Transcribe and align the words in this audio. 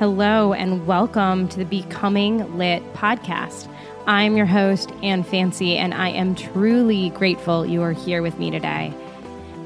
Hello, 0.00 0.54
and 0.54 0.86
welcome 0.86 1.46
to 1.48 1.58
the 1.58 1.66
Becoming 1.66 2.56
Lit 2.56 2.82
podcast. 2.94 3.70
I'm 4.06 4.34
your 4.34 4.46
host, 4.46 4.90
Ann 5.02 5.22
Fancy, 5.22 5.76
and 5.76 5.92
I 5.92 6.08
am 6.08 6.34
truly 6.34 7.10
grateful 7.10 7.66
you 7.66 7.82
are 7.82 7.92
here 7.92 8.22
with 8.22 8.38
me 8.38 8.50
today. 8.50 8.94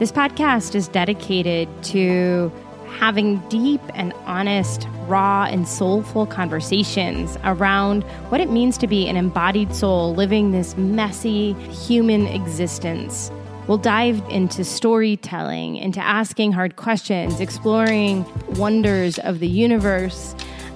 This 0.01 0.11
podcast 0.11 0.75
is 0.75 0.89
dedicated 0.89 1.69
to 1.85 2.51
having 2.99 3.49
deep 3.49 3.81
and 3.94 4.12
honest, 4.26 4.89
raw, 5.07 5.44
and 5.44 5.69
soulful 5.69 6.26
conversations 6.26 7.39
around 7.44 8.03
what 8.30 8.40
it 8.40 8.51
means 8.51 8.76
to 8.79 8.89
be 8.89 9.07
an 9.07 9.16
embodied 9.16 9.72
soul 9.72 10.16
living 10.16 10.51
this 10.51 10.76
messy 10.76 11.53
human 11.71 12.26
existence. 12.26 13.30
We'll 13.67 13.78
dive 13.78 14.22
into 14.28 14.62
storytelling, 14.62 15.76
into 15.76 16.01
asking 16.01 16.52
hard 16.52 16.77
questions, 16.77 17.41
exploring 17.41 18.27
wonders 18.56 19.19
of 19.19 19.41
the 19.41 19.48
universe, 19.48 20.34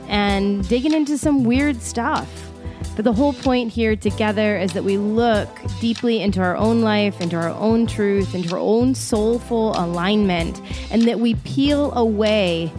and 0.08 0.66
digging 0.68 0.94
into 0.94 1.18
some 1.18 1.44
weird 1.44 1.82
stuff. 1.82 2.28
But 2.96 3.04
the 3.04 3.12
whole 3.12 3.34
point 3.34 3.70
here 3.70 3.94
together 3.94 4.56
is 4.56 4.72
that 4.72 4.84
we 4.84 4.96
look 4.96 5.48
deeply 5.80 6.20
into 6.20 6.40
our 6.40 6.56
own 6.56 6.80
life, 6.80 7.20
into 7.20 7.36
our 7.36 7.50
own 7.50 7.86
truth, 7.86 8.34
into 8.34 8.54
our 8.54 8.60
own 8.60 8.94
soulful 8.94 9.78
alignment, 9.78 10.60
and 10.90 11.02
that 11.02 11.20
we 11.20 11.34
peel 11.34 11.92
away 11.92 12.72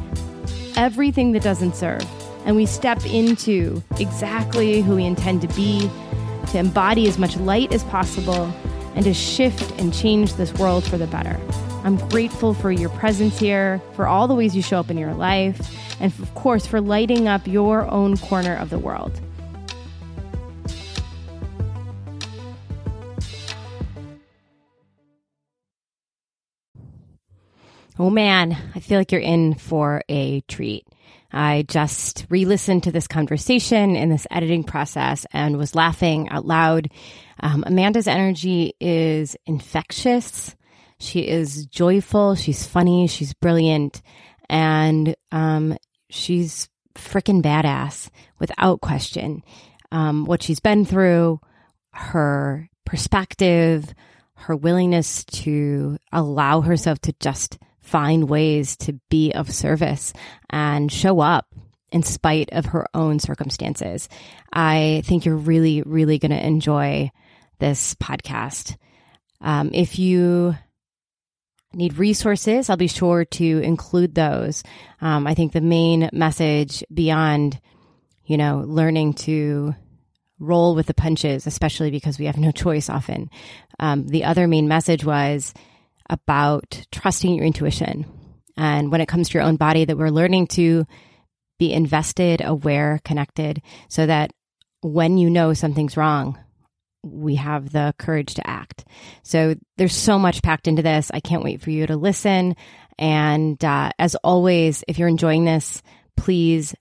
everything 0.75 1.33
that 1.33 1.43
doesn't 1.43 1.75
serve. 1.75 2.05
And 2.45 2.55
we 2.55 2.65
step 2.65 3.05
into 3.05 3.83
exactly 3.99 4.81
who 4.81 4.95
we 4.95 5.05
intend 5.05 5.41
to 5.41 5.47
be, 5.49 5.89
to 6.47 6.57
embody 6.57 7.07
as 7.07 7.17
much 7.19 7.37
light 7.37 7.71
as 7.71 7.83
possible, 7.85 8.51
and 8.95 9.05
to 9.05 9.13
shift 9.13 9.79
and 9.79 9.93
change 9.93 10.33
this 10.33 10.53
world 10.55 10.83
for 10.83 10.97
the 10.97 11.07
better. 11.07 11.39
I'm 11.83 11.97
grateful 12.09 12.53
for 12.53 12.71
your 12.71 12.89
presence 12.89 13.39
here, 13.39 13.81
for 13.95 14.07
all 14.07 14.27
the 14.27 14.35
ways 14.35 14.55
you 14.55 14.61
show 14.61 14.79
up 14.79 14.89
in 14.89 14.97
your 14.97 15.13
life, 15.13 15.75
and 16.01 16.11
of 16.19 16.35
course, 16.35 16.65
for 16.65 16.81
lighting 16.81 17.27
up 17.27 17.47
your 17.47 17.89
own 17.89 18.17
corner 18.17 18.55
of 18.55 18.69
the 18.69 18.79
world. 18.79 19.19
Oh 27.97 28.09
man, 28.09 28.57
I 28.75 28.79
feel 28.79 28.97
like 28.97 29.11
you're 29.11 29.19
in 29.19 29.55
for 29.55 30.03
a 30.07 30.39
treat. 30.41 30.87
I 31.31 31.63
just 31.67 32.25
re 32.29 32.45
listened 32.45 32.83
to 32.83 32.91
this 32.91 33.07
conversation 33.07 33.95
in 33.95 34.09
this 34.09 34.25
editing 34.31 34.63
process 34.63 35.25
and 35.31 35.57
was 35.57 35.75
laughing 35.75 36.29
out 36.29 36.45
loud. 36.45 36.89
Um, 37.41 37.63
Amanda's 37.67 38.07
energy 38.07 38.73
is 38.79 39.35
infectious. 39.45 40.55
She 40.99 41.27
is 41.27 41.65
joyful. 41.67 42.35
She's 42.35 42.65
funny. 42.65 43.07
She's 43.07 43.33
brilliant. 43.33 44.01
And 44.49 45.15
um, 45.31 45.77
she's 46.09 46.67
freaking 46.95 47.41
badass 47.41 48.09
without 48.39 48.81
question. 48.81 49.43
Um, 49.91 50.25
what 50.25 50.43
she's 50.43 50.59
been 50.59 50.85
through, 50.85 51.39
her 51.91 52.67
perspective, 52.85 53.93
her 54.33 54.55
willingness 54.55 55.23
to 55.25 55.97
allow 56.11 56.61
herself 56.61 56.99
to 56.99 57.13
just 57.19 57.57
find 57.89 58.29
ways 58.29 58.77
to 58.77 58.93
be 59.09 59.31
of 59.33 59.51
service 59.51 60.13
and 60.49 60.91
show 60.91 61.19
up 61.19 61.47
in 61.91 62.03
spite 62.03 62.49
of 62.51 62.67
her 62.67 62.85
own 62.93 63.19
circumstances. 63.19 64.07
I 64.53 65.01
think 65.05 65.25
you're 65.25 65.35
really, 65.35 65.81
really 65.81 66.19
going 66.19 66.31
to 66.31 66.45
enjoy 66.45 67.11
this 67.57 67.95
podcast. 67.95 68.77
Um, 69.41 69.71
if 69.73 69.97
you 69.97 70.55
need 71.73 71.97
resources, 71.97 72.69
I'll 72.69 72.77
be 72.77 72.87
sure 72.87 73.25
to 73.25 73.59
include 73.59 74.15
those. 74.15 74.63
Um, 75.01 75.25
I 75.25 75.33
think 75.33 75.53
the 75.53 75.61
main 75.61 76.09
message 76.13 76.83
beyond, 76.93 77.59
you 78.25 78.37
know, 78.37 78.63
learning 78.65 79.13
to 79.13 79.73
roll 80.39 80.75
with 80.75 80.87
the 80.87 80.93
punches, 80.93 81.47
especially 81.47 81.91
because 81.91 82.17
we 82.17 82.25
have 82.25 82.37
no 82.37 82.51
choice 82.51 82.89
often. 82.89 83.29
Um, 83.79 84.07
the 84.07 84.25
other 84.25 84.47
main 84.47 84.67
message 84.67 85.03
was 85.03 85.53
about 86.09 86.85
trusting 86.91 87.33
your 87.33 87.45
intuition. 87.45 88.05
And 88.57 88.91
when 88.91 89.01
it 89.01 89.07
comes 89.07 89.29
to 89.29 89.37
your 89.37 89.43
own 89.43 89.55
body, 89.55 89.85
that 89.85 89.97
we're 89.97 90.09
learning 90.09 90.47
to 90.47 90.85
be 91.59 91.71
invested, 91.73 92.41
aware, 92.43 92.99
connected, 93.03 93.61
so 93.87 94.05
that 94.05 94.31
when 94.81 95.17
you 95.17 95.29
know 95.29 95.53
something's 95.53 95.97
wrong, 95.97 96.37
we 97.03 97.35
have 97.35 97.71
the 97.71 97.93
courage 97.97 98.35
to 98.35 98.47
act. 98.47 98.85
So 99.23 99.55
there's 99.77 99.95
so 99.95 100.19
much 100.19 100.41
packed 100.41 100.67
into 100.67 100.81
this. 100.81 101.11
I 101.13 101.19
can't 101.19 101.43
wait 101.43 101.61
for 101.61 101.69
you 101.69 101.87
to 101.87 101.95
listen. 101.95 102.55
And 102.97 103.63
uh, 103.63 103.91
as 103.97 104.15
always, 104.15 104.83
if 104.87 104.99
you're 104.99 105.07
enjoying 105.07 105.45
this, 105.45 105.81
please 106.17 106.75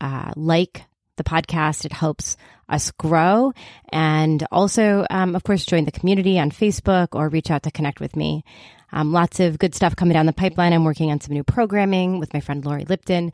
uh, 0.00 0.32
like 0.36 0.82
the 1.16 1.24
podcast. 1.24 1.84
It 1.84 1.92
helps 1.92 2.36
us 2.68 2.90
grow. 2.92 3.52
And 3.90 4.46
also, 4.50 5.06
um, 5.10 5.34
of 5.34 5.44
course, 5.44 5.64
join 5.64 5.84
the 5.84 5.92
community 5.92 6.38
on 6.38 6.50
Facebook 6.50 7.08
or 7.12 7.28
reach 7.28 7.50
out 7.50 7.62
to 7.64 7.70
connect 7.70 8.00
with 8.00 8.16
me. 8.16 8.44
Um, 8.92 9.12
lots 9.12 9.40
of 9.40 9.58
good 9.58 9.74
stuff 9.74 9.96
coming 9.96 10.14
down 10.14 10.26
the 10.26 10.32
pipeline. 10.32 10.72
I'm 10.72 10.84
working 10.84 11.10
on 11.10 11.20
some 11.20 11.34
new 11.34 11.44
programming 11.44 12.18
with 12.18 12.32
my 12.32 12.40
friend 12.40 12.64
Lori 12.64 12.84
Lipton. 12.84 13.32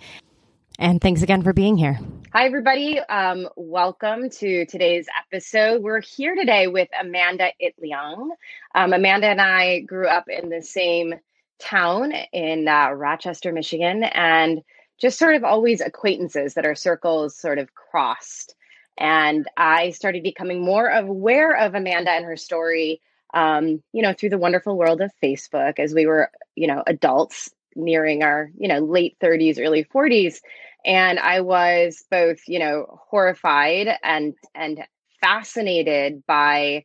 And 0.79 1.01
thanks 1.01 1.23
again 1.23 1.43
for 1.43 1.53
being 1.53 1.77
here. 1.77 2.01
Hi, 2.33 2.47
everybody. 2.47 2.99
Um, 2.99 3.49
welcome 3.55 4.29
to 4.31 4.67
today's 4.67 5.07
episode. 5.17 5.83
We're 5.83 6.01
here 6.01 6.35
today 6.35 6.67
with 6.67 6.89
Amanda 7.01 7.51
Itliong. 7.63 8.31
Um, 8.75 8.93
Amanda 8.93 9.29
and 9.29 9.41
I 9.41 9.81
grew 9.81 10.09
up 10.09 10.25
in 10.29 10.49
the 10.49 10.63
same 10.63 11.15
town 11.61 12.13
in 12.33 12.67
uh, 12.67 12.91
Rochester, 12.91 13.53
Michigan, 13.53 14.03
and 14.03 14.63
just 14.99 15.17
sort 15.17 15.37
of 15.37 15.45
always 15.45 15.81
acquaintances 15.81 16.55
that 16.55 16.67
our 16.67 16.75
circles 16.75 17.37
sort 17.37 17.59
of 17.59 17.73
crossed. 17.75 18.57
And 18.97 19.47
I 19.57 19.91
started 19.91 20.23
becoming 20.23 20.65
more 20.65 20.89
aware 20.89 21.57
of 21.57 21.75
Amanda 21.75 22.11
and 22.11 22.25
her 22.25 22.37
story, 22.37 23.01
um, 23.33 23.83
you 23.93 24.03
know, 24.03 24.13
through 24.13 24.31
the 24.31 24.39
wonderful 24.39 24.77
world 24.77 25.01
of 25.01 25.11
Facebook 25.23 25.79
as 25.79 25.95
we 25.95 26.07
were, 26.07 26.31
you 26.55 26.67
know, 26.67 26.83
adults 26.87 27.51
nearing 27.75 28.23
our, 28.23 28.51
you 28.57 28.69
know, 28.69 28.79
late 28.79 29.17
30s, 29.21 29.59
early 29.59 29.85
40s. 29.85 30.41
And 30.85 31.19
I 31.19 31.41
was 31.41 32.05
both, 32.11 32.39
you 32.47 32.59
know, 32.59 33.01
horrified 33.11 33.89
and 34.03 34.35
and 34.55 34.85
fascinated 35.21 36.23
by 36.27 36.85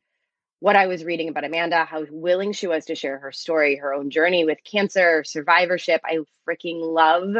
what 0.61 0.75
I 0.75 0.87
was 0.87 1.03
reading 1.05 1.29
about 1.29 1.45
Amanda, 1.45 1.85
how 1.85 2.05
willing 2.09 2.51
she 2.51 2.67
was 2.67 2.85
to 2.85 2.95
share 2.95 3.17
her 3.19 3.31
story, 3.31 3.75
her 3.77 3.93
own 3.93 4.09
journey 4.09 4.45
with 4.45 4.57
cancer, 4.63 5.23
survivorship. 5.23 6.01
I 6.03 6.19
freaking 6.47 6.81
love 6.81 7.35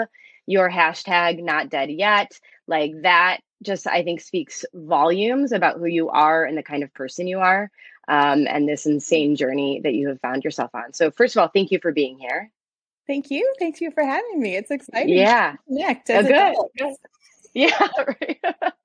your 0.45 0.69
hashtag 0.69 1.43
not 1.43 1.69
dead 1.69 1.89
yet. 1.89 2.31
Like 2.67 2.91
that 3.03 3.39
just 3.63 3.87
I 3.87 4.03
think 4.03 4.21
speaks 4.21 4.65
volumes 4.73 5.51
about 5.51 5.77
who 5.77 5.85
you 5.85 6.09
are 6.09 6.43
and 6.43 6.57
the 6.57 6.63
kind 6.63 6.83
of 6.83 6.93
person 6.93 7.27
you 7.27 7.39
are, 7.39 7.71
um, 8.07 8.47
and 8.47 8.67
this 8.67 8.85
insane 8.85 9.35
journey 9.35 9.81
that 9.83 9.93
you 9.93 10.09
have 10.09 10.21
found 10.21 10.43
yourself 10.43 10.71
on. 10.73 10.93
So, 10.93 11.11
first 11.11 11.35
of 11.35 11.41
all, 11.41 11.49
thank 11.49 11.71
you 11.71 11.79
for 11.81 11.91
being 11.91 12.17
here. 12.17 12.51
Thank 13.07 13.31
you. 13.31 13.53
Thank 13.59 13.81
you 13.81 13.91
for 13.91 14.03
having 14.03 14.39
me. 14.39 14.55
It's 14.55 14.71
exciting. 14.71 15.17
Yeah. 15.17 15.55
connect. 16.27 16.57
Oh, 16.57 16.69
good. 16.77 16.95
Yeah. 17.55 17.87
Right. 17.97 18.39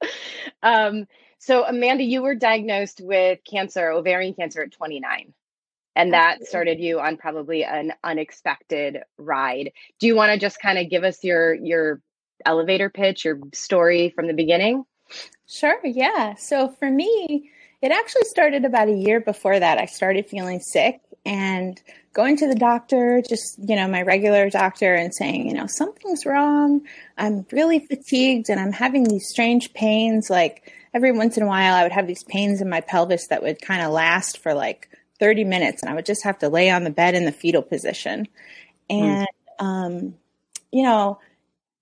um, 0.62 1.06
so, 1.38 1.66
Amanda, 1.66 2.02
you 2.02 2.22
were 2.22 2.34
diagnosed 2.34 3.02
with 3.02 3.40
cancer, 3.44 3.90
ovarian 3.90 4.32
cancer, 4.32 4.62
at 4.62 4.72
29 4.72 5.34
and 5.96 6.12
that 6.12 6.44
started 6.44 6.80
you 6.80 7.00
on 7.00 7.16
probably 7.16 7.64
an 7.64 7.92
unexpected 8.02 9.02
ride 9.18 9.72
do 10.00 10.06
you 10.06 10.16
want 10.16 10.32
to 10.32 10.38
just 10.38 10.60
kind 10.60 10.78
of 10.78 10.90
give 10.90 11.04
us 11.04 11.22
your 11.22 11.54
your 11.54 12.00
elevator 12.44 12.90
pitch, 12.90 13.24
your 13.24 13.38
story 13.52 14.10
from 14.10 14.26
the 14.26 14.34
beginning? 14.34 14.84
Sure, 15.46 15.78
yeah. 15.84 16.34
So 16.34 16.68
for 16.68 16.90
me, 16.90 17.50
it 17.82 17.92
actually 17.92 18.24
started 18.24 18.64
about 18.64 18.88
a 18.88 18.94
year 18.94 19.20
before 19.20 19.58
that. 19.58 19.78
I 19.78 19.86
started 19.86 20.26
feeling 20.26 20.60
sick 20.60 21.00
and 21.26 21.80
going 22.12 22.36
to 22.38 22.48
the 22.48 22.54
doctor, 22.54 23.22
just, 23.28 23.58
you 23.58 23.76
know, 23.76 23.88
my 23.88 24.02
regular 24.02 24.48
doctor, 24.48 24.94
and 24.94 25.14
saying, 25.14 25.46
you 25.48 25.54
know, 25.54 25.66
something's 25.66 26.24
wrong. 26.24 26.82
I'm 27.18 27.44
really 27.52 27.80
fatigued 27.80 28.48
and 28.48 28.60
I'm 28.60 28.72
having 28.72 29.04
these 29.04 29.28
strange 29.28 29.74
pains. 29.74 30.28
Like 30.30 30.72
every 30.94 31.12
once 31.12 31.36
in 31.36 31.42
a 31.42 31.46
while, 31.46 31.74
I 31.74 31.82
would 31.82 31.92
have 31.92 32.06
these 32.06 32.24
pains 32.24 32.60
in 32.60 32.68
my 32.68 32.80
pelvis 32.80 33.26
that 33.28 33.42
would 33.42 33.60
kind 33.60 33.82
of 33.82 33.92
last 33.92 34.38
for 34.38 34.54
like 34.54 34.88
30 35.18 35.44
minutes 35.44 35.82
and 35.82 35.90
I 35.90 35.94
would 35.94 36.06
just 36.06 36.24
have 36.24 36.38
to 36.38 36.48
lay 36.48 36.70
on 36.70 36.84
the 36.84 36.90
bed 36.90 37.14
in 37.14 37.24
the 37.24 37.32
fetal 37.32 37.62
position. 37.62 38.28
Hmm. 38.90 38.96
And, 38.96 39.28
mm. 39.60 39.64
um, 39.64 40.14
you 40.72 40.82
know, 40.82 41.18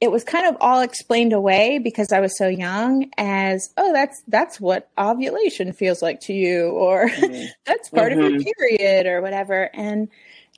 it 0.03 0.11
was 0.11 0.25
kind 0.25 0.49
of 0.49 0.57
all 0.61 0.81
explained 0.81 1.33
away 1.33 1.79
because 1.79 2.11
I 2.11 2.19
was 2.19 2.37
so 2.37 2.49
young 2.49 3.09
as, 3.17 3.73
oh, 3.77 3.93
that's 3.93 4.21
that's 4.27 4.61
what 4.61 4.91
ovulation 4.99 5.73
feels 5.73 6.03
like 6.03 6.19
to 6.23 6.33
you, 6.33 6.71
or 6.71 7.09
mm-hmm. 7.09 7.45
that's 7.65 7.89
part 7.89 8.11
mm-hmm. 8.11 8.21
of 8.21 8.33
your 8.33 8.41
mm-hmm. 8.41 8.79
period, 8.79 9.07
or 9.07 9.23
whatever. 9.23 9.71
And 9.73 10.09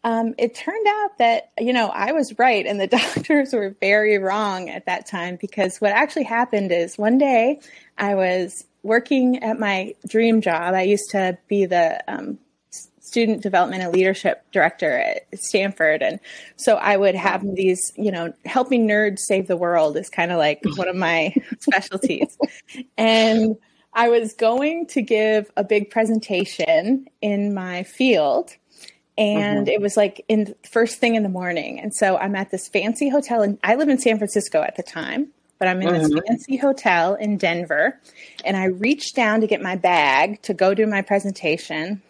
um, 0.02 0.34
it 0.38 0.54
turned 0.54 0.86
out 0.88 1.18
that 1.18 1.50
you 1.60 1.74
know 1.74 1.88
I 1.88 2.12
was 2.12 2.38
right, 2.38 2.64
and 2.64 2.80
the 2.80 2.86
doctors 3.26 3.52
were 3.52 3.76
very 3.80 4.16
wrong 4.16 4.70
at 4.70 4.86
that 4.86 5.06
time 5.06 5.36
because 5.38 5.78
what 5.78 5.92
actually 5.92 6.24
happened 6.24 6.72
is 6.72 6.96
one 6.96 7.18
day 7.18 7.60
I 7.98 8.14
was 8.14 8.64
working 8.82 9.42
at 9.42 9.58
my 9.58 9.94
dream 10.08 10.40
job. 10.40 10.72
I 10.72 10.82
used 10.84 11.10
to 11.10 11.36
be 11.48 11.66
the 11.66 12.02
um, 12.08 12.38
student 13.14 13.44
development 13.44 13.80
and 13.80 13.92
leadership 13.92 14.42
director 14.50 14.98
at 14.98 15.22
Stanford. 15.38 16.02
And 16.02 16.18
so 16.56 16.74
I 16.74 16.96
would 16.96 17.14
have 17.14 17.44
these, 17.54 17.92
you 17.94 18.10
know, 18.10 18.32
helping 18.44 18.88
nerds 18.88 19.20
save 19.20 19.46
the 19.46 19.56
world 19.56 19.96
is 19.96 20.10
kind 20.10 20.32
of 20.32 20.38
like 20.38 20.60
one 20.74 20.88
of 20.88 20.96
my 20.96 21.32
specialties. 21.60 22.36
And 22.98 23.56
I 23.92 24.08
was 24.08 24.34
going 24.34 24.88
to 24.88 25.00
give 25.02 25.48
a 25.56 25.62
big 25.62 25.90
presentation 25.90 27.06
in 27.22 27.54
my 27.54 27.84
field 27.84 28.56
and 29.16 29.68
mm-hmm. 29.68 29.68
it 29.68 29.80
was 29.80 29.96
like 29.96 30.24
in 30.28 30.52
first 30.68 30.98
thing 30.98 31.14
in 31.14 31.22
the 31.22 31.28
morning 31.28 31.78
and 31.78 31.94
so 31.94 32.16
i'm 32.16 32.34
at 32.34 32.50
this 32.50 32.66
fancy 32.66 33.08
hotel 33.08 33.42
and 33.42 33.60
i 33.62 33.76
live 33.76 33.88
in 33.88 33.96
san 33.96 34.18
francisco 34.18 34.60
at 34.60 34.74
the 34.74 34.82
time 34.82 35.28
but 35.60 35.68
i'm 35.68 35.80
in 35.80 35.88
mm-hmm. 35.88 36.08
this 36.08 36.20
fancy 36.26 36.56
hotel 36.56 37.14
in 37.14 37.36
denver 37.36 37.96
and 38.44 38.56
i 38.56 38.64
reached 38.64 39.14
down 39.14 39.40
to 39.40 39.46
get 39.46 39.62
my 39.62 39.76
bag 39.76 40.42
to 40.42 40.52
go 40.52 40.74
do 40.74 40.84
my 40.84 41.00
presentation 41.00 42.02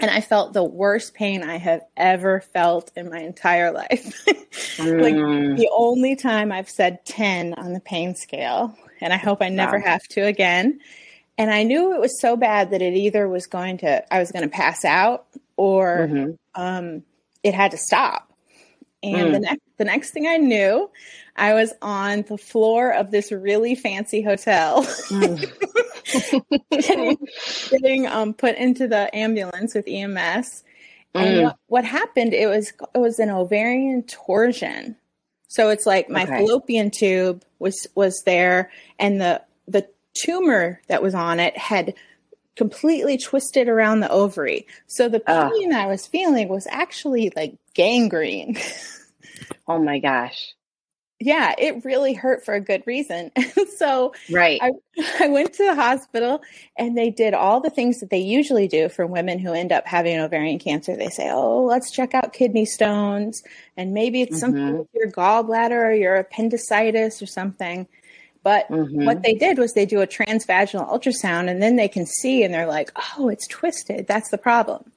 and 0.00 0.10
i 0.10 0.20
felt 0.20 0.52
the 0.52 0.64
worst 0.64 1.14
pain 1.14 1.42
i 1.42 1.56
have 1.56 1.82
ever 1.96 2.40
felt 2.40 2.90
in 2.96 3.08
my 3.10 3.20
entire 3.20 3.70
life 3.72 4.24
mm. 4.26 5.00
like 5.00 5.14
the 5.56 5.70
only 5.72 6.16
time 6.16 6.50
i've 6.52 6.70
said 6.70 7.04
10 7.04 7.54
on 7.54 7.72
the 7.72 7.80
pain 7.80 8.14
scale 8.14 8.76
and 9.00 9.12
i 9.12 9.16
hope 9.16 9.42
i 9.42 9.48
never 9.48 9.78
wow. 9.78 9.84
have 9.84 10.02
to 10.08 10.22
again 10.22 10.78
and 11.38 11.50
i 11.50 11.62
knew 11.62 11.94
it 11.94 12.00
was 12.00 12.20
so 12.20 12.36
bad 12.36 12.70
that 12.70 12.82
it 12.82 12.94
either 12.94 13.28
was 13.28 13.46
going 13.46 13.78
to 13.78 14.14
i 14.14 14.18
was 14.18 14.32
going 14.32 14.42
to 14.42 14.48
pass 14.48 14.84
out 14.84 15.26
or 15.60 16.08
mm-hmm. 16.08 16.30
um, 16.60 17.02
it 17.42 17.52
had 17.52 17.72
to 17.72 17.76
stop. 17.76 18.32
And 19.02 19.28
mm. 19.28 19.32
the 19.32 19.40
next 19.40 19.62
the 19.76 19.84
next 19.84 20.10
thing 20.10 20.26
I 20.26 20.38
knew, 20.38 20.90
I 21.36 21.52
was 21.52 21.72
on 21.82 22.22
the 22.22 22.38
floor 22.38 22.92
of 22.92 23.10
this 23.10 23.30
really 23.30 23.74
fancy 23.74 24.22
hotel, 24.22 24.84
mm. 24.84 25.38
getting, 26.70 27.18
getting 27.70 28.06
um, 28.06 28.34
put 28.34 28.56
into 28.56 28.88
the 28.88 29.14
ambulance 29.14 29.74
with 29.74 29.86
EMS. 29.88 30.64
And 31.14 31.36
mm. 31.36 31.42
what, 31.44 31.56
what, 31.66 31.84
happened? 31.84 32.34
It 32.34 32.46
was 32.46 32.72
it 32.94 32.98
was 32.98 33.18
an 33.18 33.30
ovarian 33.30 34.02
torsion. 34.04 34.96
So 35.48 35.70
it's 35.70 35.86
like 35.86 36.08
my 36.08 36.22
okay. 36.22 36.38
fallopian 36.38 36.90
tube 36.90 37.44
was 37.58 37.86
was 37.96 38.22
there, 38.24 38.70
and 38.98 39.20
the 39.20 39.42
the 39.66 39.88
tumor 40.14 40.80
that 40.88 41.02
was 41.02 41.14
on 41.14 41.40
it 41.40 41.56
had 41.56 41.94
completely 42.56 43.18
twisted 43.18 43.68
around 43.68 44.00
the 44.00 44.10
ovary. 44.10 44.66
So 44.86 45.08
the 45.08 45.20
pain 45.20 45.72
I 45.72 45.86
was 45.86 46.06
feeling 46.06 46.48
was 46.48 46.66
actually 46.70 47.32
like 47.34 47.56
gangrene. 47.74 48.58
oh 49.68 49.78
my 49.78 49.98
gosh. 49.98 50.54
Yeah, 51.22 51.54
it 51.58 51.84
really 51.84 52.14
hurt 52.14 52.46
for 52.46 52.54
a 52.54 52.60
good 52.60 52.82
reason. 52.86 53.30
So 53.76 54.12
right. 54.30 54.60
I, 54.62 54.72
I 55.20 55.28
went 55.28 55.54
to 55.54 55.64
the 55.64 55.74
hospital 55.74 56.42
and 56.76 56.98
they 56.98 57.08
did 57.08 57.32
all 57.32 57.60
the 57.60 57.70
things 57.70 58.00
that 58.00 58.10
they 58.10 58.18
usually 58.18 58.68
do 58.68 58.90
for 58.90 59.06
women 59.06 59.38
who 59.38 59.54
end 59.54 59.72
up 59.72 59.86
having 59.86 60.18
ovarian 60.18 60.58
cancer. 60.58 60.94
They 60.94 61.08
say, 61.08 61.30
oh, 61.30 61.64
let's 61.64 61.90
check 61.90 62.12
out 62.12 62.34
kidney 62.34 62.66
stones 62.66 63.42
and 63.78 63.94
maybe 63.94 64.20
it's 64.20 64.32
mm-hmm. 64.32 64.38
something 64.38 64.78
with 64.78 64.88
your 64.92 65.10
gallbladder 65.10 65.82
or 65.82 65.92
your 65.92 66.16
appendicitis 66.16 67.22
or 67.22 67.26
something. 67.26 67.88
But 68.42 68.68
mm-hmm. 68.68 69.06
what 69.06 69.22
they 69.22 69.34
did 69.34 69.58
was 69.58 69.72
they 69.72 69.86
do 69.86 70.02
a 70.02 70.06
transvaginal 70.06 70.88
ultrasound 70.90 71.48
and 71.50 71.62
then 71.62 71.76
they 71.76 71.88
can 71.88 72.04
see 72.04 72.42
and 72.42 72.52
they're 72.52 72.66
like, 72.66 72.90
oh, 73.18 73.28
it's 73.28 73.46
twisted. 73.46 74.06
That's 74.06 74.30
the 74.30 74.38
problem. 74.38 74.90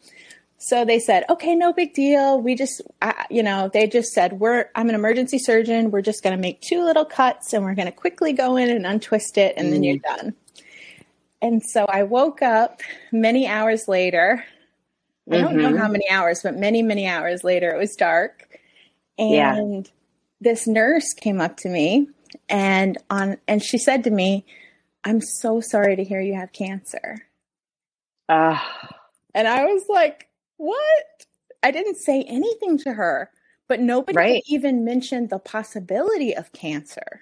So 0.66 0.86
they 0.86 1.00
said, 1.00 1.26
okay, 1.30 1.56
no 1.56 1.74
big 1.74 1.94
deal. 1.94 2.40
We 2.40 2.56
just, 2.56 2.82
I, 3.02 3.26
you 3.30 3.44
know, 3.44 3.70
they 3.74 3.86
just 3.86 4.14
said, 4.14 4.40
we're, 4.40 4.70
I'm 4.76 4.88
an 4.88 4.96
emergency 4.96 5.38
surgeon. 5.38 5.92
We're 5.92 6.02
just 6.02 6.24
going 6.24 6.34
to 6.34 6.42
make 6.42 6.62
two 6.62 6.82
little 6.86 7.04
cuts 7.04 7.52
and 7.52 7.66
we're 7.66 7.76
going 7.76 7.88
to 7.88 7.92
quickly 7.92 8.32
go 8.32 8.56
in 8.56 8.70
and 8.70 8.86
untwist 8.86 9.38
it 9.38 9.56
and 9.58 9.68
mm. 9.68 9.72
then 9.72 9.84
you're 9.84 9.98
mm. 9.98 10.04
done. 10.04 10.36
And 11.42 11.62
so 11.62 11.86
I 11.86 12.04
woke 12.04 12.42
up 12.42 12.80
many 13.12 13.46
hours 13.46 13.90
later. 13.90 14.46
I 15.30 15.38
don't 15.38 15.58
mm-hmm. 15.58 15.74
know 15.74 15.78
how 15.78 15.90
many 15.90 16.10
hours, 16.10 16.40
but 16.42 16.56
many, 16.56 16.82
many 16.82 17.08
hours 17.08 17.44
later, 17.44 17.70
it 17.70 17.78
was 17.78 17.96
dark. 17.98 18.48
And 19.18 19.86
yeah. 19.86 19.92
this 20.40 20.66
nurse 20.66 21.14
came 21.14 21.42
up 21.42 21.58
to 21.58 21.70
me 21.70 22.08
and 22.48 22.98
on 23.10 23.38
and 23.48 23.62
she 23.62 23.78
said 23.78 24.06
to 24.06 24.10
me, 24.10 24.46
"I'm 25.04 25.22
so 25.22 25.62
sorry 25.62 25.96
to 25.96 26.04
hear 26.04 26.20
you 26.20 26.36
have 26.36 26.52
cancer." 26.52 27.28
Uh, 28.28 28.60
and 29.36 29.48
I 29.48 29.66
was 29.66 29.84
like, 29.88 30.28
"What?" 30.64 31.26
I 31.64 31.72
didn't 31.72 31.96
say 31.96 32.24
anything 32.24 32.78
to 32.80 32.94
her, 32.94 33.32
but 33.68 33.80
nobody 33.80 34.18
right. 34.18 34.44
even 34.48 34.84
mentioned 34.84 35.30
the 35.30 35.40
possibility 35.40 36.36
of 36.36 36.52
cancer. 36.52 37.22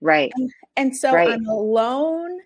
Right. 0.00 0.30
And, 0.36 0.52
and 0.76 0.96
so 0.96 1.12
right. 1.12 1.30
I'm 1.30 1.46
alone 1.46 2.38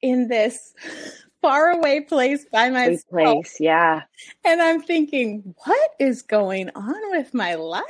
in 0.00 0.28
this 0.28 0.74
faraway 1.42 2.00
place 2.00 2.46
by 2.50 2.70
myself. 2.70 3.04
Place, 3.10 3.56
yeah. 3.60 4.02
And 4.44 4.62
I'm 4.62 4.82
thinking, 4.82 5.54
what 5.64 5.90
is 6.00 6.22
going 6.22 6.70
on 6.74 7.10
with 7.10 7.34
my 7.34 7.54
life? 7.54 7.84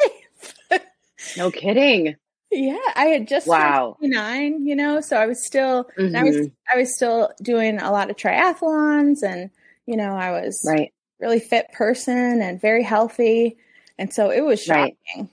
no 1.37 1.51
kidding. 1.51 2.17
Yeah, 2.51 2.79
I 2.95 3.07
had 3.07 3.27
just 3.27 3.49
wow 3.49 3.97
nine, 4.01 4.65
you 4.65 4.77
know, 4.77 5.01
so 5.01 5.17
I 5.17 5.27
was 5.27 5.45
still 5.45 5.91
mm-hmm. 5.99 6.15
I 6.15 6.23
was 6.23 6.37
mm-hmm. 6.37 6.55
I 6.73 6.79
was 6.79 6.95
still 6.95 7.33
doing 7.43 7.81
a 7.81 7.91
lot 7.91 8.11
of 8.11 8.17
triathlons, 8.17 9.25
and 9.25 9.51
you 9.87 9.97
know, 9.97 10.15
I 10.15 10.31
was 10.31 10.65
right 10.65 10.93
really 11.21 11.41
fit 11.41 11.73
person 11.73 12.43
and 12.43 12.61
very 12.61 12.83
healthy, 12.83 13.57
and 13.99 14.13
so 14.13 14.31
it 14.31 14.45
was 14.45 14.63
shocking. 14.63 14.97
Right. 15.17 15.29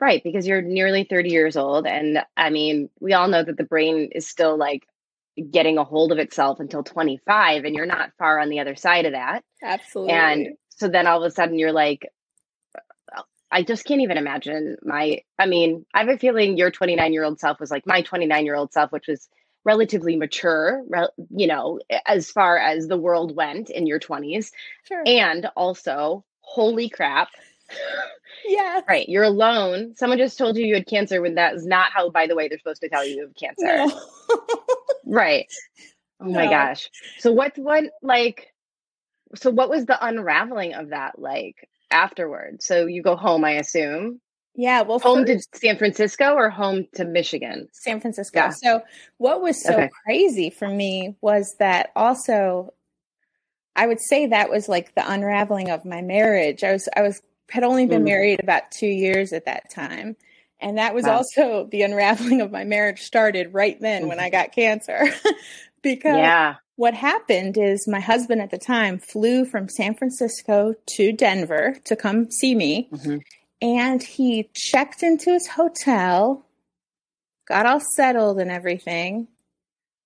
right, 0.00 0.24
because 0.24 0.46
you're 0.46 0.62
nearly 0.62 1.04
thirty 1.04 1.30
years 1.30 1.56
old, 1.56 1.86
and 1.86 2.22
I 2.36 2.50
mean, 2.50 2.90
we 3.00 3.12
all 3.12 3.28
know 3.28 3.42
that 3.42 3.56
the 3.56 3.64
brain 3.64 4.10
is 4.12 4.28
still 4.28 4.56
like 4.56 4.86
getting 5.50 5.78
a 5.78 5.84
hold 5.84 6.12
of 6.12 6.18
itself 6.18 6.60
until 6.60 6.82
25 6.82 7.64
and 7.64 7.74
you're 7.74 7.86
not 7.86 8.12
far 8.18 8.38
on 8.38 8.50
the 8.50 8.60
other 8.60 8.74
side 8.74 9.06
of 9.06 9.12
that 9.12 9.42
absolutely 9.62 10.12
and 10.12 10.48
so 10.68 10.88
then 10.88 11.06
all 11.06 11.24
of 11.24 11.26
a 11.26 11.34
sudden 11.34 11.58
you're 11.58 11.72
like 11.72 12.06
I 13.52 13.62
just 13.62 13.84
can't 13.84 14.00
even 14.00 14.16
imagine 14.16 14.78
my. 14.82 15.20
I 15.38 15.44
mean, 15.44 15.84
I 15.92 16.00
have 16.00 16.08
a 16.08 16.16
feeling 16.16 16.56
your 16.56 16.70
29 16.70 17.12
year 17.12 17.22
old 17.22 17.38
self 17.38 17.60
was 17.60 17.70
like 17.70 17.86
my 17.86 18.00
29 18.00 18.46
year 18.46 18.56
old 18.56 18.72
self, 18.72 18.90
which 18.90 19.06
was 19.06 19.28
relatively 19.64 20.16
mature, 20.16 20.82
you 21.30 21.46
know, 21.46 21.80
as 22.06 22.30
far 22.30 22.58
as 22.58 22.88
the 22.88 22.96
world 22.96 23.36
went 23.36 23.70
in 23.70 23.86
your 23.86 24.00
20s. 24.00 24.50
Sure. 24.84 25.02
And 25.06 25.46
also, 25.56 26.24
holy 26.40 26.88
crap. 26.88 27.28
Yeah. 28.46 28.80
Right. 28.88 29.08
You're 29.08 29.22
alone. 29.22 29.94
Someone 29.96 30.18
just 30.18 30.36
told 30.36 30.56
you 30.56 30.66
you 30.66 30.74
had 30.74 30.86
cancer 30.86 31.22
when 31.22 31.36
that 31.36 31.54
is 31.54 31.64
not 31.64 31.92
how, 31.92 32.10
by 32.10 32.26
the 32.26 32.34
way, 32.34 32.48
they're 32.48 32.58
supposed 32.58 32.82
to 32.82 32.88
tell 32.88 33.06
you 33.06 33.16
you 33.16 33.22
have 33.22 33.34
cancer. 33.34 33.86
No. 33.86 34.00
right. 35.06 35.46
Oh 36.20 36.26
no. 36.26 36.32
my 36.32 36.46
gosh. 36.46 36.90
So 37.18 37.32
what, 37.32 37.56
what, 37.56 37.84
like, 38.02 38.52
so 39.36 39.50
what 39.50 39.70
was 39.70 39.86
the 39.86 40.04
unraveling 40.04 40.74
of 40.74 40.88
that 40.88 41.18
like? 41.18 41.68
afterwards. 41.92 42.64
So 42.64 42.86
you 42.86 43.02
go 43.02 43.14
home, 43.14 43.44
I 43.44 43.52
assume. 43.52 44.20
Yeah, 44.54 44.82
well, 44.82 44.98
home 44.98 45.26
first, 45.26 45.52
to 45.52 45.58
San 45.58 45.78
Francisco 45.78 46.34
or 46.34 46.50
home 46.50 46.86
to 46.94 47.04
Michigan? 47.04 47.68
San 47.72 48.00
Francisco. 48.00 48.38
Yeah. 48.38 48.50
So 48.50 48.82
what 49.16 49.40
was 49.40 49.62
so 49.62 49.72
okay. 49.72 49.90
crazy 50.04 50.50
for 50.50 50.68
me 50.68 51.16
was 51.20 51.56
that 51.58 51.90
also 51.96 52.74
I 53.74 53.86
would 53.86 54.00
say 54.00 54.26
that 54.26 54.50
was 54.50 54.68
like 54.68 54.94
the 54.94 55.10
unraveling 55.10 55.70
of 55.70 55.86
my 55.86 56.02
marriage. 56.02 56.62
I 56.62 56.72
was 56.72 56.88
I 56.94 57.02
was 57.02 57.22
had 57.50 57.64
only 57.64 57.86
been 57.86 58.02
mm. 58.02 58.06
married 58.06 58.40
about 58.42 58.70
2 58.72 58.86
years 58.86 59.32
at 59.32 59.46
that 59.46 59.70
time. 59.70 60.16
And 60.60 60.78
that 60.78 60.94
was 60.94 61.04
wow. 61.04 61.16
also 61.16 61.68
the 61.70 61.82
unraveling 61.82 62.40
of 62.40 62.50
my 62.50 62.64
marriage 62.64 63.00
started 63.00 63.54
right 63.54 63.80
then 63.80 64.04
mm. 64.04 64.08
when 64.08 64.20
I 64.20 64.24
mm-hmm. 64.24 64.32
got 64.32 64.52
cancer. 64.52 65.04
because 65.82 66.16
yeah 66.16 66.56
what 66.76 66.94
happened 66.94 67.56
is 67.58 67.86
my 67.86 68.00
husband 68.00 68.40
at 68.40 68.50
the 68.50 68.58
time 68.58 68.98
flew 68.98 69.44
from 69.44 69.68
San 69.68 69.94
Francisco 69.94 70.74
to 70.96 71.12
Denver 71.12 71.76
to 71.84 71.96
come 71.96 72.30
see 72.30 72.54
me. 72.54 72.88
Mm-hmm. 72.92 73.18
And 73.62 74.02
he 74.02 74.50
checked 74.54 75.04
into 75.04 75.30
his 75.30 75.46
hotel, 75.46 76.44
got 77.46 77.64
all 77.64 77.80
settled 77.94 78.40
and 78.40 78.50
everything, 78.50 79.28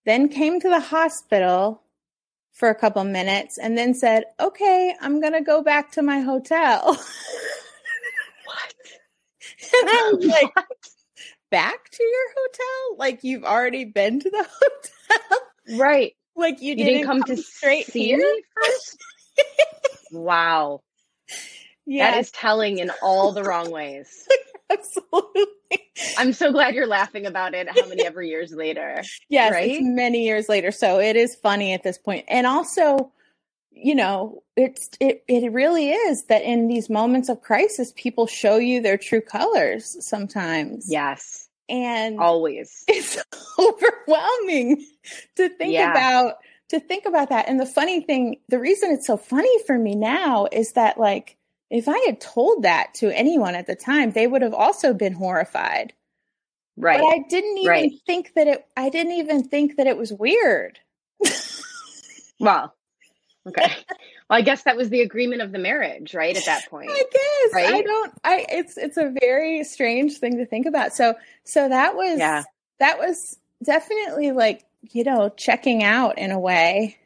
then 0.04 0.28
came 0.28 0.60
to 0.60 0.68
the 0.68 0.78
hospital 0.78 1.80
for 2.52 2.68
a 2.68 2.75
couple 2.75 3.02
minutes 3.04 3.56
and 3.58 3.76
then 3.76 3.94
said, 3.94 4.25
Okay, 4.38 4.94
I'm 5.00 5.22
going 5.22 5.32
to 5.32 5.40
go 5.40 5.62
back 5.62 5.92
to 5.92 6.02
my 6.02 6.20
hotel. 6.20 6.84
what? 8.44 8.75
And 9.80 9.88
I 9.88 10.12
was 10.14 10.26
like, 10.26 10.52
Back 11.50 11.88
to 11.90 12.02
your 12.04 12.34
hotel? 12.36 12.98
Like 12.98 13.25
you've 13.25 13.44
already 13.44 13.86
been 13.86 14.20
to 14.20 14.30
the 14.30 14.46
hotel? 15.08 15.38
Right. 15.78 16.14
Like 16.34 16.60
you, 16.60 16.70
you 16.70 16.76
didn't, 16.76 16.92
didn't 16.92 17.06
come, 17.06 17.22
come, 17.22 17.36
to 17.36 17.42
straight 17.42 17.88
here 17.90 18.20
first? 18.54 18.98
wow. 20.12 20.82
Yeah. 21.87 22.11
That 22.11 22.21
is 22.21 22.31
telling 22.31 22.78
in 22.78 22.90
all 23.02 23.33
the 23.33 23.45
wrong 23.45 23.71
ways. 23.71 24.28
Absolutely. 24.71 25.47
I'm 26.19 26.33
so 26.33 26.50
glad 26.52 26.75
you're 26.75 26.87
laughing 26.87 27.26
about 27.26 27.55
it 27.55 27.69
how 27.69 27.87
many 27.88 28.05
ever 28.05 28.23
years 28.23 28.52
later. 28.52 29.02
Yes, 29.28 29.52
right? 29.52 29.71
it's 29.71 29.81
many 29.83 30.25
years 30.25 30.49
later. 30.49 30.73
So 30.73 30.99
it 30.99 31.14
is 31.14 31.37
funny 31.37 31.73
at 31.73 31.85
this 31.85 31.99
point. 31.99 32.25
And 32.26 32.47
also, 32.47 33.12
you 33.71 33.95
know, 33.95 34.43
it's 34.57 34.90
it 34.99 35.23
it 35.28 35.52
really 35.52 35.90
is 35.90 36.25
that 36.25 36.43
in 36.43 36.66
these 36.66 36.90
moments 36.90 37.28
of 37.28 37.43
crisis, 37.43 37.93
people 37.95 38.26
show 38.26 38.57
you 38.57 38.83
their 38.83 38.99
true 38.99 39.21
colors 39.21 39.97
sometimes. 40.05 40.90
Yes 40.90 41.49
and 41.69 42.21
always 42.21 42.85
it's 42.88 43.19
overwhelming 43.59 44.87
to 45.35 45.49
think 45.49 45.73
yeah. 45.73 45.90
about 45.90 46.37
to 46.69 46.81
think 46.81 47.07
about 47.07 47.28
that. 47.28 47.49
And 47.49 47.61
the 47.61 47.66
funny 47.66 48.00
thing, 48.00 48.38
the 48.49 48.59
reason 48.59 48.90
it's 48.90 49.07
so 49.07 49.16
funny 49.16 49.62
for 49.64 49.78
me 49.78 49.95
now 49.95 50.49
is 50.50 50.73
that 50.73 50.99
like 50.99 51.37
if 51.70 51.88
I 51.88 51.99
had 52.06 52.20
told 52.20 52.62
that 52.62 52.94
to 52.94 53.11
anyone 53.16 53.54
at 53.54 53.66
the 53.66 53.75
time, 53.75 54.12
they 54.12 54.26
would 54.26 54.42
have 54.42 54.54
also 54.54 54.94
been 54.94 55.12
horrified. 55.12 55.92
Right. 56.76 57.00
But 57.00 57.06
I 57.06 57.18
didn't 57.28 57.58
even 57.58 57.70
right. 57.70 57.92
think 58.06 58.35
that 58.35 58.46
it 58.46 58.66
I 58.76 58.90
didn't 58.90 59.12
even 59.12 59.49
think 59.49 59.76
that 59.76 59.87
it 59.87 59.96
was 59.96 60.12
weird. 60.12 60.78
well, 62.40 62.75
okay. 63.46 63.73
Well, 64.28 64.40
I 64.40 64.42
guess 64.42 64.64
that 64.64 64.76
was 64.76 64.88
the 64.90 65.02
agreement 65.02 65.40
of 65.40 65.52
the 65.52 65.58
marriage, 65.61 66.12
right? 66.12 66.37
At 66.37 66.46
that 66.46 66.68
point. 66.68 66.90
I 66.90 66.96
guess. 66.96 67.54
Right? 67.54 67.75
I 67.75 67.82
don't 67.82 68.12
I 68.25 68.46
it's 68.49 68.76
it's 68.76 68.96
a 68.96 69.14
very 69.20 69.62
strange 69.62 70.18
thing 70.18 70.38
to 70.38 70.46
think 70.46 70.66
about. 70.66 70.94
So 70.94 71.14
so 71.44 71.68
that 71.68 71.94
was 71.94 72.18
Yeah. 72.18 72.42
that 72.80 72.99
was 72.99 73.38
definitely 73.62 74.32
like, 74.32 74.64
you 74.82 75.04
know, 75.04 75.28
checking 75.28 75.85
out 75.85 76.18
in 76.18 76.32
a 76.32 76.40
way. 76.40 76.96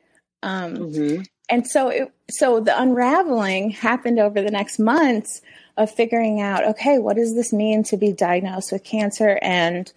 Um 0.42 0.76
Mhm. 0.76 1.26
And 1.50 1.66
so 1.66 1.88
it 1.88 2.12
so 2.30 2.60
the 2.60 2.80
unraveling 2.80 3.70
happened 3.70 4.18
over 4.18 4.40
the 4.40 4.50
next 4.50 4.78
months 4.78 5.42
of 5.76 5.90
figuring 5.90 6.40
out 6.40 6.64
okay 6.66 6.98
what 6.98 7.16
does 7.16 7.34
this 7.34 7.52
mean 7.52 7.82
to 7.82 7.96
be 7.96 8.12
diagnosed 8.12 8.72
with 8.72 8.84
cancer 8.84 9.38
and 9.42 9.92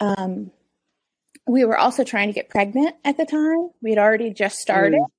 um, 0.00 0.50
we 1.46 1.64
were 1.64 1.78
also 1.78 2.04
trying 2.04 2.28
to 2.28 2.34
get 2.34 2.48
pregnant 2.50 2.94
at 3.04 3.16
the 3.16 3.24
time 3.24 3.70
we 3.80 3.90
had 3.90 3.98
already 3.98 4.30
just 4.30 4.58
started 4.58 5.00
Mm. 5.00 5.10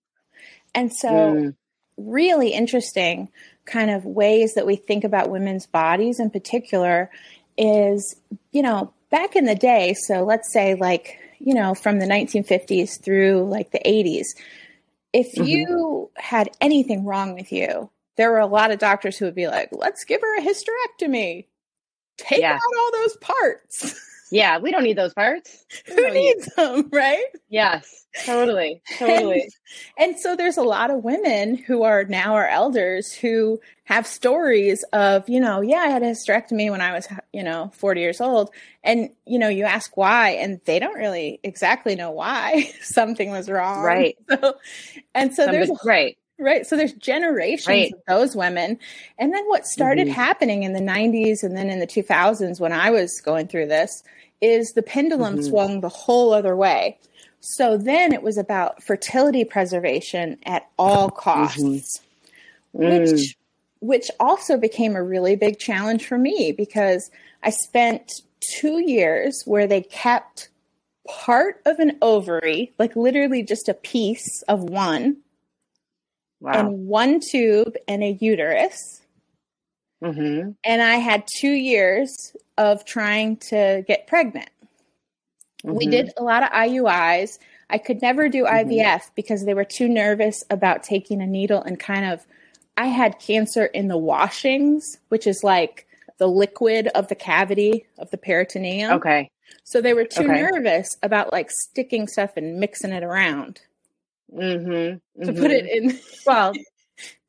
and 0.76 0.94
so 0.94 1.08
Mm. 1.08 1.56
really 1.98 2.50
interesting 2.54 3.30
kind 3.66 3.90
of 3.90 4.06
ways 4.06 4.54
that 4.54 4.66
we 4.66 4.76
think 4.76 5.04
about 5.04 5.30
women's 5.30 5.66
bodies 5.66 6.20
in 6.20 6.30
particular 6.30 7.10
is 7.58 8.16
you 8.52 8.62
know 8.62 8.94
back 9.10 9.36
in 9.36 9.46
the 9.46 9.56
day 9.56 9.94
so 9.94 10.24
let's 10.24 10.52
say 10.52 10.76
like 10.76 11.18
you 11.40 11.54
know 11.54 11.74
from 11.74 12.00
the 12.00 12.06
1950s 12.06 13.02
through 13.02 13.44
like 13.50 13.72
the 13.72 13.80
80s 13.86 14.28
if 15.14 15.34
Mhm. 15.36 15.48
you 15.48 16.12
had 16.18 16.50
anything 16.62 17.06
wrong 17.06 17.34
with 17.34 17.52
you 17.52 17.90
there 18.18 18.32
were 18.32 18.40
a 18.40 18.48
lot 18.48 18.72
of 18.72 18.80
doctors 18.80 19.18
who 19.18 19.26
would 19.26 19.36
be 19.36 19.48
like 19.48 19.70
let's 19.72 20.04
give 20.06 20.22
her 20.22 20.38
a 20.38 20.42
hysterectomy 20.42 21.46
take 22.18 22.42
Yeah. 22.42 22.54
out 22.54 22.60
all 22.80 22.92
those 22.94 23.18
parts 23.18 24.00
Yeah, 24.32 24.58
we 24.60 24.72
don't 24.72 24.84
need 24.84 24.98
those 24.98 25.14
parts. 25.14 25.66
We 25.88 25.94
who 25.96 26.02
don't 26.02 26.14
need- 26.14 26.36
needs 26.36 26.56
them 26.56 26.90
right 26.92 27.24
Yes, 27.50 28.06
totally, 28.26 28.82
totally. 28.98 29.48
and 29.98 30.18
so 30.20 30.36
there's 30.36 30.58
a 30.58 30.64
lot 30.64 30.90
of 30.92 31.04
women 31.04 31.56
who 31.56 31.84
are 31.84 32.04
now 32.06 32.36
our 32.36 32.48
elders 32.48 33.14
who 33.14 33.60
have 33.86 34.06
stories 34.06 34.84
of, 34.92 35.28
you 35.30 35.40
know, 35.40 35.62
yeah, 35.62 35.78
I 35.78 35.88
had 35.88 36.04
a 36.04 36.08
hysterectomy 36.08 36.70
when 36.70 36.82
I 36.82 36.92
was, 36.94 37.08
you 37.32 37.42
know, 37.44 37.72
40 37.76 38.02
years 38.02 38.20
old. 38.20 38.50
And, 38.84 39.10
you 39.26 39.40
know, 39.40 39.48
you 39.48 39.64
ask 39.64 39.96
why, 39.96 40.32
and 40.32 40.60
they 40.66 40.80
don't 40.80 40.96
really 40.98 41.40
exactly 41.44 41.96
know 41.96 42.12
why 42.12 42.70
something 42.82 43.32
was 43.32 43.48
wrong. 43.50 43.82
Right. 43.84 44.18
So, 44.30 44.56
and 45.16 45.34
so 45.34 45.46
there's, 45.46 45.68
Somebody- 45.68 45.88
right. 45.88 46.18
Right. 46.40 46.66
So 46.68 46.76
there's 46.78 46.94
generations 46.94 47.68
Right. 47.68 47.94
of 47.94 48.00
those 48.08 48.36
women. 48.36 48.80
And 49.20 49.34
then 49.34 49.46
what 49.48 49.66
started 49.66 50.08
Mhm. 50.08 50.12
happening 50.14 50.64
in 50.64 50.74
the 50.74 50.82
90s 50.82 51.44
and 51.44 51.58
then 51.58 51.70
in 51.70 51.80
the 51.80 51.88
2000s 51.88 52.60
when 52.60 52.74
I 52.74 52.92
was 52.92 53.22
going 53.22 53.48
through 53.48 53.68
this 53.68 54.04
is 54.42 54.74
the 54.74 54.84
pendulum 54.84 55.38
Mhm. 55.38 55.42
swung 55.42 55.82
the 55.82 55.90
whole 55.90 56.34
other 56.34 56.56
way. 56.56 56.98
So 57.40 57.78
then 57.78 58.14
it 58.14 58.24
was 58.24 58.38
about 58.38 58.84
fertility 58.84 59.44
preservation 59.46 60.38
at 60.46 60.68
all 60.78 61.10
costs, 61.12 62.02
Mm. 62.82 63.30
which 63.30 63.38
which 63.80 64.10
also 64.20 64.58
became 64.58 64.96
a 64.96 65.04
really 65.04 65.36
big 65.36 65.60
challenge 65.60 66.06
for 66.08 66.18
me 66.18 66.52
because 66.52 67.12
I 67.44 67.52
spent 67.52 68.12
2 68.60 68.80
years 68.80 69.44
where 69.46 69.68
they 69.68 69.82
kept 69.82 70.50
part 71.08 71.62
of 71.66 71.80
an 71.80 71.98
ovary, 72.02 72.74
like 72.80 72.96
literally 72.96 73.44
just 73.44 73.70
a 73.70 73.76
piece 73.76 74.42
of 74.48 74.64
one, 74.64 75.18
Wow. 76.40 76.54
and 76.54 76.88
one 76.88 77.20
tube 77.20 77.76
and 77.88 78.04
a 78.04 78.18
uterus. 78.20 79.02
hmm 80.04 80.52
And 80.64 80.82
I 80.82 80.96
had 80.98 81.24
2 81.40 81.50
years 81.50 82.36
of 82.58 82.86
trying 82.86 83.38
to 83.50 83.84
get 83.88 84.08
pregnant. 84.08 84.50
We 85.64 85.88
Mhm. 85.88 85.92
did 85.92 86.14
a 86.18 86.24
lot 86.24 86.44
of 86.44 86.50
IUIs. 86.52 87.40
I 87.70 87.78
could 87.80 88.02
never 88.02 88.30
do. 88.30 88.46
IVF 88.46 89.12
because 89.16 89.44
they 89.46 89.54
were 89.54 89.66
too 89.66 89.90
nervous 89.90 90.44
about 90.50 90.84
taking 90.84 91.22
a 91.22 91.28
needle 91.28 91.62
and 91.62 91.80
kind 91.80 92.06
of. 92.06 92.26
I 92.78 92.88
had 92.88 93.18
cancer 93.20 93.66
in 93.66 93.88
the 93.88 93.98
washings, 93.98 95.00
which 95.10 95.26
is 95.26 95.42
like 95.44 95.88
the 96.20 96.28
liquid 96.28 96.88
of 96.90 97.08
the 97.08 97.16
cavity 97.16 97.88
of 97.98 98.12
the 98.12 98.18
peritoneum. 98.18 98.94
Okay. 98.94 99.28
So 99.64 99.82
they 99.82 99.94
were 99.96 100.06
too 100.06 100.26
Okay. 100.26 100.42
nervous 100.42 100.96
about 101.02 101.32
like 101.34 101.50
sticking 101.50 102.08
stuff 102.08 102.38
and 102.38 102.60
mixing 102.60 102.92
it 102.92 103.04
around 103.04 103.62
Mm-hmm. 104.34 105.26
to 105.26 105.34
put 105.34 105.52
it 105.52 105.66
in. 105.66 106.00
Well, 106.26 106.52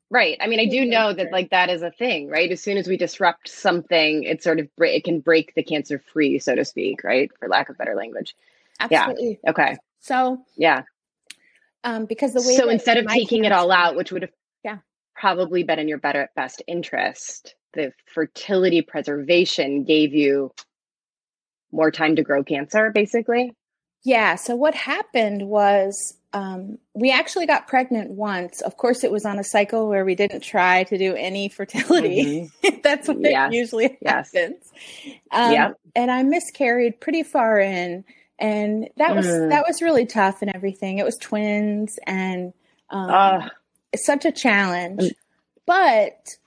right. 0.09 0.37
I 0.41 0.47
mean, 0.47 0.59
I 0.59 0.65
do 0.65 0.85
know 0.85 1.13
that 1.13 1.31
like 1.31 1.51
that 1.51 1.69
is 1.69 1.81
a 1.81 1.91
thing, 1.91 2.27
right? 2.27 2.51
As 2.51 2.61
soon 2.61 2.77
as 2.77 2.87
we 2.87 2.97
disrupt 2.97 3.47
something, 3.47 4.23
it 4.23 4.43
sort 4.43 4.59
of 4.59 4.67
it 4.79 5.03
can 5.05 5.21
break 5.21 5.53
the 5.55 5.63
cancer 5.63 6.03
free, 6.11 6.39
so 6.39 6.55
to 6.55 6.65
speak, 6.65 7.03
right? 7.03 7.31
For 7.39 7.47
lack 7.47 7.69
of 7.69 7.77
better 7.77 7.95
language. 7.95 8.35
Absolutely. 8.79 9.39
Okay. 9.47 9.77
So, 10.01 10.43
Yeah. 10.57 10.83
um, 11.83 12.05
because 12.05 12.33
the 12.33 12.41
way 12.41 12.55
So 12.55 12.69
instead 12.69 12.97
of 12.97 13.07
taking 13.07 13.45
it 13.45 13.51
all 13.51 13.71
out, 13.71 13.95
which 13.95 14.11
would 14.11 14.23
have 14.23 14.31
Yeah. 14.63 14.79
probably 15.15 15.63
been 15.63 15.79
in 15.79 15.87
your 15.87 15.97
better 15.97 16.29
best 16.35 16.61
interest, 16.67 17.55
the 17.73 17.93
fertility 18.05 18.81
preservation 18.81 19.83
gave 19.83 20.13
you 20.13 20.51
more 21.71 21.91
time 21.91 22.15
to 22.15 22.23
grow 22.23 22.43
cancer, 22.43 22.91
basically. 22.91 23.53
Yeah. 24.03 24.35
So 24.35 24.55
what 24.55 24.75
happened 24.75 25.47
was 25.47 26.17
um, 26.33 26.77
we 26.93 27.11
actually 27.11 27.45
got 27.47 27.67
pregnant 27.67 28.11
once. 28.11 28.61
Of 28.61 28.77
course, 28.77 29.03
it 29.03 29.11
was 29.11 29.25
on 29.25 29.39
a 29.39 29.43
cycle 29.43 29.87
where 29.87 30.05
we 30.05 30.13
didn't 30.15 30.41
try 30.41 30.83
to 30.83 30.97
do 30.97 31.15
any 31.15 31.49
fertility. 31.49 32.51
That's 32.83 33.07
what 33.07 33.19
Yes. 33.21 33.53
usually 33.53 33.97
Yes. 34.01 34.31
happens. 34.33 34.71
Um, 35.31 35.51
Yep. 35.53 35.79
And 35.95 36.11
I 36.11 36.21
miscarried 36.23 36.99
pretty 37.01 37.23
far 37.23 37.59
in, 37.59 38.03
and 38.37 38.89
that 38.97 39.15
was 39.15 39.25
Mm. 39.25 39.49
that 39.49 39.65
was 39.67 39.81
really 39.81 40.05
tough 40.05 40.41
and 40.43 40.51
everything. 40.53 40.99
It 40.99 41.05
was 41.05 41.17
twins, 41.17 41.97
and 42.05 42.53
um, 42.91 43.49
it's 43.91 44.05
such 44.05 44.25
a 44.25 44.31
challenge. 44.31 45.01
Mm. 45.01 45.11
But 45.65 46.37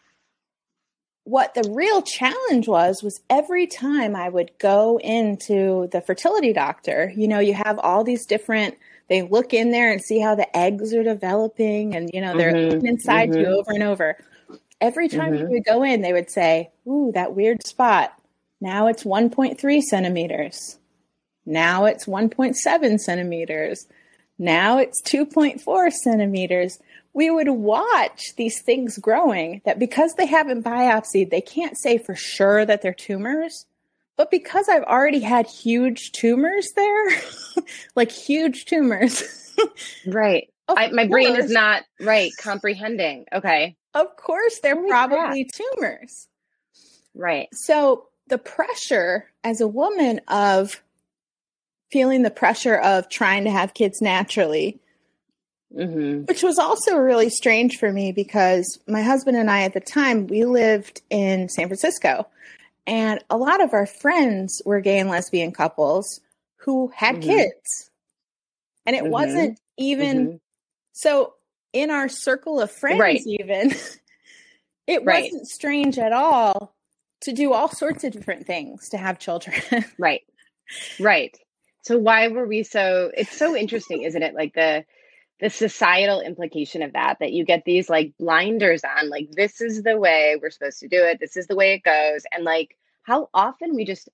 what 1.24 1.54
the 1.54 1.70
real 1.72 2.02
challenge 2.02 2.66
was 2.66 3.02
was 3.02 3.20
every 3.30 3.66
time 3.66 4.16
I 4.16 4.28
would 4.28 4.50
go 4.58 4.98
into 4.98 5.88
the 5.92 6.00
fertility 6.00 6.52
doctor, 6.52 7.12
you 7.16 7.28
know, 7.28 7.38
you 7.38 7.54
have 7.54 7.78
all 7.78 8.02
these 8.02 8.26
different 8.26 8.76
they 9.12 9.20
look 9.20 9.52
in 9.52 9.72
there 9.72 9.92
and 9.92 10.02
see 10.02 10.18
how 10.18 10.34
the 10.34 10.56
eggs 10.56 10.94
are 10.94 11.02
developing 11.02 11.94
and 11.94 12.10
you 12.14 12.20
know 12.22 12.34
they're 12.34 12.54
Mhm, 12.54 12.70
looking 12.70 12.88
inside 12.88 13.34
you 13.34 13.44
mhm. 13.44 13.58
over 13.58 13.72
and 13.72 13.82
over. 13.82 14.16
Every 14.80 15.06
time 15.06 15.32
Mhm. 15.32 15.48
we 15.48 15.54
would 15.56 15.64
go 15.66 15.82
in, 15.82 16.00
they 16.00 16.14
would 16.14 16.30
say, 16.30 16.70
Ooh, 16.86 17.12
that 17.12 17.36
weird 17.36 17.64
spot. 17.66 18.14
Now 18.62 18.86
it's 18.86 19.04
1.3 19.04 19.82
centimeters. 19.82 20.78
Now 21.44 21.84
it's 21.84 22.06
1.7 22.06 22.98
centimeters. 22.98 23.86
Now 24.38 24.78
it's 24.78 25.02
2.4 25.02 25.90
centimeters. 25.92 26.78
We 27.12 27.30
would 27.30 27.50
watch 27.50 28.34
these 28.36 28.62
things 28.62 28.96
growing 28.96 29.60
that 29.66 29.78
because 29.78 30.14
they 30.14 30.26
haven't 30.26 30.64
biopsied, 30.64 31.28
they 31.28 31.42
can't 31.42 31.76
say 31.76 31.98
for 31.98 32.14
sure 32.14 32.64
that 32.64 32.80
they're 32.80 32.94
tumors. 32.94 33.66
But 34.16 34.30
because 34.30 34.68
I've 34.68 34.84
already 34.84 35.20
had 35.20 35.46
huge 35.46 36.12
tumors 36.12 36.72
there, 36.76 37.10
like 37.96 38.12
huge 38.12 38.66
tumors, 38.66 39.42
Right. 40.06 40.48
I, 40.68 40.88
my 40.90 41.06
brain 41.06 41.36
is 41.36 41.50
not 41.50 41.82
right 42.00 42.32
comprehending. 42.40 43.26
Okay. 43.32 43.76
Of 43.94 44.16
course, 44.16 44.60
they're 44.60 44.86
probably 44.86 45.44
tumors. 45.52 46.28
Right. 47.14 47.48
So 47.52 48.06
the 48.28 48.38
pressure 48.38 49.30
as 49.44 49.60
a 49.60 49.68
woman 49.68 50.20
of 50.28 50.82
feeling 51.90 52.22
the 52.22 52.30
pressure 52.30 52.76
of 52.76 53.10
trying 53.10 53.44
to 53.44 53.50
have 53.50 53.74
kids 53.74 54.00
naturally, 54.00 54.80
hmm 55.74 56.22
which 56.22 56.42
was 56.42 56.58
also 56.58 56.96
really 56.96 57.28
strange 57.28 57.78
for 57.78 57.92
me 57.92 58.12
because 58.12 58.78
my 58.86 59.02
husband 59.02 59.36
and 59.36 59.50
I 59.50 59.62
at 59.62 59.74
the 59.74 59.80
time 59.80 60.26
we 60.26 60.44
lived 60.44 61.02
in 61.10 61.48
San 61.48 61.66
Francisco 61.66 62.26
and 62.86 63.22
a 63.30 63.36
lot 63.36 63.62
of 63.62 63.72
our 63.72 63.86
friends 63.86 64.60
were 64.64 64.80
gay 64.80 64.98
and 64.98 65.10
lesbian 65.10 65.52
couples 65.52 66.20
who 66.56 66.88
had 66.94 67.16
Mhm. 67.16 67.22
kids. 67.22 67.90
And 68.86 68.96
it 68.96 69.04
Mhm. 69.04 69.10
wasn't 69.10 69.60
even 69.76 70.28
Mhm. 70.28 70.40
so 70.92 71.34
in 71.72 71.90
our 71.90 72.08
circle 72.08 72.60
of 72.60 72.70
friends 72.70 72.98
Right. 73.00 73.22
even 73.26 73.70
it 74.86 75.04
Right. 75.04 75.24
wasn't 75.24 75.48
strange 75.48 75.98
at 75.98 76.12
all 76.12 76.74
to 77.20 77.32
do 77.32 77.52
all 77.52 77.68
sorts 77.68 78.04
of 78.04 78.12
different 78.12 78.46
things 78.46 78.88
to 78.90 78.98
have 78.98 79.18
children. 79.18 79.54
Right. 79.98 80.22
Right. 80.98 81.38
So 81.82 81.98
why 81.98 82.28
were 82.28 82.46
we 82.46 82.62
so 82.62 83.10
it's 83.16 83.36
so 83.36 83.56
interesting, 83.56 84.02
isn't 84.02 84.22
it? 84.22 84.34
Like 84.34 84.54
the 84.54 84.84
the 85.42 85.50
societal 85.50 86.20
implication 86.20 86.82
of 86.82 86.92
that 86.92 87.18
that 87.18 87.32
you 87.32 87.44
get 87.44 87.64
these 87.66 87.90
like 87.90 88.14
blinders 88.16 88.82
on 88.84 89.10
like 89.10 89.28
this 89.32 89.60
is 89.60 89.82
the 89.82 89.98
way 89.98 90.36
we're 90.40 90.50
supposed 90.50 90.78
to 90.78 90.88
do 90.88 91.02
it. 91.02 91.18
This 91.20 91.36
is 91.36 91.48
the 91.48 91.56
way 91.56 91.74
it 91.74 91.82
goes 91.82 92.22
and 92.30 92.44
like 92.44 92.76
how 93.02 93.28
often 93.34 93.74
we 93.74 93.84
just 93.84 94.08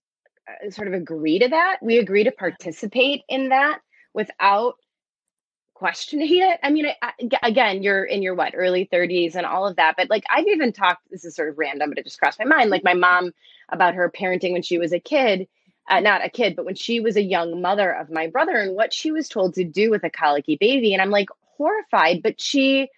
uh, 0.49 0.71
sort 0.71 0.89
of 0.89 0.95
agree 0.95 1.39
to 1.39 1.49
that. 1.49 1.81
We 1.83 1.99
agree 1.99 2.25
to 2.25 2.33
participate 2.33 3.25
in 3.29 3.51
that 3.51 3.81
without 4.15 4.77
questioning 5.75 6.39
it. 6.39 6.59
I 6.63 6.71
mean, 6.71 6.87
I, 7.03 7.13
again, 7.43 7.83
you're 7.83 8.05
in 8.05 8.23
your 8.23 8.35
what 8.35 8.55
early 8.57 8.89
30s 8.91 9.35
and 9.35 9.45
all 9.45 9.67
of 9.67 9.77
that, 9.77 9.97
but 9.99 10.09
like 10.09 10.25
I've 10.35 10.49
even 10.49 10.73
talked. 10.73 11.03
This 11.11 11.27
is 11.27 11.37
sort 11.37 11.51
of 11.51 11.59
random, 11.59 11.91
but 11.91 11.99
it 11.99 12.07
just 12.07 12.19
crossed 12.19 12.39
my 12.39 12.47
mind. 12.47 12.71
Like 12.71 12.85
my 12.85 12.95
mom 12.95 13.33
about 13.69 13.95
her 13.97 14.11
parenting 14.11 14.53
when 14.53 14.63
she 14.63 14.79
was 14.79 14.95
a 14.95 14.99
kid, 14.99 15.47
uh, 15.89 16.01
not 16.01 16.25
a 16.25 16.29
kid, 16.29 16.57
but 16.57 16.65
when 16.65 16.75
she 16.75 17.01
was 17.01 17.17
a 17.17 17.23
young 17.23 17.61
mother 17.61 17.91
of 17.91 18.11
my 18.11 18.27
brother, 18.27 18.57
and 18.57 18.75
what 18.75 18.93
she 18.93 19.11
was 19.11 19.29
told 19.29 19.55
to 19.55 19.65
do 19.65 19.91
with 19.91 20.05
a 20.05 20.11
colicky 20.11 20.57
baby, 20.57 20.93
and 20.93 21.03
I'm 21.03 21.11
like 21.11 21.29
horrified. 21.57 22.23
But 22.23 22.41
she, 22.41 22.89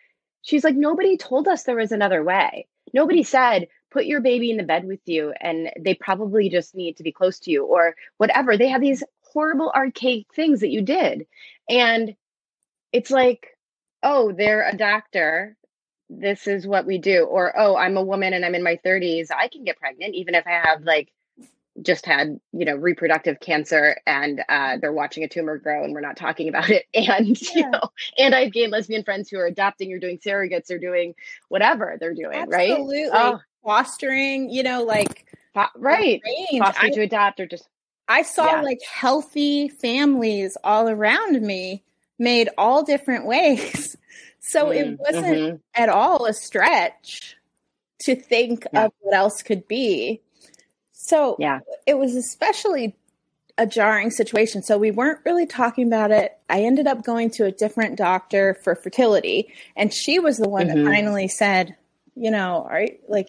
she's 0.43 0.65
like, 0.65 0.75
nobody 0.77 1.17
told 1.17 1.49
us 1.49 1.63
there 1.63 1.77
was 1.77 1.93
another 1.93 2.23
way. 2.23 2.67
Nobody 2.93 3.23
said 3.23 3.69
put 3.91 4.07
your 4.07 4.21
baby 4.21 4.51
in 4.51 4.57
the 4.57 4.63
bed 4.63 4.85
with 4.87 5.01
you, 5.07 5.33
and 5.41 5.71
they 5.79 5.95
probably 5.95 6.49
just 6.49 6.75
need 6.75 6.97
to 6.97 7.03
be 7.03 7.13
close 7.13 7.41
to 7.41 7.51
you 7.51 7.65
or 7.65 7.97
whatever. 8.19 8.57
They 8.57 8.69
have 8.69 8.81
these 8.81 9.03
horrible 9.23 9.73
archaic 9.75 10.27
things 10.35 10.61
that 10.61 10.71
you 10.71 10.83
did, 10.83 11.27
and 11.69 12.15
it's 12.93 13.11
like, 13.11 13.57
oh, 14.03 14.33
they're 14.33 14.69
a 14.69 14.77
doctor. 14.77 15.57
This 16.09 16.47
is 16.47 16.67
what 16.67 16.87
we 16.87 16.99
do. 16.99 17.25
Or, 17.25 17.57
oh, 17.57 17.77
I'm 17.77 17.97
a 17.97 18.03
woman 18.03 18.33
and 18.33 18.45
I'm 18.45 18.55
in 18.55 18.65
my 18.65 18.81
30s. 18.85 19.29
I 19.31 19.49
can 19.49 19.65
get 19.65 19.79
pregnant 19.79 20.15
even 20.15 20.35
if 20.35 20.47
I 20.47 20.63
have 20.67 20.83
like 20.83 21.13
just 21.83 22.05
had, 22.05 22.41
you 22.53 22.65
know, 22.65 22.75
reproductive 22.75 23.41
cancer 23.41 23.97
and 24.07 24.43
uh, 24.49 24.77
they're 24.79 24.93
watching 24.93 25.25
a 25.25 25.29
tumor 25.29 25.59
grow 25.59 25.85
and 25.85 25.95
we're 25.95 26.01
not 26.01 26.17
talking 26.17 26.49
about 26.49 26.71
it. 26.71 26.85
And, 26.95 27.41
yeah. 27.41 27.49
you 27.55 27.71
know, 27.71 27.81
and 28.19 28.35
I 28.35 28.45
have 28.45 28.53
gay 28.53 28.65
and 28.65 28.73
lesbian 28.73 29.05
friends 29.05 29.31
who 29.31 29.39
are 29.39 29.47
adopting 29.47 29.93
or 29.93 29.99
doing 29.99 30.19
surrogates 30.19 30.71
or 30.71 30.79
doing 30.79 31.15
whatever 31.49 31.97
they're 31.99 32.15
doing, 32.15 32.35
Absolutely. 32.35 33.05
right? 33.05 33.11
Oh. 33.13 33.41
Fostering, 33.63 34.51
you 34.51 34.63
know, 34.63 34.85
like, 34.85 35.27
right. 35.77 36.23
Foster 36.59 36.91
to 36.91 37.01
adopt 37.03 37.41
or 37.41 37.47
just. 37.47 37.69
I 38.09 38.23
saw 38.23 38.47
yeah. 38.47 38.63
like 38.63 38.81
healthy 38.83 39.69
families 39.69 40.57
all 40.65 40.89
around 40.89 41.41
me 41.43 41.85
made 42.19 42.49
all 42.59 42.83
different 42.85 43.27
ways. 43.27 43.97
So 44.43 44.69
mm, 44.69 44.75
it 44.75 44.99
wasn't 44.99 45.27
mm-hmm. 45.27 45.57
at 45.75 45.91
all 45.91 46.25
a 46.25 46.33
stretch 46.33 47.37
to 48.01 48.17
think 48.17 48.67
yeah. 48.73 48.87
of 48.87 48.93
what 49.01 49.15
else 49.15 49.43
could 49.43 49.69
be. 49.69 50.23
So 51.03 51.37
yeah. 51.39 51.61
it 51.87 51.99
was 51.99 52.15
especially 52.15 52.95
a 53.57 53.67
jarring 53.67 54.11
situation. 54.11 54.63
So 54.63 54.79
we 54.79 54.91
weren't 54.91 55.21
really 55.25 55.47
talking 55.47 55.87
about 55.87 56.11
it. 56.11 56.39
I 56.49 56.63
ended 56.63 56.87
up 56.87 57.05
going 57.05 57.31
to 57.33 57.47
a 57.47 57.51
different 57.51 57.97
doctor 57.97 58.55
for 58.63 58.75
fertility, 58.75 59.53
and 59.77 59.93
she 59.93 60.19
was 60.19 60.37
the 60.37 60.49
one 60.49 60.69
mm-hmm. 60.69 60.85
that 60.85 60.91
finally 60.91 61.29
said, 61.29 61.77
you 62.15 62.31
know, 62.31 62.63
all 62.63 62.69
right, 62.69 63.01
like 63.09 63.29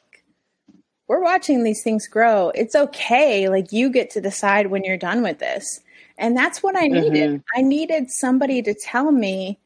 we're 1.07 1.23
watching 1.23 1.63
these 1.63 1.81
things 1.83 2.07
grow. 2.07 2.49
It's 2.49 2.75
okay. 2.75 3.49
Like 3.49 3.71
you 3.71 3.89
get 3.89 4.11
to 4.11 4.21
decide 4.21 4.67
when 4.67 4.83
you're 4.83 4.97
done 4.97 5.23
with 5.23 5.39
this. 5.39 5.81
And 6.17 6.37
that's 6.37 6.61
what 6.61 6.75
I 6.75 6.87
needed. 6.87 7.29
Mm-hmm. 7.29 7.59
I 7.59 7.61
needed 7.61 8.11
somebody 8.11 8.61
to 8.61 8.73
tell 8.73 9.11
me, 9.11 9.59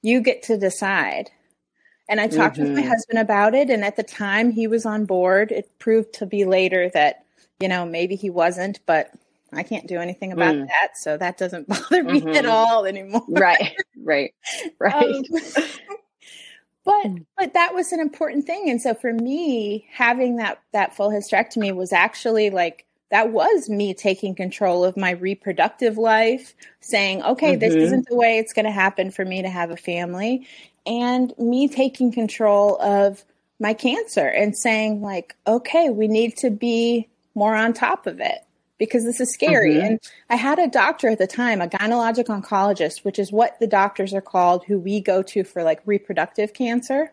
you 0.00 0.20
get 0.20 0.42
to 0.44 0.56
decide. 0.56 1.30
And 2.08 2.20
I 2.20 2.28
talked 2.28 2.56
mm-hmm. 2.56 2.64
with 2.64 2.72
my 2.72 2.80
mm-hmm. 2.80 2.88
husband 2.88 3.18
about 3.18 3.54
it. 3.54 3.68
And 3.68 3.84
at 3.84 3.96
the 3.96 4.02
time, 4.02 4.50
he 4.50 4.66
was 4.66 4.86
on 4.86 5.04
board. 5.04 5.52
It 5.52 5.70
proved 5.78 6.14
to 6.14 6.26
be 6.26 6.44
later 6.44 6.88
that, 6.94 7.24
you 7.60 7.68
know, 7.68 7.84
maybe 7.84 8.16
he 8.16 8.30
wasn't, 8.30 8.80
but 8.86 9.10
I 9.52 9.62
can't 9.62 9.86
do 9.86 9.98
anything 9.98 10.32
about 10.32 10.54
mm. 10.54 10.66
that. 10.66 10.96
So 10.96 11.16
that 11.16 11.38
doesn't 11.38 11.68
bother 11.68 12.04
me 12.04 12.20
mm-hmm. 12.20 12.28
at 12.30 12.46
all 12.46 12.84
anymore. 12.84 13.24
Right, 13.28 13.76
right, 13.96 14.34
right. 14.78 14.94
Um, 14.94 15.22
but 16.84 17.06
mm. 17.06 17.26
but 17.36 17.54
that 17.54 17.74
was 17.74 17.92
an 17.92 18.00
important 18.00 18.46
thing 18.46 18.70
and 18.70 18.80
so 18.80 18.94
for 18.94 19.12
me 19.12 19.86
having 19.92 20.36
that 20.36 20.62
that 20.72 20.96
full 20.96 21.10
hysterectomy 21.10 21.74
was 21.74 21.92
actually 21.92 22.48
like 22.48 22.86
that 23.10 23.32
was 23.32 23.68
me 23.68 23.94
taking 23.94 24.34
control 24.34 24.84
of 24.84 24.96
my 24.96 25.12
reproductive 25.12 25.96
life, 25.96 26.54
saying, 26.80 27.22
okay, 27.22 27.52
mm-hmm. 27.52 27.60
this 27.60 27.74
isn't 27.74 28.06
the 28.08 28.16
way 28.16 28.38
it's 28.38 28.52
going 28.52 28.66
to 28.66 28.70
happen 28.70 29.10
for 29.10 29.24
me 29.24 29.42
to 29.42 29.48
have 29.48 29.70
a 29.70 29.76
family. 29.76 30.46
And 30.86 31.32
me 31.38 31.68
taking 31.68 32.12
control 32.12 32.80
of 32.82 33.24
my 33.60 33.74
cancer 33.74 34.26
and 34.26 34.56
saying, 34.56 35.00
like, 35.00 35.36
okay, 35.46 35.90
we 35.90 36.06
need 36.06 36.36
to 36.38 36.50
be 36.50 37.08
more 37.38 37.54
on 37.54 37.72
top 37.72 38.06
of 38.06 38.20
it 38.20 38.38
because 38.78 39.04
this 39.04 39.20
is 39.20 39.32
scary. 39.32 39.74
Mm-hmm. 39.74 39.86
And 39.86 40.00
I 40.28 40.36
had 40.36 40.58
a 40.58 40.68
doctor 40.68 41.08
at 41.08 41.18
the 41.18 41.26
time, 41.26 41.60
a 41.60 41.68
gynecologic 41.68 42.26
oncologist, 42.26 43.04
which 43.04 43.18
is 43.18 43.32
what 43.32 43.58
the 43.60 43.66
doctors 43.66 44.14
are 44.14 44.20
called 44.20 44.64
who 44.64 44.78
we 44.78 45.00
go 45.00 45.22
to 45.22 45.44
for 45.44 45.62
like 45.62 45.80
reproductive 45.84 46.54
cancer. 46.54 47.12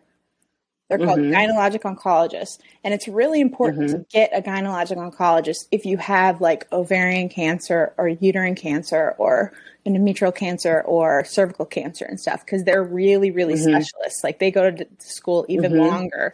They're 0.88 0.98
called 0.98 1.18
mm-hmm. 1.18 1.34
gynecologic 1.34 1.82
oncologists. 1.82 2.58
And 2.84 2.94
it's 2.94 3.08
really 3.08 3.40
important 3.40 3.90
mm-hmm. 3.90 3.98
to 3.98 4.06
get 4.08 4.30
a 4.32 4.40
gynecologic 4.40 4.96
oncologist 4.96 5.66
if 5.72 5.84
you 5.84 5.96
have 5.96 6.40
like 6.40 6.70
ovarian 6.72 7.28
cancer 7.28 7.92
or 7.98 8.08
uterine 8.08 8.54
cancer 8.54 9.16
or 9.18 9.52
endometrial 9.84 10.34
cancer 10.34 10.82
or 10.82 11.24
cervical 11.24 11.64
cancer 11.64 12.04
and 12.04 12.20
stuff 12.20 12.44
because 12.44 12.62
they're 12.62 12.84
really, 12.84 13.32
really 13.32 13.54
mm-hmm. 13.54 13.80
specialists. 13.80 14.22
Like 14.22 14.38
they 14.38 14.52
go 14.52 14.70
to 14.70 14.86
school 15.00 15.44
even 15.48 15.72
mm-hmm. 15.72 15.80
longer 15.80 16.32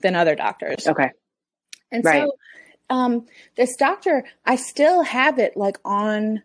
than 0.00 0.14
other 0.14 0.36
doctors. 0.36 0.86
Okay. 0.86 1.10
And 1.90 2.04
right. 2.04 2.22
so 2.22 2.32
um, 2.90 3.26
this 3.56 3.76
doctor, 3.76 4.24
I 4.44 4.56
still 4.56 5.02
have 5.02 5.38
it 5.38 5.56
like 5.56 5.78
on 5.84 6.42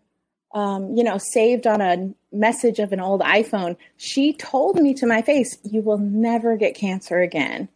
um, 0.54 0.94
you 0.96 1.02
know, 1.02 1.18
saved 1.18 1.66
on 1.66 1.80
a 1.80 2.14
message 2.32 2.78
of 2.78 2.92
an 2.92 3.00
old 3.00 3.20
iPhone. 3.22 3.76
She 3.96 4.32
told 4.32 4.76
me 4.76 4.94
to 4.94 5.06
my 5.06 5.20
face, 5.20 5.58
You 5.64 5.82
will 5.82 5.98
never 5.98 6.56
get 6.56 6.76
cancer 6.76 7.20
again. 7.20 7.68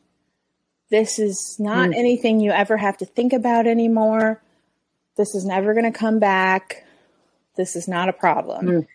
This 0.89 1.19
is 1.19 1.57
not 1.59 1.91
mm. 1.91 1.97
anything 1.97 2.41
you 2.41 2.53
ever 2.53 2.77
have 2.77 2.97
to 2.99 3.05
think 3.05 3.33
about 3.33 3.67
anymore. 3.67 4.41
This 5.17 5.35
is 5.35 5.45
never 5.45 5.75
going 5.75 5.93
to 5.93 5.99
come 5.99 6.21
back. 6.21 6.87
This 7.57 7.75
is 7.75 7.89
not 7.89 8.09
a 8.09 8.13
problem. 8.13 8.67
Mm. 8.67 8.87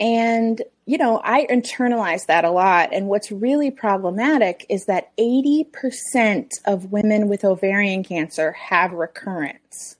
And, 0.00 0.60
you 0.86 0.98
know, 0.98 1.20
I 1.22 1.46
internalize 1.46 2.26
that 2.26 2.44
a 2.44 2.50
lot. 2.50 2.90
And 2.92 3.06
what's 3.06 3.30
really 3.30 3.70
problematic 3.70 4.66
is 4.68 4.86
that 4.86 5.16
80% 5.16 6.50
of 6.66 6.90
women 6.90 7.28
with 7.28 7.44
ovarian 7.44 8.02
cancer 8.02 8.52
have 8.52 8.92
recurrence. 8.92 9.96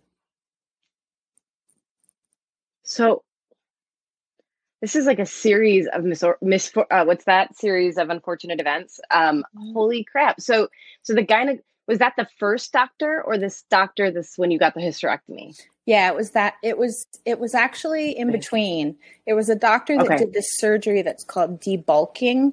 So 2.83 3.23
this 4.85 4.97
is 4.97 5.07
like 5.07 5.19
a 5.19 5.25
series 5.25 5.87
of 5.95 6.05
mis, 6.05 6.23
mis 6.43 6.71
uh, 6.77 7.05
what's 7.05 7.25
that 7.25 7.57
series 7.57 7.97
of 7.97 8.11
unfortunate 8.11 8.61
events? 8.61 9.01
Um, 9.11 9.39
mm-hmm. 9.57 9.73
holy 9.73 10.05
crap! 10.05 10.43
So 10.43 10.69
so 11.03 11.15
the 11.15 11.23
guy 11.23 11.47
was 11.87 11.99
that 11.99 12.15
the 12.17 12.27
first 12.39 12.73
doctor 12.73 13.23
or 13.23 13.39
this 13.39 13.65
doctor 13.71 14.11
this 14.11 14.35
when 14.37 14.51
you 14.51 14.59
got 14.59 14.75
the 14.75 14.81
hysterectomy? 14.81 15.59
Yeah, 15.87 16.09
it 16.11 16.17
was 16.17 16.31
that. 16.31 16.55
It 16.63 16.79
was 16.79 17.07
it 17.25 17.39
was 17.39 17.55
actually 17.55 18.17
in 18.17 18.33
between. 18.33 18.97
It 19.27 19.35
was 19.35 19.49
a 19.49 19.55
doctor 19.55 19.97
that 19.99 20.07
okay. 20.07 20.17
did 20.17 20.33
this 20.33 20.57
surgery 20.57 21.03
that's 21.03 21.25
called 21.25 21.61
debulking, 21.61 22.53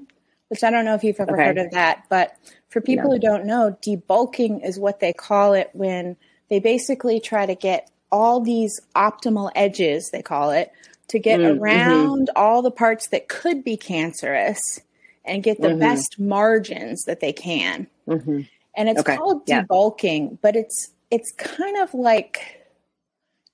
which 0.50 0.64
I 0.64 0.70
don't 0.70 0.84
know 0.84 0.96
if 0.96 1.04
you've 1.04 1.20
ever 1.20 1.34
okay. 1.34 1.46
heard 1.46 1.58
of 1.58 1.72
that. 1.72 2.04
But 2.10 2.36
for 2.70 2.82
people 2.82 3.10
no. 3.10 3.16
who 3.16 3.20
don't 3.20 3.46
know, 3.46 3.78
debulking 3.82 4.66
is 4.66 4.78
what 4.78 5.00
they 5.00 5.14
call 5.14 5.54
it 5.54 5.70
when 5.74 6.18
they 6.50 6.60
basically 6.60 7.22
try 7.22 7.46
to 7.46 7.56
get 7.56 7.90
all 8.12 8.42
these 8.42 8.82
optimal 8.96 9.50
edges, 9.56 10.10
they 10.12 10.22
call 10.22 10.52
it, 10.52 10.72
to 11.08 11.20
get 11.20 11.40
mm, 11.40 11.52
mm-hmm. 11.52 11.64
around 11.64 12.30
all 12.36 12.62
the 12.62 12.72
parts 12.72 13.08
that 13.10 13.30
could 13.30 13.64
be 13.64 13.78
cancerous 13.78 14.82
and 15.24 15.44
get 15.44 15.62
the 15.62 15.70
mm-hmm. 15.70 15.80
best 15.80 16.20
margins 16.20 17.04
that 17.04 17.22
they 17.22 17.32
can. 17.32 17.88
Mm-hmm. 18.08 18.42
And 18.76 18.90
it's 18.90 19.02
okay. 19.02 19.18
called 19.18 19.46
debulking, 19.46 20.32
yeah. 20.32 20.38
but 20.42 20.56
it's 20.56 20.92
it's 21.10 21.32
kind 21.34 21.78
of 21.78 21.94
like 21.94 22.66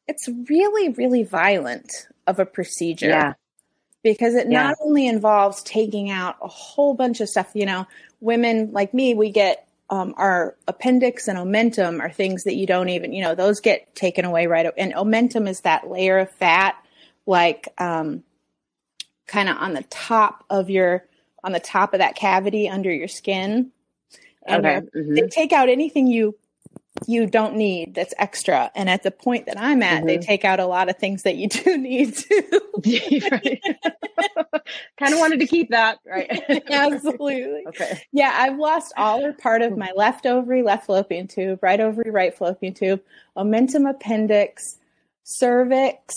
it's 0.07 0.29
really 0.49 0.89
really 0.89 1.23
violent 1.23 1.91
of 2.27 2.39
a 2.39 2.45
procedure. 2.45 3.09
Yeah. 3.09 3.33
Because 4.03 4.35
it 4.35 4.49
yeah. 4.49 4.63
not 4.63 4.75
only 4.81 5.07
involves 5.07 5.63
taking 5.63 6.09
out 6.09 6.37
a 6.41 6.47
whole 6.47 6.93
bunch 6.93 7.19
of 7.19 7.29
stuff, 7.29 7.51
you 7.53 7.65
know, 7.65 7.87
women 8.21 8.71
like 8.71 8.93
me, 8.93 9.13
we 9.13 9.31
get 9.31 9.67
um, 9.89 10.13
our 10.17 10.55
appendix 10.67 11.27
and 11.27 11.37
omentum 11.37 12.01
are 12.01 12.11
things 12.11 12.43
that 12.43 12.55
you 12.55 12.67
don't 12.67 12.89
even, 12.89 13.13
you 13.13 13.23
know, 13.23 13.35
those 13.35 13.59
get 13.59 13.95
taken 13.95 14.25
away 14.25 14.47
right. 14.47 14.71
And 14.77 14.93
omentum 14.93 15.47
is 15.47 15.61
that 15.61 15.89
layer 15.89 16.19
of 16.19 16.31
fat, 16.31 16.75
like 17.25 17.69
um, 17.77 18.23
kind 19.27 19.49
of 19.49 19.57
on 19.57 19.73
the 19.73 19.83
top 19.83 20.43
of 20.49 20.69
your, 20.69 21.05
on 21.43 21.53
the 21.53 21.59
top 21.59 21.93
of 21.93 21.99
that 21.99 22.15
cavity 22.15 22.67
under 22.67 22.91
your 22.91 23.07
skin. 23.07 23.71
And 24.47 24.65
okay. 24.65 24.87
mm-hmm. 24.95 25.15
they 25.15 25.27
take 25.27 25.51
out 25.51 25.69
anything 25.69 26.07
you 26.07 26.35
you 27.05 27.27
don't 27.27 27.55
need 27.55 27.93
that's 27.93 28.13
extra. 28.17 28.71
And 28.73 28.89
at 28.89 29.03
the 29.03 29.11
point 29.11 29.45
that 29.45 29.59
I'm 29.59 29.83
at, 29.83 29.99
mm-hmm. 29.99 30.07
they 30.07 30.17
take 30.17 30.43
out 30.43 30.59
a 30.59 30.65
lot 30.65 30.89
of 30.89 30.97
things 30.97 31.23
that 31.23 31.35
you 31.35 31.47
do 31.49 31.77
need 31.77 32.15
to. 32.15 32.61
kind 34.97 35.13
of 35.13 35.19
wanted 35.19 35.39
to 35.41 35.47
keep 35.47 35.69
that, 35.69 35.99
right? 36.05 36.43
Absolutely. 36.71 37.63
okay. 37.67 38.01
Yeah, 38.11 38.33
I've 38.33 38.57
lost 38.57 38.93
all 38.97 39.23
or 39.23 39.33
part 39.33 39.61
of 39.61 39.77
my 39.77 39.91
left 39.95 40.25
ovary, 40.25 40.63
left 40.63 40.87
fallopian 40.87 41.27
tube, 41.27 41.59
right 41.61 41.79
ovary, 41.79 42.09
right 42.09 42.35
fallopian 42.35 42.73
tube, 42.73 43.01
omentum 43.37 43.89
appendix, 43.89 44.63
cervix, 45.23 46.15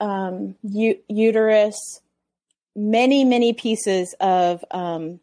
um, 0.00 0.54
u- 0.62 1.00
uterus, 1.08 2.00
many, 2.74 3.24
many 3.24 3.52
pieces 3.52 4.14
of 4.20 4.64
um, 4.70 5.20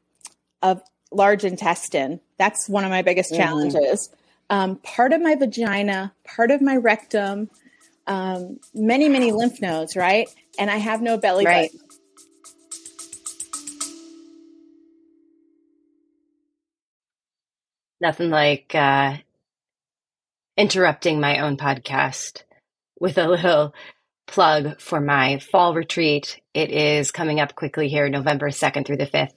of 0.62 0.82
large 1.12 1.44
intestine. 1.44 2.20
That's 2.38 2.68
one 2.68 2.84
of 2.84 2.90
my 2.90 3.02
biggest 3.02 3.32
mm-hmm. 3.32 3.42
challenges. 3.42 4.10
Um, 4.50 4.78
part 4.78 5.14
of 5.14 5.22
my 5.22 5.36
vagina, 5.36 6.14
part 6.24 6.52
of 6.52 6.62
my 6.62 6.76
rectum, 6.76 7.50
um, 8.08 8.60
many, 8.74 9.10
many 9.10 9.32
lymph 9.32 9.62
nodes, 9.62 9.96
right? 9.96 10.30
And 10.60 10.70
I 10.70 10.78
have 10.78 11.02
no 11.02 11.18
belly 11.18 11.46
right. 11.46 11.72
button. 11.72 11.88
Nothing 18.02 18.30
like 18.30 18.76
uh, 18.76 19.18
interrupting 20.58 21.20
my 21.20 21.40
own 21.40 21.58
podcast 21.58 22.44
with 23.00 23.18
a 23.18 23.28
little 23.28 23.74
plug 24.28 24.80
for 24.80 25.00
my 25.00 25.40
fall 25.40 25.74
retreat. 25.74 26.40
It 26.54 26.70
is 26.72 27.12
coming 27.12 27.40
up 27.40 27.56
quickly 27.56 27.88
here, 27.90 28.10
November 28.10 28.50
2nd 28.50 28.86
through 28.86 28.98
the 28.98 29.08
5th. 29.08 29.34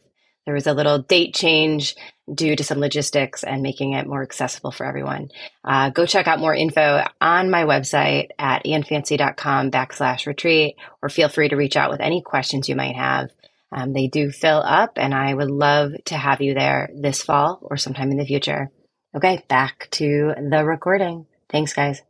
There 0.49 0.55
was 0.55 0.67
a 0.67 0.73
little 0.73 1.01
date 1.01 1.35
change 1.35 1.95
due 2.33 2.57
to 2.57 2.65
some 2.65 2.79
logistics 2.79 3.45
and 3.45 3.61
making 3.61 3.93
it 3.93 4.07
more 4.07 4.23
accessible 4.23 4.71
for 4.71 4.87
everyone. 4.87 5.29
Uh, 5.63 5.91
go 5.91 6.07
check 6.07 6.27
out 6.27 6.41
more 6.41 6.55
info 6.55 7.05
on 7.21 7.51
my 7.51 7.65
website 7.65 8.29
at 8.39 8.65
annfancy.com 8.65 9.71
backslash 9.71 10.25
retreat, 10.27 10.77
or 11.03 11.11
feel 11.11 11.29
free 11.29 11.51
to 11.51 11.57
reach 11.57 11.77
out 11.77 11.91
with 11.91 12.01
any 12.01 12.23
questions 12.23 12.67
you 12.67 12.77
might 12.77 12.97
have. 12.97 13.29
Um, 13.71 13.93
they 13.93 14.07
do 14.07 14.31
fill 14.31 14.63
up, 14.65 14.93
and 14.97 15.13
I 15.13 15.35
would 15.35 15.51
love 15.51 15.93
to 16.07 16.17
have 16.17 16.41
you 16.41 16.55
there 16.55 16.89
this 16.95 17.23
fall 17.23 17.59
or 17.61 17.77
sometime 17.77 18.11
in 18.11 18.17
the 18.17 18.25
future. 18.25 18.71
Okay, 19.15 19.45
back 19.49 19.89
to 19.91 20.33
the 20.51 20.65
recording. 20.65 21.27
Thanks, 21.51 21.75
guys. 21.75 22.01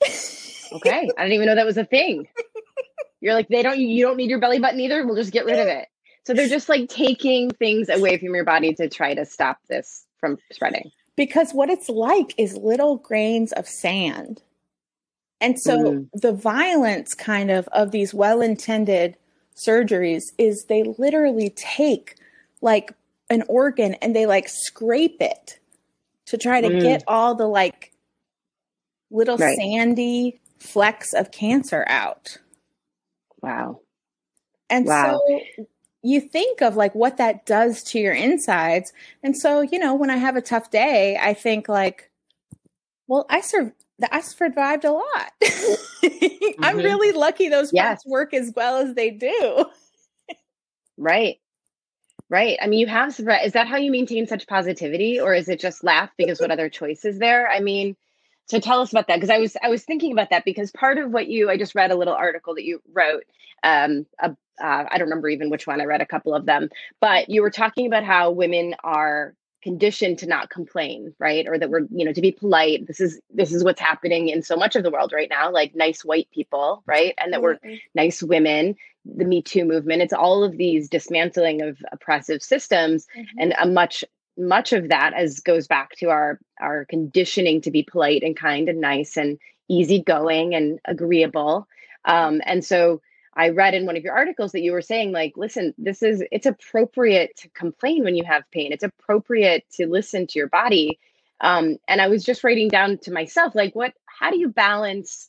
okay, 0.72 1.10
I 1.18 1.22
didn't 1.22 1.32
even 1.32 1.46
know 1.46 1.56
that 1.56 1.66
was 1.66 1.78
a 1.78 1.84
thing. 1.84 2.28
You're 3.24 3.32
like, 3.32 3.48
they 3.48 3.62
don't, 3.62 3.78
you 3.78 4.04
don't 4.04 4.18
need 4.18 4.28
your 4.28 4.38
belly 4.38 4.58
button 4.58 4.78
either. 4.80 5.06
We'll 5.06 5.16
just 5.16 5.32
get 5.32 5.46
rid 5.46 5.58
of 5.58 5.66
it. 5.66 5.88
So 6.26 6.34
they're 6.34 6.46
just 6.46 6.68
like 6.68 6.90
taking 6.90 7.48
things 7.48 7.88
away 7.88 8.18
from 8.18 8.34
your 8.34 8.44
body 8.44 8.74
to 8.74 8.86
try 8.86 9.14
to 9.14 9.24
stop 9.24 9.60
this 9.66 10.04
from 10.18 10.36
spreading. 10.52 10.90
Because 11.16 11.52
what 11.52 11.70
it's 11.70 11.88
like 11.88 12.34
is 12.36 12.54
little 12.58 12.98
grains 12.98 13.52
of 13.52 13.66
sand. 13.66 14.42
And 15.40 15.58
so 15.58 15.78
mm. 15.78 16.08
the 16.12 16.34
violence 16.34 17.14
kind 17.14 17.50
of 17.50 17.66
of 17.68 17.92
these 17.92 18.12
well-intended 18.12 19.16
surgeries 19.56 20.24
is 20.36 20.66
they 20.66 20.82
literally 20.82 21.48
take 21.48 22.16
like 22.60 22.92
an 23.30 23.42
organ 23.48 23.94
and 24.02 24.14
they 24.14 24.26
like 24.26 24.50
scrape 24.50 25.22
it 25.22 25.58
to 26.26 26.36
try 26.36 26.60
to 26.60 26.68
mm. 26.68 26.80
get 26.82 27.02
all 27.08 27.34
the 27.34 27.46
like 27.46 27.94
little 29.10 29.38
right. 29.38 29.56
sandy 29.56 30.42
flecks 30.58 31.14
of 31.14 31.30
cancer 31.30 31.86
out. 31.88 32.36
Wow. 33.44 33.80
And 34.70 34.86
wow. 34.86 35.20
so 35.26 35.66
you 36.02 36.20
think 36.20 36.60
of 36.62 36.76
like 36.76 36.94
what 36.94 37.16
that 37.16 37.46
does 37.46 37.82
to 37.84 37.98
your 37.98 38.12
insides. 38.12 38.92
And 39.22 39.36
so, 39.36 39.60
you 39.60 39.78
know, 39.78 39.94
when 39.94 40.10
I 40.10 40.16
have 40.16 40.36
a 40.36 40.42
tough 40.42 40.70
day, 40.70 41.18
I 41.20 41.34
think 41.34 41.68
like, 41.68 42.10
well, 43.06 43.26
I 43.28 43.40
serve 43.40 43.72
I 44.10 44.20
survived 44.20 44.84
a 44.84 44.92
lot. 44.92 45.32
mm-hmm. 45.42 46.64
I'm 46.64 46.76
really 46.78 47.12
lucky 47.12 47.48
those 47.48 47.72
yes. 47.72 48.04
work 48.04 48.34
as 48.34 48.52
well 48.54 48.78
as 48.78 48.94
they 48.94 49.10
do. 49.10 49.66
right. 50.98 51.38
Right. 52.28 52.58
I 52.60 52.66
mean, 52.66 52.80
you 52.80 52.86
have 52.86 53.10
is 53.18 53.52
that 53.52 53.68
how 53.68 53.76
you 53.76 53.90
maintain 53.90 54.26
such 54.26 54.46
positivity 54.48 55.20
or 55.20 55.34
is 55.34 55.48
it 55.48 55.60
just 55.60 55.84
laugh 55.84 56.10
because 56.16 56.40
what 56.40 56.50
other 56.50 56.68
choice 56.68 57.04
is 57.04 57.18
there? 57.18 57.48
I 57.48 57.60
mean, 57.60 57.96
so 58.46 58.60
tell 58.60 58.80
us 58.80 58.92
about 58.92 59.06
that 59.08 59.16
because 59.16 59.30
I 59.30 59.38
was 59.38 59.56
I 59.62 59.68
was 59.68 59.84
thinking 59.84 60.12
about 60.12 60.30
that 60.30 60.44
because 60.44 60.70
part 60.70 60.98
of 60.98 61.10
what 61.10 61.28
you 61.28 61.50
I 61.50 61.56
just 61.56 61.74
read 61.74 61.90
a 61.90 61.96
little 61.96 62.14
article 62.14 62.54
that 62.54 62.64
you 62.64 62.80
wrote 62.92 63.24
um 63.62 64.06
uh, 64.22 64.30
uh, 64.62 64.84
I 64.88 64.98
don't 64.98 65.08
remember 65.08 65.28
even 65.28 65.50
which 65.50 65.66
one 65.66 65.80
I 65.80 65.84
read 65.84 66.00
a 66.00 66.06
couple 66.06 66.34
of 66.34 66.46
them 66.46 66.68
but 67.00 67.28
you 67.28 67.42
were 67.42 67.50
talking 67.50 67.86
about 67.86 68.04
how 68.04 68.30
women 68.30 68.74
are 68.84 69.34
conditioned 69.62 70.18
to 70.18 70.26
not 70.26 70.50
complain 70.50 71.14
right? 71.18 71.46
Or 71.48 71.58
that 71.58 71.70
we're 71.70 71.86
you 71.90 72.04
know 72.04 72.12
to 72.12 72.20
be 72.20 72.32
polite 72.32 72.86
this 72.86 73.00
is 73.00 73.20
this 73.32 73.52
is 73.52 73.64
what's 73.64 73.80
happening 73.80 74.28
in 74.28 74.42
so 74.42 74.56
much 74.56 74.76
of 74.76 74.82
the 74.82 74.90
world 74.90 75.12
right 75.12 75.30
now 75.30 75.50
like 75.50 75.74
nice 75.74 76.04
white 76.04 76.28
people 76.32 76.82
right? 76.86 77.14
And 77.18 77.32
that 77.32 77.42
we're 77.42 77.58
nice 77.94 78.22
women 78.22 78.76
the 79.06 79.24
me 79.24 79.42
too 79.42 79.64
movement 79.64 80.02
it's 80.02 80.12
all 80.12 80.44
of 80.44 80.56
these 80.56 80.88
dismantling 80.88 81.62
of 81.62 81.78
oppressive 81.92 82.42
systems 82.42 83.06
mm-hmm. 83.16 83.38
and 83.38 83.54
a 83.58 83.66
much 83.66 84.04
much 84.38 84.72
of 84.72 84.88
that 84.88 85.14
as 85.14 85.40
goes 85.40 85.66
back 85.66 85.90
to 85.96 86.10
our 86.10 86.38
our 86.60 86.84
conditioning 86.86 87.60
to 87.60 87.70
be 87.70 87.82
polite 87.82 88.22
and 88.22 88.36
kind 88.36 88.68
and 88.68 88.80
nice 88.80 89.16
and 89.16 89.38
easygoing 89.68 90.54
and 90.54 90.80
agreeable 90.86 91.66
um, 92.04 92.40
and 92.44 92.64
so 92.64 93.00
I 93.36 93.48
read 93.50 93.74
in 93.74 93.86
one 93.86 93.96
of 93.96 94.04
your 94.04 94.14
articles 94.14 94.52
that 94.52 94.62
you 94.62 94.72
were 94.72 94.82
saying, 94.82 95.12
like, 95.12 95.34
listen, 95.36 95.74
this 95.78 96.02
is 96.02 96.22
it's 96.30 96.46
appropriate 96.46 97.36
to 97.38 97.48
complain 97.50 98.04
when 98.04 98.14
you 98.14 98.24
have 98.24 98.48
pain. 98.52 98.72
It's 98.72 98.84
appropriate 98.84 99.64
to 99.74 99.86
listen 99.86 100.26
to 100.28 100.38
your 100.38 100.48
body. 100.48 100.98
Um, 101.40 101.78
and 101.88 102.00
I 102.00 102.08
was 102.08 102.24
just 102.24 102.44
writing 102.44 102.68
down 102.68 102.98
to 102.98 103.12
myself, 103.12 103.54
like, 103.54 103.74
what, 103.74 103.92
how 104.06 104.30
do 104.30 104.38
you 104.38 104.48
balance? 104.48 105.28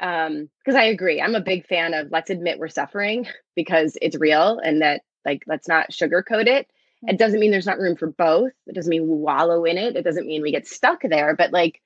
Um, 0.00 0.48
because 0.58 0.76
I 0.76 0.84
agree, 0.84 1.20
I'm 1.20 1.34
a 1.34 1.40
big 1.40 1.66
fan 1.66 1.94
of 1.94 2.10
let's 2.10 2.30
admit 2.30 2.58
we're 2.58 2.68
suffering 2.68 3.26
because 3.54 3.96
it's 4.02 4.16
real 4.16 4.58
and 4.58 4.82
that 4.82 5.02
like 5.24 5.42
let's 5.46 5.68
not 5.68 5.90
sugarcoat 5.90 6.46
it. 6.46 6.68
It 7.08 7.18
doesn't 7.18 7.40
mean 7.40 7.50
there's 7.50 7.66
not 7.66 7.78
room 7.78 7.96
for 7.96 8.08
both. 8.08 8.52
It 8.66 8.74
doesn't 8.74 8.90
mean 8.90 9.08
we 9.08 9.16
wallow 9.16 9.64
in 9.64 9.78
it. 9.78 9.96
It 9.96 10.02
doesn't 10.02 10.26
mean 10.26 10.42
we 10.42 10.52
get 10.52 10.66
stuck 10.66 11.02
there, 11.02 11.34
but 11.36 11.52
like 11.52 11.80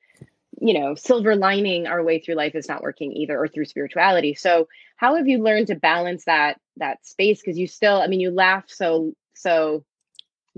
you 0.61 0.79
know, 0.79 0.95
silver 0.95 1.37
lining 1.37 1.87
our 1.87 2.03
way 2.03 2.19
through 2.19 2.35
life 2.35 2.55
is 2.55 2.69
not 2.69 2.83
working 2.83 3.13
either 3.13 3.39
or 3.39 3.49
through 3.49 3.65
spirituality. 3.65 4.35
So 4.35 4.69
how 4.97 5.15
have 5.17 5.29
you 5.29 5.39
learned 5.39 5.69
to 5.69 5.77
balance 5.77 6.25
that 6.25 6.61
that 6.79 7.07
space? 7.07 7.41
Because 7.41 7.59
you 7.59 7.67
still, 7.67 8.01
I 8.01 8.07
mean, 8.07 8.21
you 8.21 8.31
laugh 8.31 8.65
so 8.67 9.13
so 9.35 9.85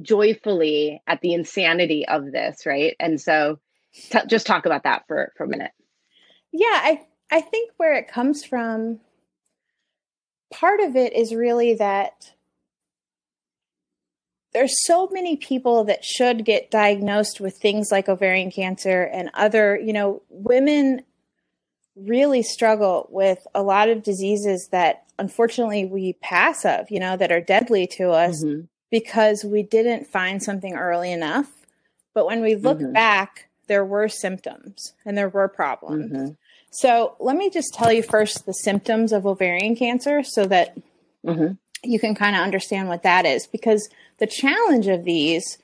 joyfully 0.00 1.02
at 1.06 1.20
the 1.20 1.34
insanity 1.34 2.06
of 2.08 2.32
this, 2.32 2.64
right? 2.64 2.96
And 2.98 3.20
so 3.20 3.58
t- 3.92 4.18
just 4.26 4.46
talk 4.46 4.64
about 4.66 4.84
that 4.84 5.06
for 5.06 5.32
for 5.36 5.44
a 5.44 5.48
minute. 5.48 5.72
Yeah, 6.52 6.66
I 6.66 7.06
I 7.30 7.40
think 7.40 7.72
where 7.76 7.94
it 7.94 8.08
comes 8.08 8.44
from 8.44 9.00
part 10.50 10.80
of 10.80 10.96
it 10.96 11.12
is 11.12 11.34
really 11.34 11.74
that 11.74 12.32
there's 14.52 14.84
so 14.84 15.08
many 15.12 15.36
people 15.36 15.84
that 15.84 16.04
should 16.04 16.44
get 16.44 16.70
diagnosed 16.70 17.40
with 17.40 17.56
things 17.56 17.90
like 17.92 18.08
ovarian 18.08 18.50
cancer 18.50 19.02
and 19.02 19.30
other, 19.34 19.78
you 19.78 19.92
know, 19.92 20.22
women 20.28 21.02
really 21.96 22.42
struggle 22.42 23.08
with 23.10 23.46
a 23.54 23.62
lot 23.62 23.88
of 23.88 24.02
diseases 24.02 24.68
that 24.72 25.04
unfortunately 25.18 25.84
we 25.84 26.14
pass 26.14 26.64
of, 26.64 26.90
you 26.90 26.98
know, 26.98 27.16
that 27.16 27.30
are 27.30 27.40
deadly 27.40 27.86
to 27.86 28.10
us 28.10 28.42
mm-hmm. 28.42 28.62
because 28.90 29.44
we 29.44 29.62
didn't 29.62 30.06
find 30.06 30.42
something 30.42 30.74
early 30.74 31.12
enough. 31.12 31.50
But 32.14 32.26
when 32.26 32.40
we 32.40 32.56
look 32.56 32.78
mm-hmm. 32.78 32.92
back, 32.92 33.48
there 33.68 33.84
were 33.84 34.08
symptoms 34.08 34.94
and 35.04 35.16
there 35.16 35.28
were 35.28 35.46
problems. 35.46 36.12
Mm-hmm. 36.12 36.32
So 36.70 37.16
let 37.20 37.36
me 37.36 37.50
just 37.50 37.74
tell 37.74 37.92
you 37.92 38.02
first 38.02 38.46
the 38.46 38.52
symptoms 38.52 39.12
of 39.12 39.26
ovarian 39.26 39.76
cancer 39.76 40.22
so 40.22 40.46
that 40.46 40.76
mm-hmm. 41.24 41.52
you 41.84 42.00
can 42.00 42.14
kind 42.14 42.34
of 42.34 42.42
understand 42.42 42.88
what 42.88 43.02
that 43.02 43.26
is 43.26 43.46
because 43.46 43.88
the 44.20 44.26
challenge 44.26 44.86
of 44.86 45.04
these, 45.04 45.58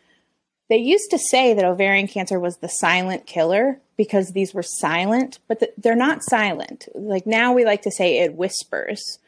they 0.68 0.78
used 0.78 1.10
to 1.10 1.18
say 1.18 1.54
that 1.54 1.64
ovarian 1.64 2.08
cancer 2.08 2.40
was 2.40 2.56
the 2.56 2.68
silent 2.68 3.26
killer 3.26 3.80
because 3.96 4.32
these 4.32 4.52
were 4.52 4.62
silent, 4.62 5.38
but 5.46 5.60
the, 5.60 5.72
they're 5.78 5.94
not 5.94 6.22
silent. 6.22 6.88
Like 6.94 7.26
now 7.26 7.52
we 7.52 7.64
like 7.64 7.82
to 7.82 7.90
say 7.90 8.18
it 8.18 8.34
whispers 8.34 9.18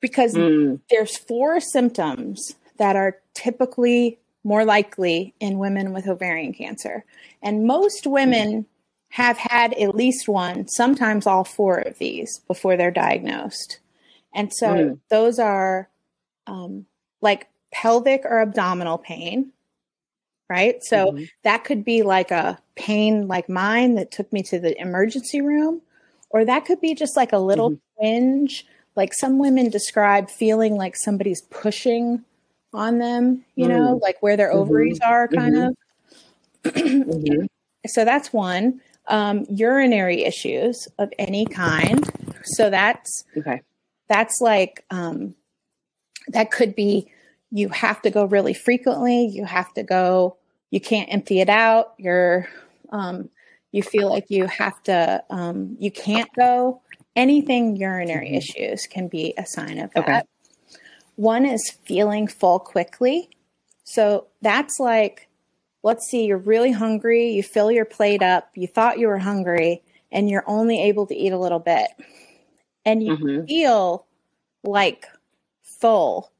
because 0.00 0.34
mm. 0.34 0.80
there's 0.90 1.16
four 1.16 1.60
symptoms 1.60 2.54
that 2.78 2.96
are 2.96 3.18
typically 3.34 4.18
more 4.44 4.64
likely 4.64 5.34
in 5.38 5.58
women 5.58 5.92
with 5.92 6.08
ovarian 6.08 6.52
cancer. 6.52 7.04
And 7.42 7.66
most 7.66 8.06
women 8.06 8.66
have 9.10 9.36
had 9.36 9.74
at 9.74 9.94
least 9.94 10.26
one, 10.26 10.66
sometimes 10.68 11.26
all 11.26 11.44
four 11.44 11.78
of 11.78 11.98
these 11.98 12.40
before 12.48 12.76
they're 12.76 12.90
diagnosed. 12.90 13.78
And 14.34 14.52
so 14.52 14.66
mm. 14.68 15.00
those 15.10 15.38
are 15.38 15.88
um, 16.46 16.86
like 17.20 17.48
pelvic 17.72 18.22
or 18.24 18.40
abdominal 18.40 18.98
pain, 18.98 19.52
right? 20.48 20.82
So 20.84 21.12
mm-hmm. 21.12 21.24
that 21.42 21.64
could 21.64 21.84
be 21.84 22.02
like 22.02 22.30
a 22.30 22.58
pain 22.76 23.26
like 23.26 23.48
mine 23.48 23.94
that 23.96 24.10
took 24.10 24.32
me 24.32 24.42
to 24.44 24.58
the 24.58 24.78
emergency 24.80 25.40
room, 25.40 25.82
or 26.30 26.44
that 26.44 26.64
could 26.64 26.80
be 26.80 26.94
just 26.94 27.16
like 27.16 27.32
a 27.32 27.38
little 27.38 27.72
mm-hmm. 27.72 27.98
twinge. 27.98 28.66
Like 28.94 29.14
some 29.14 29.38
women 29.38 29.70
describe 29.70 30.30
feeling 30.30 30.76
like 30.76 30.96
somebody's 30.96 31.40
pushing 31.42 32.24
on 32.74 32.98
them, 32.98 33.44
you 33.54 33.66
mm-hmm. 33.66 33.76
know, 33.76 34.00
like 34.02 34.22
where 34.22 34.36
their 34.36 34.50
mm-hmm. 34.50 34.58
ovaries 34.58 35.00
are 35.00 35.28
kind 35.28 35.56
of. 35.56 35.74
Mm-hmm. 36.64 37.46
so 37.88 38.04
that's 38.04 38.32
one. 38.32 38.80
Um, 39.08 39.46
urinary 39.50 40.22
issues 40.22 40.86
of 41.00 41.12
any 41.18 41.44
kind. 41.44 42.08
So 42.44 42.70
that's 42.70 43.24
okay. 43.36 43.62
That's 44.08 44.40
like 44.40 44.84
um, 44.92 45.34
that 46.28 46.52
could 46.52 46.76
be 46.76 47.10
you 47.52 47.68
have 47.68 48.00
to 48.02 48.10
go 48.10 48.24
really 48.24 48.54
frequently. 48.54 49.26
You 49.26 49.44
have 49.44 49.72
to 49.74 49.82
go, 49.82 50.38
you 50.70 50.80
can't 50.80 51.12
empty 51.12 51.40
it 51.40 51.50
out. 51.50 51.92
You're, 51.98 52.48
um, 52.90 53.28
you 53.72 53.82
feel 53.82 54.08
like 54.08 54.30
you 54.30 54.46
have 54.46 54.82
to, 54.84 55.22
um, 55.30 55.76
you 55.78 55.90
can't 55.90 56.30
go. 56.34 56.80
Anything 57.14 57.76
urinary 57.76 58.28
mm-hmm. 58.28 58.36
issues 58.36 58.86
can 58.86 59.06
be 59.06 59.34
a 59.36 59.44
sign 59.46 59.78
of 59.78 59.92
that. 59.92 60.02
Okay. 60.02 60.22
One 61.16 61.44
is 61.44 61.76
feeling 61.84 62.26
full 62.26 62.58
quickly. 62.58 63.28
So 63.84 64.28
that's 64.40 64.80
like, 64.80 65.28
let's 65.82 66.08
see, 66.08 66.24
you're 66.24 66.38
really 66.38 66.72
hungry, 66.72 67.32
you 67.32 67.42
fill 67.42 67.70
your 67.70 67.84
plate 67.84 68.22
up, 68.22 68.50
you 68.54 68.66
thought 68.66 68.98
you 68.98 69.08
were 69.08 69.18
hungry, 69.18 69.82
and 70.10 70.30
you're 70.30 70.44
only 70.46 70.80
able 70.82 71.06
to 71.06 71.14
eat 71.14 71.32
a 71.32 71.38
little 71.38 71.58
bit. 71.58 71.88
And 72.86 73.02
you 73.02 73.16
mm-hmm. 73.16 73.44
feel 73.44 74.06
like 74.64 75.06
full 75.80 76.31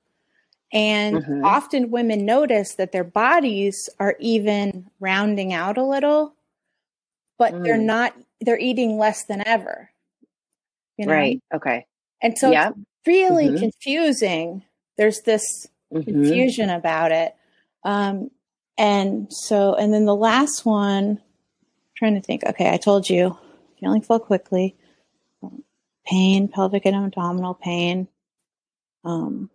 And 0.73 1.17
mm-hmm. 1.17 1.45
often 1.45 1.91
women 1.91 2.25
notice 2.25 2.77
that 2.77 2.93
their 2.93 3.05
bodies 3.05 3.91
are 3.99 4.17
even 4.19 4.89
rounding 5.01 5.53
out 5.53 5.77
a 5.77 5.85
little, 5.85 6.35
but 7.39 7.53
mm. 7.53 7.63
they're 7.63 7.77
not, 7.77 8.15
they're 8.41 8.59
eating 8.59 8.97
less 8.97 9.25
than 9.27 9.47
ever. 9.47 9.91
You 10.97 11.07
know? 11.07 11.13
Right. 11.13 11.43
Okay. 11.55 11.87
And 12.23 12.39
so 12.39 12.51
it's 12.51 12.79
really 13.07 13.49
mm-hmm. 13.49 13.59
confusing. 13.59 14.63
There's 14.97 15.21
this 15.21 15.43
mm-hmm. 15.93 16.11
confusion 16.11 16.71
about 16.71 17.13
it. 17.13 17.37
Um, 17.85 18.31
and 18.79 19.27
so, 19.31 19.75
and 19.75 19.93
then 19.93 20.07
the 20.07 20.15
last 20.15 20.65
one, 20.65 21.05
I'm 21.05 21.19
trying 21.97 22.15
to 22.15 22.23
think, 22.23 22.45
okay, 22.45 22.71
I 22.71 22.79
told 22.79 23.11
you, 23.11 23.37
feeling 23.79 24.01
full 24.01 24.21
quickly, 24.21 24.75
pain, 26.07 26.49
pelvic 26.49 26.87
and 26.87 26.97
abdominal 26.97 27.55
pain. 27.55 28.09
Um, 29.05 29.51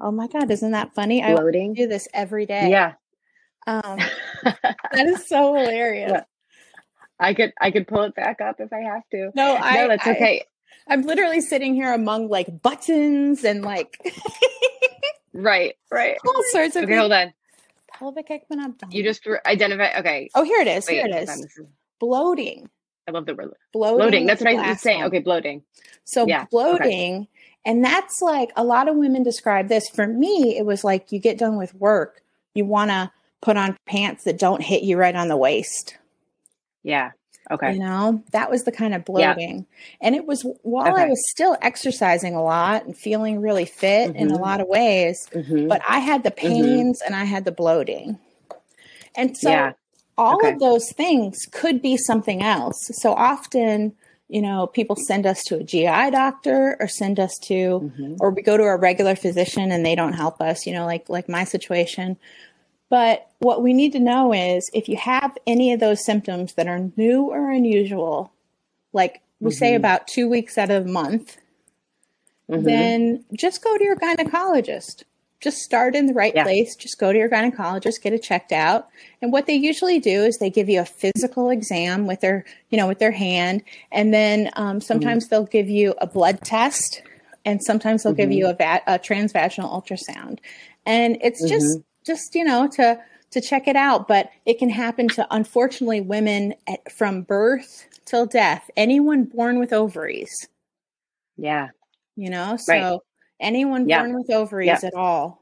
oh 0.00 0.10
my 0.10 0.26
God, 0.26 0.50
isn't 0.50 0.70
that 0.72 0.94
funny? 0.94 1.22
Bloating. 1.22 1.72
I 1.72 1.74
do 1.74 1.86
this 1.86 2.08
every 2.12 2.46
day. 2.46 2.70
Yeah. 2.70 2.94
Um, 3.66 3.98
that 4.42 5.06
is 5.06 5.26
so 5.26 5.54
hilarious. 5.54 6.12
Yeah. 6.12 6.24
I 7.18 7.34
could 7.34 7.52
I 7.60 7.70
could 7.70 7.86
pull 7.86 8.02
it 8.04 8.14
back 8.14 8.40
up 8.40 8.56
if 8.60 8.72
I 8.72 8.80
have 8.80 9.02
to. 9.12 9.30
No, 9.34 9.56
I, 9.56 9.76
no, 9.76 9.88
that's 9.88 10.06
okay. 10.06 10.44
I, 10.88 10.94
I'm 10.94 11.02
literally 11.02 11.42
sitting 11.42 11.74
here 11.74 11.92
among 11.92 12.28
like 12.28 12.62
buttons 12.62 13.44
and 13.44 13.62
like 13.62 13.98
right, 15.34 15.74
right, 15.90 16.16
all 16.26 16.42
sorts 16.50 16.76
of. 16.76 16.84
Okay, 16.84 16.96
hold 16.96 17.12
on. 17.12 17.34
Pelvic 17.92 18.30
abdomen. 18.30 18.76
You 18.90 19.02
just 19.02 19.26
identify. 19.44 19.98
Okay. 20.00 20.30
Oh, 20.34 20.42
here 20.42 20.60
it 20.60 20.66
is. 20.66 20.86
Wait, 20.86 20.94
here 20.94 21.06
it 21.06 21.28
is. 21.28 21.28
is. 21.28 21.60
Bloating. 21.98 22.70
I 23.06 23.10
love 23.10 23.26
the 23.26 23.34
word 23.34 23.52
bloating. 23.72 23.98
Bloating. 23.98 24.26
That's 24.26 24.40
what 24.40 24.56
I 24.56 24.70
was 24.70 24.80
saying. 24.80 25.04
Okay, 25.04 25.18
bloating. 25.18 25.62
So 26.04 26.26
yeah. 26.26 26.46
bloating, 26.50 26.80
okay. 26.80 27.28
And 27.64 27.84
that's 27.84 28.22
like 28.22 28.50
a 28.56 28.64
lot 28.64 28.88
of 28.88 28.96
women 28.96 29.22
describe 29.22 29.68
this. 29.68 29.88
For 29.88 30.06
me, 30.06 30.56
it 30.56 30.64
was 30.64 30.84
like 30.84 31.12
you 31.12 31.18
get 31.18 31.38
done 31.38 31.56
with 31.56 31.74
work, 31.74 32.22
you 32.54 32.64
want 32.64 32.90
to 32.90 33.10
put 33.40 33.56
on 33.56 33.76
pants 33.86 34.24
that 34.24 34.38
don't 34.38 34.62
hit 34.62 34.82
you 34.82 34.96
right 34.96 35.14
on 35.14 35.28
the 35.28 35.36
waist. 35.36 35.96
Yeah. 36.82 37.12
Okay. 37.50 37.72
You 37.72 37.80
know, 37.80 38.22
that 38.32 38.50
was 38.50 38.62
the 38.62 38.72
kind 38.72 38.94
of 38.94 39.04
bloating. 39.04 39.58
Yeah. 39.58 40.06
And 40.06 40.14
it 40.14 40.26
was 40.26 40.46
while 40.62 40.92
okay. 40.92 41.02
I 41.02 41.06
was 41.06 41.30
still 41.30 41.56
exercising 41.60 42.34
a 42.34 42.42
lot 42.42 42.84
and 42.84 42.96
feeling 42.96 43.40
really 43.40 43.64
fit 43.64 44.10
mm-hmm. 44.10 44.16
in 44.16 44.28
a 44.28 44.34
mm-hmm. 44.34 44.42
lot 44.42 44.60
of 44.60 44.68
ways, 44.68 45.28
mm-hmm. 45.32 45.66
but 45.66 45.82
I 45.88 45.98
had 45.98 46.22
the 46.22 46.30
mm-hmm. 46.30 46.48
pains 46.48 47.00
mm-hmm. 47.00 47.12
and 47.12 47.20
I 47.20 47.24
had 47.24 47.44
the 47.44 47.52
bloating. 47.52 48.18
And 49.16 49.36
so 49.36 49.50
yeah 49.50 49.72
all 50.20 50.36
okay. 50.36 50.52
of 50.52 50.58
those 50.60 50.92
things 50.92 51.46
could 51.50 51.80
be 51.80 51.96
something 51.96 52.42
else. 52.42 52.90
So 52.92 53.14
often, 53.14 53.94
you 54.30 54.40
know, 54.40 54.68
people 54.68 54.94
send 54.94 55.26
us 55.26 55.42
to 55.42 55.56
a 55.56 55.64
GI 55.64 56.10
doctor 56.12 56.76
or 56.78 56.86
send 56.86 57.18
us 57.18 57.36
to, 57.42 57.54
mm-hmm. 57.54 58.14
or 58.20 58.30
we 58.30 58.42
go 58.42 58.56
to 58.56 58.62
a 58.62 58.76
regular 58.76 59.16
physician 59.16 59.72
and 59.72 59.84
they 59.84 59.96
don't 59.96 60.12
help 60.12 60.40
us, 60.40 60.66
you 60.66 60.72
know, 60.72 60.86
like, 60.86 61.08
like 61.08 61.28
my 61.28 61.42
situation. 61.42 62.16
But 62.88 63.28
what 63.40 63.60
we 63.60 63.72
need 63.72 63.90
to 63.92 63.98
know 63.98 64.32
is 64.32 64.70
if 64.72 64.88
you 64.88 64.96
have 64.96 65.36
any 65.48 65.72
of 65.72 65.80
those 65.80 66.04
symptoms 66.04 66.54
that 66.54 66.68
are 66.68 66.90
new 66.96 67.24
or 67.24 67.50
unusual, 67.50 68.32
like 68.92 69.20
we 69.40 69.50
mm-hmm. 69.50 69.58
say 69.58 69.74
about 69.74 70.06
two 70.06 70.28
weeks 70.28 70.56
out 70.56 70.70
of 70.70 70.86
a 70.86 70.88
month, 70.88 71.36
mm-hmm. 72.48 72.62
then 72.62 73.24
just 73.34 73.64
go 73.64 73.76
to 73.76 73.84
your 73.84 73.96
gynecologist 73.96 75.02
just 75.40 75.58
start 75.58 75.96
in 75.96 76.06
the 76.06 76.12
right 76.12 76.34
yeah. 76.34 76.44
place. 76.44 76.76
Just 76.76 76.98
go 76.98 77.12
to 77.12 77.18
your 77.18 77.28
gynecologist, 77.28 78.02
get 78.02 78.12
it 78.12 78.22
checked 78.22 78.52
out. 78.52 78.88
And 79.22 79.32
what 79.32 79.46
they 79.46 79.54
usually 79.54 79.98
do 79.98 80.22
is 80.22 80.38
they 80.38 80.50
give 80.50 80.68
you 80.68 80.80
a 80.80 80.84
physical 80.84 81.50
exam 81.50 82.06
with 82.06 82.20
their, 82.20 82.44
you 82.68 82.78
know, 82.78 82.86
with 82.86 82.98
their 82.98 83.10
hand, 83.10 83.62
and 83.90 84.12
then 84.12 84.50
um, 84.54 84.80
sometimes 84.80 85.24
mm-hmm. 85.24 85.34
they'll 85.34 85.46
give 85.46 85.68
you 85.68 85.94
a 85.98 86.06
blood 86.06 86.42
test, 86.42 87.02
and 87.44 87.62
sometimes 87.62 88.02
they'll 88.02 88.12
mm-hmm. 88.12 88.20
give 88.20 88.32
you 88.32 88.46
a, 88.48 88.54
va- 88.54 88.82
a, 88.86 88.98
transvaginal 88.98 89.70
ultrasound, 89.70 90.38
and 90.84 91.18
it's 91.22 91.42
mm-hmm. 91.42 91.54
just, 91.54 91.78
just 92.06 92.34
you 92.34 92.44
know, 92.44 92.68
to 92.68 93.00
to 93.30 93.40
check 93.40 93.66
it 93.66 93.76
out. 93.76 94.08
But 94.08 94.30
it 94.44 94.58
can 94.58 94.68
happen 94.68 95.08
to 95.08 95.26
unfortunately 95.30 96.02
women 96.02 96.54
at, 96.68 96.92
from 96.92 97.22
birth 97.22 97.86
till 98.04 98.26
death. 98.26 98.70
Anyone 98.76 99.24
born 99.24 99.58
with 99.58 99.72
ovaries. 99.72 100.48
Yeah. 101.36 101.68
You 102.16 102.28
know, 102.28 102.56
so. 102.58 102.72
Right 102.72 103.00
Anyone 103.40 103.86
born 103.86 104.14
with 104.14 104.30
ovaries 104.30 104.84
at 104.84 104.94
all. 104.94 105.40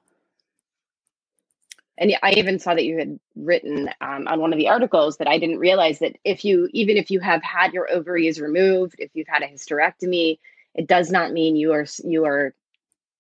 And 1.98 2.16
I 2.22 2.32
even 2.34 2.61
saw 2.61 2.74
that 2.74 2.84
you 2.84 2.96
had 2.96 3.18
written 3.34 3.90
um, 4.00 4.28
on 4.28 4.40
one 4.40 4.52
of 4.52 4.58
the 4.58 4.68
articles 4.68 5.16
that 5.16 5.26
I 5.26 5.38
didn't 5.38 5.58
realize 5.58 5.98
that 5.98 6.16
if 6.24 6.44
you, 6.44 6.68
even 6.72 6.96
if 6.96 7.11
you 7.11 7.18
have 7.18 7.42
had 7.42 7.72
your 7.72 7.90
ovaries 7.90 8.40
removed, 8.40 8.94
if 8.98 9.11
you've 9.14 9.26
had 9.26 9.42
a 9.42 9.48
hysterectomy, 9.48 10.38
it 10.74 10.87
does 10.87 11.11
not 11.11 11.32
mean 11.32 11.56
you 11.56 11.72
are 11.72 11.87
you 12.04 12.24
are 12.24 12.54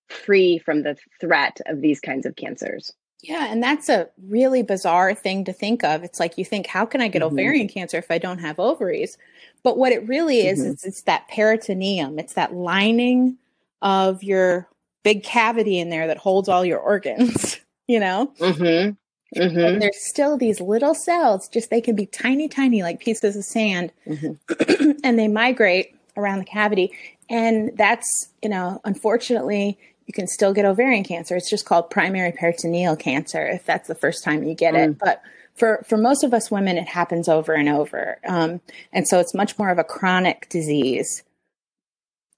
free 0.06 0.58
from 0.58 0.82
the 0.82 0.96
threat 1.20 1.60
of 1.66 1.80
these 1.80 2.00
kinds 2.00 2.24
of 2.24 2.36
cancers. 2.36 2.92
Yeah, 3.20 3.46
and 3.50 3.60
that's 3.60 3.88
a 3.88 4.08
really 4.28 4.62
bizarre 4.62 5.12
thing 5.12 5.44
to 5.46 5.52
think 5.52 5.82
of. 5.82 6.04
It's 6.04 6.20
like 6.20 6.38
you 6.38 6.44
think, 6.44 6.68
how 6.68 6.86
can 6.86 7.00
I 7.00 7.08
get 7.08 7.22
mm-hmm. 7.22 7.34
ovarian 7.34 7.68
cancer 7.68 7.96
if 7.98 8.12
I 8.12 8.18
don't 8.18 8.38
have 8.38 8.60
ovaries? 8.60 9.18
But 9.64 9.76
what 9.76 9.90
it 9.90 10.06
really 10.06 10.46
is, 10.46 10.60
mm-hmm. 10.60 10.70
is 10.70 10.84
it's 10.84 11.02
that 11.02 11.26
peritoneum. 11.28 12.20
It's 12.20 12.34
that 12.34 12.54
lining 12.54 13.36
of 13.82 14.22
your 14.22 14.68
big 15.02 15.22
cavity 15.22 15.78
in 15.78 15.90
there 15.90 16.06
that 16.06 16.18
holds 16.18 16.48
all 16.48 16.64
your 16.64 16.78
organs, 16.78 17.60
you 17.88 18.00
know? 18.00 18.32
Mm-hmm. 18.38 18.92
Mm-hmm. 19.36 19.78
there's 19.78 20.08
still 20.08 20.38
these 20.38 20.58
little 20.58 20.94
cells, 20.94 21.48
just 21.48 21.68
they 21.68 21.82
can 21.82 21.94
be 21.94 22.06
tiny, 22.06 22.48
tiny, 22.48 22.82
like 22.82 22.98
pieces 22.98 23.36
of 23.36 23.44
sand, 23.44 23.92
mm-hmm. 24.06 24.92
and 25.04 25.18
they 25.18 25.28
migrate 25.28 25.94
around 26.16 26.38
the 26.38 26.46
cavity. 26.46 26.92
And 27.28 27.76
that's, 27.76 28.30
you 28.42 28.48
know, 28.48 28.80
unfortunately, 28.84 29.78
you 30.06 30.14
can 30.14 30.26
still 30.26 30.54
get 30.54 30.64
ovarian 30.64 31.04
cancer. 31.04 31.36
It's 31.36 31.50
just 31.50 31.66
called 31.66 31.90
primary 31.90 32.32
peritoneal 32.32 32.96
cancer 32.96 33.46
if 33.46 33.66
that's 33.66 33.86
the 33.86 33.94
first 33.94 34.24
time 34.24 34.42
you 34.42 34.54
get 34.54 34.72
mm. 34.72 34.88
it. 34.88 34.98
But 34.98 35.22
for, 35.54 35.84
for 35.86 35.98
most 35.98 36.24
of 36.24 36.32
us 36.32 36.50
women, 36.50 36.78
it 36.78 36.88
happens 36.88 37.28
over 37.28 37.52
and 37.52 37.68
over. 37.68 38.18
Um, 38.26 38.62
and 38.94 39.06
so 39.06 39.18
it's 39.20 39.34
much 39.34 39.58
more 39.58 39.68
of 39.68 39.78
a 39.78 39.84
chronic 39.84 40.48
disease 40.48 41.22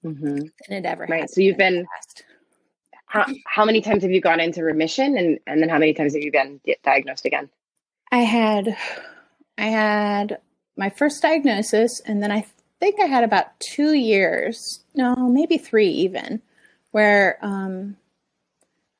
mm-hmm. 0.03 0.35
than 0.35 0.49
it 0.69 0.85
ever 0.85 1.05
right. 1.09 1.29
So 1.29 1.41
you've 1.41 1.57
been 1.57 1.85
how, 3.05 3.25
how 3.45 3.65
many 3.65 3.81
times 3.81 4.03
have 4.03 4.11
you 4.11 4.21
gone 4.21 4.39
into 4.39 4.63
remission 4.63 5.17
and, 5.17 5.39
and 5.45 5.61
then 5.61 5.69
how 5.69 5.77
many 5.77 5.93
times 5.93 6.13
have 6.13 6.23
you 6.23 6.31
been 6.31 6.61
diagnosed 6.83 7.25
again? 7.25 7.49
I 8.11 8.19
had 8.19 8.77
I 9.57 9.65
had 9.65 10.39
my 10.77 10.89
first 10.89 11.21
diagnosis 11.21 12.01
and 12.05 12.23
then 12.23 12.31
I 12.31 12.45
think 12.79 12.99
I 12.99 13.05
had 13.05 13.23
about 13.23 13.59
two 13.59 13.93
years, 13.93 14.83
no, 14.95 15.15
maybe 15.15 15.57
three 15.57 15.89
even, 15.89 16.41
where 16.91 17.37
um, 17.41 17.95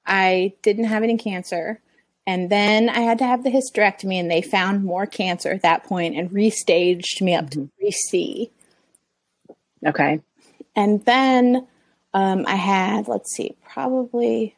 I 0.06 0.54
didn't 0.62 0.86
have 0.86 1.04
any 1.04 1.18
cancer. 1.18 1.82
And 2.28 2.50
then 2.50 2.88
I 2.88 3.00
had 3.00 3.18
to 3.18 3.26
have 3.26 3.44
the 3.44 3.50
hysterectomy, 3.50 4.20
and 4.20 4.30
they 4.30 4.44
found 4.44 4.84
more 4.84 5.08
cancer 5.08 5.50
at 5.50 5.64
that 5.64 5.84
point 5.84 6.16
and 6.16 6.30
restaged 6.30 7.20
me 7.20 7.34
up 7.34 7.46
mm-hmm. 7.46 7.66
to 7.66 7.92
3C. 7.92 8.52
Okay. 9.88 10.22
And 10.76 11.04
then 11.06 11.68
um, 12.14 12.46
I 12.48 12.56
had, 12.56 13.08
let's 13.08 13.34
see, 13.34 13.56
probably 13.64 14.56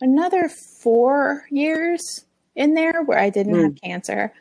another 0.00 0.48
four 0.48 1.46
years 1.50 2.24
in 2.54 2.74
there 2.74 3.02
where 3.02 3.18
I 3.18 3.30
didn't 3.30 3.54
mm. 3.54 3.62
have 3.64 3.80
cancer. 3.82 4.32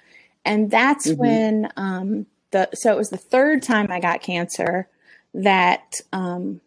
And 0.46 0.72
that's 0.72 1.08
mm-hmm. 1.08 1.20
when 1.20 1.72
um, 1.76 2.26
the, 2.52 2.70
so 2.74 2.92
it 2.92 2.98
was 2.98 3.10
the 3.10 3.18
third 3.18 3.62
time 3.62 3.92
I 3.92 4.00
got 4.00 4.22
cancer 4.22 4.88
that 5.34 5.94
um, 6.12 6.62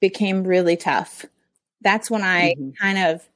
became 0.00 0.44
really 0.44 0.76
tough. 0.76 1.24
That's 1.80 2.10
when 2.10 2.22
I 2.22 2.54
mm-hmm. 2.54 2.70
kind 2.80 2.98
of 2.98 3.28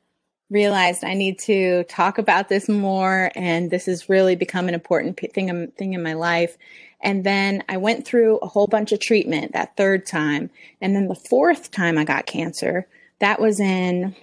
realized 0.51 1.05
I 1.05 1.15
need 1.15 1.39
to 1.41 1.85
talk 1.85 2.19
about 2.19 2.49
this 2.49 2.69
more, 2.69 3.31
and 3.35 3.71
this 3.71 3.87
has 3.87 4.09
really 4.09 4.35
become 4.35 4.69
an 4.69 4.75
important 4.75 5.19
thing 5.19 5.71
thing 5.77 5.93
in 5.93 6.03
my 6.03 6.15
life. 6.15 6.57
And 7.03 7.25
then 7.25 7.65
I 7.69 7.79
went 7.79 8.05
through 8.05 8.39
a 8.39 8.47
whole 8.47 8.67
bunch 8.67 8.93
of 8.93 9.01
treatment 9.01 9.53
that 9.53 9.77
third 9.77 10.07
time. 10.07 10.51
And 10.81 10.95
then 10.95 11.09
the 11.09 11.15
fourth 11.15 11.71
time 11.71 11.97
I 11.97 12.05
got 12.05 12.27
cancer, 12.27 12.87
that 13.21 13.41
was 13.41 13.59
in 13.59 14.15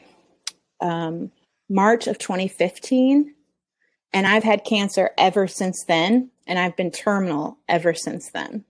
um, 0.79 1.31
March 1.69 2.07
of 2.07 2.19
2015. 2.19 3.33
And 4.13 4.27
I've 4.27 4.43
had 4.43 4.63
cancer 4.63 5.11
ever 5.17 5.47
since 5.47 5.83
then. 5.87 6.29
And 6.45 6.59
I've 6.59 6.75
been 6.75 6.91
terminal 6.91 7.57
ever 7.67 7.93
since 7.93 8.29
then. 8.31 8.63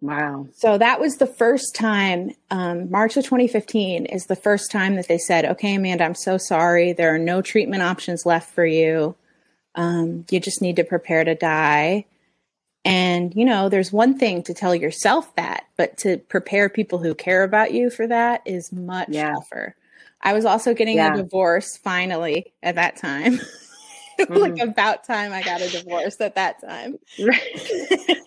Wow. 0.00 0.46
So 0.54 0.78
that 0.78 1.00
was 1.00 1.16
the 1.16 1.26
first 1.26 1.74
time, 1.74 2.30
um, 2.50 2.90
March 2.90 3.16
of 3.16 3.24
2015 3.24 4.06
is 4.06 4.26
the 4.26 4.36
first 4.36 4.70
time 4.70 4.94
that 4.94 5.08
they 5.08 5.18
said, 5.18 5.44
okay, 5.44 5.74
Amanda, 5.74 6.04
I'm 6.04 6.14
so 6.14 6.38
sorry. 6.38 6.92
There 6.92 7.12
are 7.12 7.18
no 7.18 7.42
treatment 7.42 7.82
options 7.82 8.24
left 8.24 8.52
for 8.54 8.64
you. 8.64 9.16
Um, 9.74 10.24
you 10.30 10.38
just 10.38 10.62
need 10.62 10.76
to 10.76 10.84
prepare 10.84 11.24
to 11.24 11.34
die. 11.34 12.06
And, 12.88 13.34
you 13.34 13.44
know, 13.44 13.68
there's 13.68 13.92
one 13.92 14.18
thing 14.18 14.42
to 14.44 14.54
tell 14.54 14.74
yourself 14.74 15.36
that, 15.36 15.66
but 15.76 15.98
to 15.98 16.16
prepare 16.16 16.70
people 16.70 16.98
who 16.98 17.14
care 17.14 17.44
about 17.44 17.72
you 17.72 17.90
for 17.90 18.06
that 18.06 18.40
is 18.46 18.72
much 18.72 19.10
yeah. 19.10 19.34
tougher. 19.34 19.76
I 20.22 20.32
was 20.32 20.46
also 20.46 20.72
getting 20.72 20.96
yeah. 20.96 21.12
a 21.12 21.16
divorce 21.18 21.76
finally 21.76 22.52
at 22.62 22.76
that 22.76 22.96
time. 22.96 23.40
Mm-hmm. 24.18 24.34
like 24.34 24.58
about 24.58 25.04
time 25.04 25.32
I 25.32 25.44
got 25.44 25.60
a 25.60 25.68
divorce 25.68 26.20
at 26.20 26.34
that 26.34 26.60
time. 26.60 26.98
Right. 27.20 28.18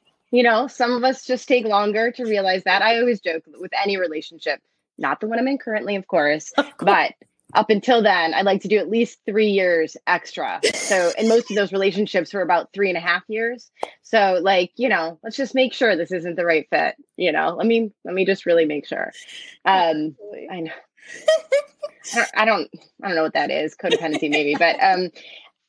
you 0.30 0.42
know, 0.42 0.68
some 0.68 0.92
of 0.92 1.04
us 1.04 1.26
just 1.26 1.46
take 1.46 1.66
longer 1.66 2.10
to 2.12 2.24
realize 2.24 2.64
that. 2.64 2.80
I 2.80 2.98
always 2.98 3.20
joke 3.20 3.42
with 3.60 3.72
any 3.78 3.98
relationship, 3.98 4.62
not 4.96 5.20
the 5.20 5.26
one 5.26 5.38
I'm 5.38 5.48
in 5.48 5.58
currently, 5.58 5.96
of 5.96 6.06
course, 6.06 6.50
of 6.56 6.64
course. 6.64 6.76
but 6.78 7.12
up 7.54 7.70
until 7.70 8.02
then, 8.02 8.34
I'd 8.34 8.46
like 8.46 8.62
to 8.62 8.68
do 8.68 8.78
at 8.78 8.88
least 8.88 9.18
three 9.26 9.48
years 9.48 9.96
extra. 10.06 10.60
So, 10.74 11.12
and 11.18 11.28
most 11.28 11.50
of 11.50 11.56
those 11.56 11.72
relationships 11.72 12.32
were 12.32 12.42
about 12.42 12.72
three 12.72 12.88
and 12.88 12.96
a 12.96 13.00
half 13.00 13.22
years. 13.28 13.70
So, 14.02 14.38
like, 14.42 14.72
you 14.76 14.88
know, 14.88 15.18
let's 15.22 15.36
just 15.36 15.54
make 15.54 15.72
sure 15.72 15.96
this 15.96 16.12
isn't 16.12 16.36
the 16.36 16.44
right 16.44 16.66
fit. 16.70 16.96
You 17.16 17.32
know, 17.32 17.54
let 17.56 17.66
me 17.66 17.92
let 18.04 18.14
me 18.14 18.24
just 18.24 18.46
really 18.46 18.64
make 18.64 18.86
sure. 18.86 19.12
Um, 19.64 20.16
I 20.50 20.60
know. 20.60 20.72
I 22.34 22.44
don't 22.44 22.70
I 23.02 23.08
don't 23.08 23.16
know 23.16 23.22
what 23.22 23.34
that 23.34 23.50
is 23.50 23.76
codependency 23.76 24.30
maybe 24.30 24.54
but 24.56 24.76
um 24.82 25.10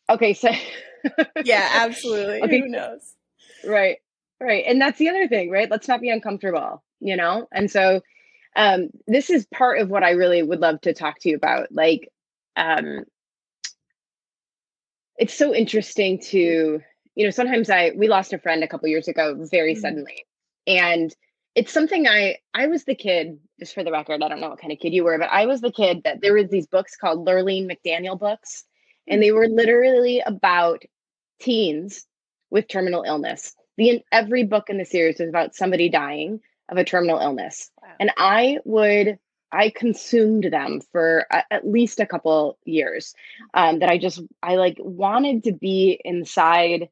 okay 0.09 0.33
so 0.33 0.49
yeah 1.43 1.69
absolutely 1.73 2.41
okay. 2.41 2.59
who 2.59 2.67
knows 2.67 3.13
right 3.65 3.97
right 4.39 4.63
and 4.67 4.81
that's 4.81 4.97
the 4.97 5.09
other 5.09 5.27
thing 5.27 5.49
right 5.49 5.69
let's 5.69 5.87
not 5.87 6.01
be 6.01 6.09
uncomfortable 6.09 6.83
you 6.99 7.15
know 7.15 7.47
and 7.51 7.69
so 7.69 8.01
um, 8.55 8.89
this 9.07 9.29
is 9.29 9.45
part 9.47 9.79
of 9.79 9.89
what 9.89 10.03
I 10.03 10.11
really 10.11 10.43
would 10.43 10.59
love 10.59 10.81
to 10.81 10.93
talk 10.93 11.19
to 11.19 11.29
you 11.29 11.35
about. 11.35 11.71
Like, 11.71 12.09
um, 12.55 13.03
it's 15.17 15.33
so 15.33 15.53
interesting 15.53 16.19
to, 16.19 16.81
you 17.15 17.25
know, 17.25 17.31
sometimes 17.31 17.69
I, 17.69 17.91
we 17.95 18.07
lost 18.07 18.33
a 18.33 18.39
friend 18.39 18.63
a 18.63 18.67
couple 18.67 18.89
years 18.89 19.07
ago 19.07 19.35
very 19.51 19.73
mm-hmm. 19.73 19.81
suddenly. 19.81 20.25
And 20.67 21.13
it's 21.55 21.71
something 21.71 22.07
I, 22.07 22.37
I 22.53 22.67
was 22.67 22.85
the 22.85 22.95
kid, 22.95 23.39
just 23.59 23.73
for 23.73 23.83
the 23.83 23.91
record, 23.91 24.23
I 24.23 24.29
don't 24.29 24.41
know 24.41 24.49
what 24.49 24.59
kind 24.59 24.73
of 24.73 24.79
kid 24.79 24.93
you 24.93 25.03
were, 25.03 25.17
but 25.19 25.29
I 25.31 25.45
was 25.45 25.61
the 25.61 25.71
kid 25.71 26.01
that 26.03 26.21
there 26.21 26.33
was 26.33 26.49
these 26.49 26.67
books 26.67 26.95
called 26.95 27.27
Lurlene 27.27 27.69
McDaniel 27.69 28.19
books. 28.19 28.63
And 29.07 29.21
they 29.21 29.31
were 29.31 29.47
literally 29.47 30.21
about 30.25 30.83
teens 31.41 32.05
with 32.49 32.67
terminal 32.67 33.03
illness. 33.03 33.53
The 33.77 34.01
every 34.11 34.43
book 34.43 34.69
in 34.69 34.77
the 34.77 34.85
series 34.85 35.19
was 35.19 35.29
about 35.29 35.55
somebody 35.55 35.89
dying 35.89 36.39
of 36.69 36.77
a 36.77 36.83
terminal 36.83 37.19
illness. 37.19 37.71
Wow. 37.81 37.89
And 37.99 38.11
I 38.17 38.59
would, 38.65 39.19
I 39.51 39.69
consumed 39.69 40.45
them 40.45 40.81
for 40.91 41.25
a, 41.31 41.43
at 41.51 41.67
least 41.67 41.99
a 41.99 42.05
couple 42.05 42.57
years. 42.65 43.13
Um, 43.53 43.79
that 43.79 43.89
I 43.89 43.97
just, 43.97 44.21
I 44.41 44.55
like 44.55 44.77
wanted 44.79 45.43
to 45.43 45.51
be 45.51 45.99
inside. 46.03 46.89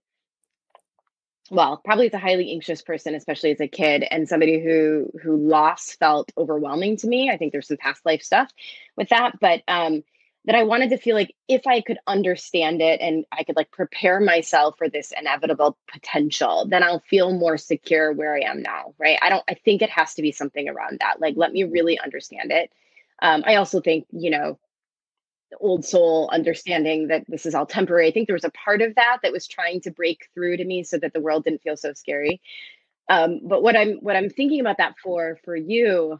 Well, 1.49 1.81
probably 1.83 2.07
as 2.07 2.13
a 2.13 2.19
highly 2.19 2.51
anxious 2.51 2.81
person, 2.81 3.13
especially 3.13 3.51
as 3.51 3.59
a 3.59 3.67
kid, 3.67 4.05
and 4.09 4.29
somebody 4.29 4.63
who 4.63 5.11
who 5.21 5.35
loss 5.35 5.95
felt 5.95 6.31
overwhelming 6.37 6.95
to 6.97 7.07
me. 7.07 7.29
I 7.29 7.35
think 7.35 7.51
there's 7.51 7.67
some 7.67 7.75
past 7.75 8.05
life 8.05 8.21
stuff 8.21 8.49
with 8.95 9.09
that, 9.09 9.37
but 9.41 9.61
um, 9.67 10.03
that 10.45 10.55
I 10.55 10.63
wanted 10.63 10.89
to 10.89 10.97
feel 10.97 11.15
like 11.15 11.35
if 11.47 11.67
I 11.67 11.81
could 11.81 11.99
understand 12.07 12.81
it 12.81 12.99
and 12.99 13.25
I 13.31 13.43
could 13.43 13.55
like 13.55 13.69
prepare 13.69 14.19
myself 14.19 14.75
for 14.77 14.89
this 14.89 15.13
inevitable 15.17 15.77
potential, 15.91 16.65
then 16.67 16.81
I'll 16.81 17.01
feel 17.01 17.31
more 17.31 17.57
secure 17.57 18.11
where 18.11 18.35
I 18.35 18.41
am 18.41 18.63
now. 18.63 18.95
Right. 18.97 19.19
I 19.21 19.29
don't, 19.29 19.43
I 19.47 19.53
think 19.53 19.81
it 19.81 19.91
has 19.91 20.15
to 20.15 20.23
be 20.23 20.31
something 20.31 20.67
around 20.67 20.97
that. 21.01 21.21
Like, 21.21 21.35
let 21.37 21.53
me 21.53 21.63
really 21.63 21.99
understand 21.99 22.51
it. 22.51 22.71
Um, 23.21 23.43
I 23.45 23.55
also 23.55 23.81
think, 23.81 24.07
you 24.11 24.31
know, 24.31 24.57
the 25.51 25.57
old 25.57 25.85
soul 25.85 26.29
understanding 26.33 27.09
that 27.09 27.25
this 27.27 27.45
is 27.45 27.53
all 27.53 27.67
temporary. 27.67 28.07
I 28.07 28.11
think 28.11 28.27
there 28.27 28.33
was 28.33 28.43
a 28.43 28.51
part 28.51 28.81
of 28.81 28.95
that 28.95 29.19
that 29.21 29.31
was 29.31 29.47
trying 29.47 29.81
to 29.81 29.91
break 29.91 30.27
through 30.33 30.57
to 30.57 30.65
me 30.65 30.83
so 30.83 30.97
that 30.97 31.13
the 31.13 31.19
world 31.19 31.43
didn't 31.43 31.61
feel 31.61 31.77
so 31.77 31.93
scary. 31.93 32.41
Um, 33.09 33.41
but 33.43 33.61
what 33.61 33.75
I'm, 33.75 33.97
what 33.97 34.15
I'm 34.15 34.29
thinking 34.29 34.59
about 34.59 34.77
that 34.77 34.95
for, 35.03 35.37
for 35.43 35.55
you 35.55 36.19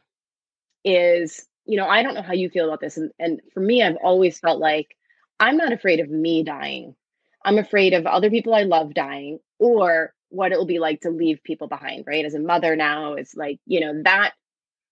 is 0.83 1.47
you 1.65 1.77
know, 1.77 1.87
I 1.87 2.03
don't 2.03 2.15
know 2.15 2.21
how 2.21 2.33
you 2.33 2.49
feel 2.49 2.67
about 2.67 2.81
this. 2.81 2.97
And, 2.97 3.11
and 3.19 3.41
for 3.53 3.59
me, 3.59 3.83
I've 3.83 3.97
always 4.03 4.39
felt 4.39 4.59
like 4.59 4.95
I'm 5.39 5.57
not 5.57 5.73
afraid 5.73 5.99
of 5.99 6.09
me 6.09 6.43
dying. 6.43 6.95
I'm 7.43 7.57
afraid 7.57 7.93
of 7.93 8.05
other 8.05 8.29
people 8.29 8.53
I 8.53 8.63
love 8.63 8.93
dying 8.93 9.39
or 9.59 10.13
what 10.29 10.51
it 10.51 10.57
will 10.57 10.65
be 10.65 10.79
like 10.79 11.01
to 11.01 11.09
leave 11.09 11.43
people 11.43 11.67
behind, 11.67 12.05
right? 12.07 12.25
As 12.25 12.33
a 12.33 12.39
mother 12.39 12.75
now, 12.75 13.13
it's 13.13 13.35
like, 13.35 13.59
you 13.65 13.79
know, 13.79 14.01
that 14.03 14.33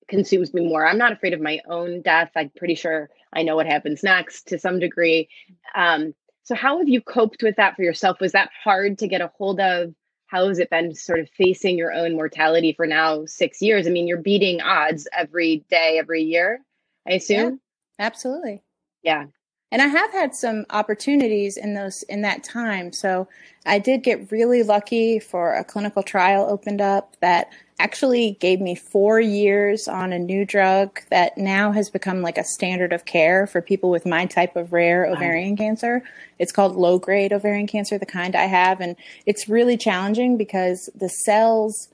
consumes 0.08 0.54
me 0.54 0.68
more. 0.68 0.86
I'm 0.86 0.98
not 0.98 1.14
afraid 1.14 1.34
of 1.34 1.42
my 1.42 1.60
own 1.68 2.02
death. 2.02 2.32
I'm 2.36 2.52
pretty 2.56 2.76
sure 2.76 3.10
I 3.32 3.44
know 3.44 3.56
what 3.56 3.68
happens 3.68 4.04
next 4.04 4.48
to 4.48 4.60
some 4.60 4.80
degree. 4.80 5.30
Um, 5.76 6.14
so, 6.44 6.56
how 6.56 6.80
have 6.80 6.90
you 6.90 7.00
coped 7.00 7.44
with 7.44 7.56
that 7.58 7.76
for 7.76 7.84
yourself? 7.84 8.20
Was 8.20 8.32
that 8.32 8.50
hard 8.64 8.98
to 9.00 9.08
get 9.08 9.22
a 9.22 9.32
hold 9.38 9.60
of? 9.60 9.94
How 10.30 10.48
has 10.48 10.60
it 10.60 10.70
been 10.70 10.94
sort 10.94 11.20
of 11.20 11.30
facing 11.30 11.78
your 11.78 11.92
own 11.92 12.16
mortality 12.16 12.74
for 12.74 12.86
now 12.86 13.26
six 13.26 13.62
years? 13.62 13.88
I 13.88 13.90
mean, 13.90 14.08
you're 14.08 14.22
beating 14.22 14.62
odds 14.62 15.08
every 15.12 15.66
day, 15.70 15.98
every 15.98 16.22
year, 16.22 16.62
I 17.08 17.14
assume. 17.14 17.60
Yeah, 17.98 18.06
absolutely. 18.06 18.64
Yeah. 19.02 19.26
And 19.72 19.82
I 19.82 19.88
have 19.88 20.12
had 20.12 20.36
some 20.36 20.66
opportunities 20.72 21.56
in 21.56 21.76
those 21.76 22.04
in 22.04 22.22
that 22.22 22.44
time. 22.44 22.92
So 22.92 23.28
I 23.66 23.78
did 23.78 24.02
get 24.02 24.32
really 24.32 24.64
lucky 24.64 25.20
for 25.20 25.54
a 25.54 25.64
clinical 25.64 26.02
trial 26.02 26.48
opened 26.50 26.82
up 26.82 27.16
that 27.20 27.52
actually 27.78 28.32
gave 28.40 28.60
me 28.60 28.76
four 28.76 29.20
years 29.20 29.88
on 29.88 30.12
a 30.12 30.20
new 30.20 30.44
drug 30.44 31.00
that 31.10 31.38
now 31.38 31.72
has 31.72 31.90
become 31.90 32.22
like 32.22 32.38
a 32.38 32.44
standard 32.44 32.92
of 32.92 33.06
care 33.06 33.48
for 33.48 33.62
people 33.62 33.90
with 33.90 34.06
my 34.06 34.26
type 34.26 34.56
of 34.56 34.74
rare 34.74 35.06
ovarian 35.06 35.56
cancer. 35.56 36.04
It's 36.40 36.52
called 36.52 36.76
low 36.76 37.00
grade 37.00 37.32
ovarian 37.32 37.68
cancer, 37.68 37.98
the 37.98 38.06
kind 38.06 38.36
I 38.36 38.46
have. 38.46 38.82
And 38.82 38.96
it's 39.26 39.48
really 39.48 39.78
challenging 39.78 40.36
because 40.36 40.90
the 40.96 41.10
cells 41.10 41.90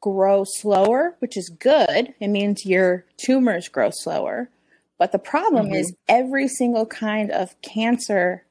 grow 0.00 0.44
slower, 0.46 1.16
which 1.20 1.36
is 1.36 1.48
good. 1.48 2.14
It 2.20 2.28
means 2.28 2.66
your 2.66 3.04
tumors 3.16 3.68
grow 3.68 3.90
slower. 3.90 4.50
But 4.98 5.12
the 5.12 5.18
problem 5.18 5.66
mm-hmm. 5.66 5.74
is 5.74 5.94
every 6.08 6.48
single 6.48 6.86
kind 6.86 7.30
of 7.30 7.60
cancer 7.62 8.44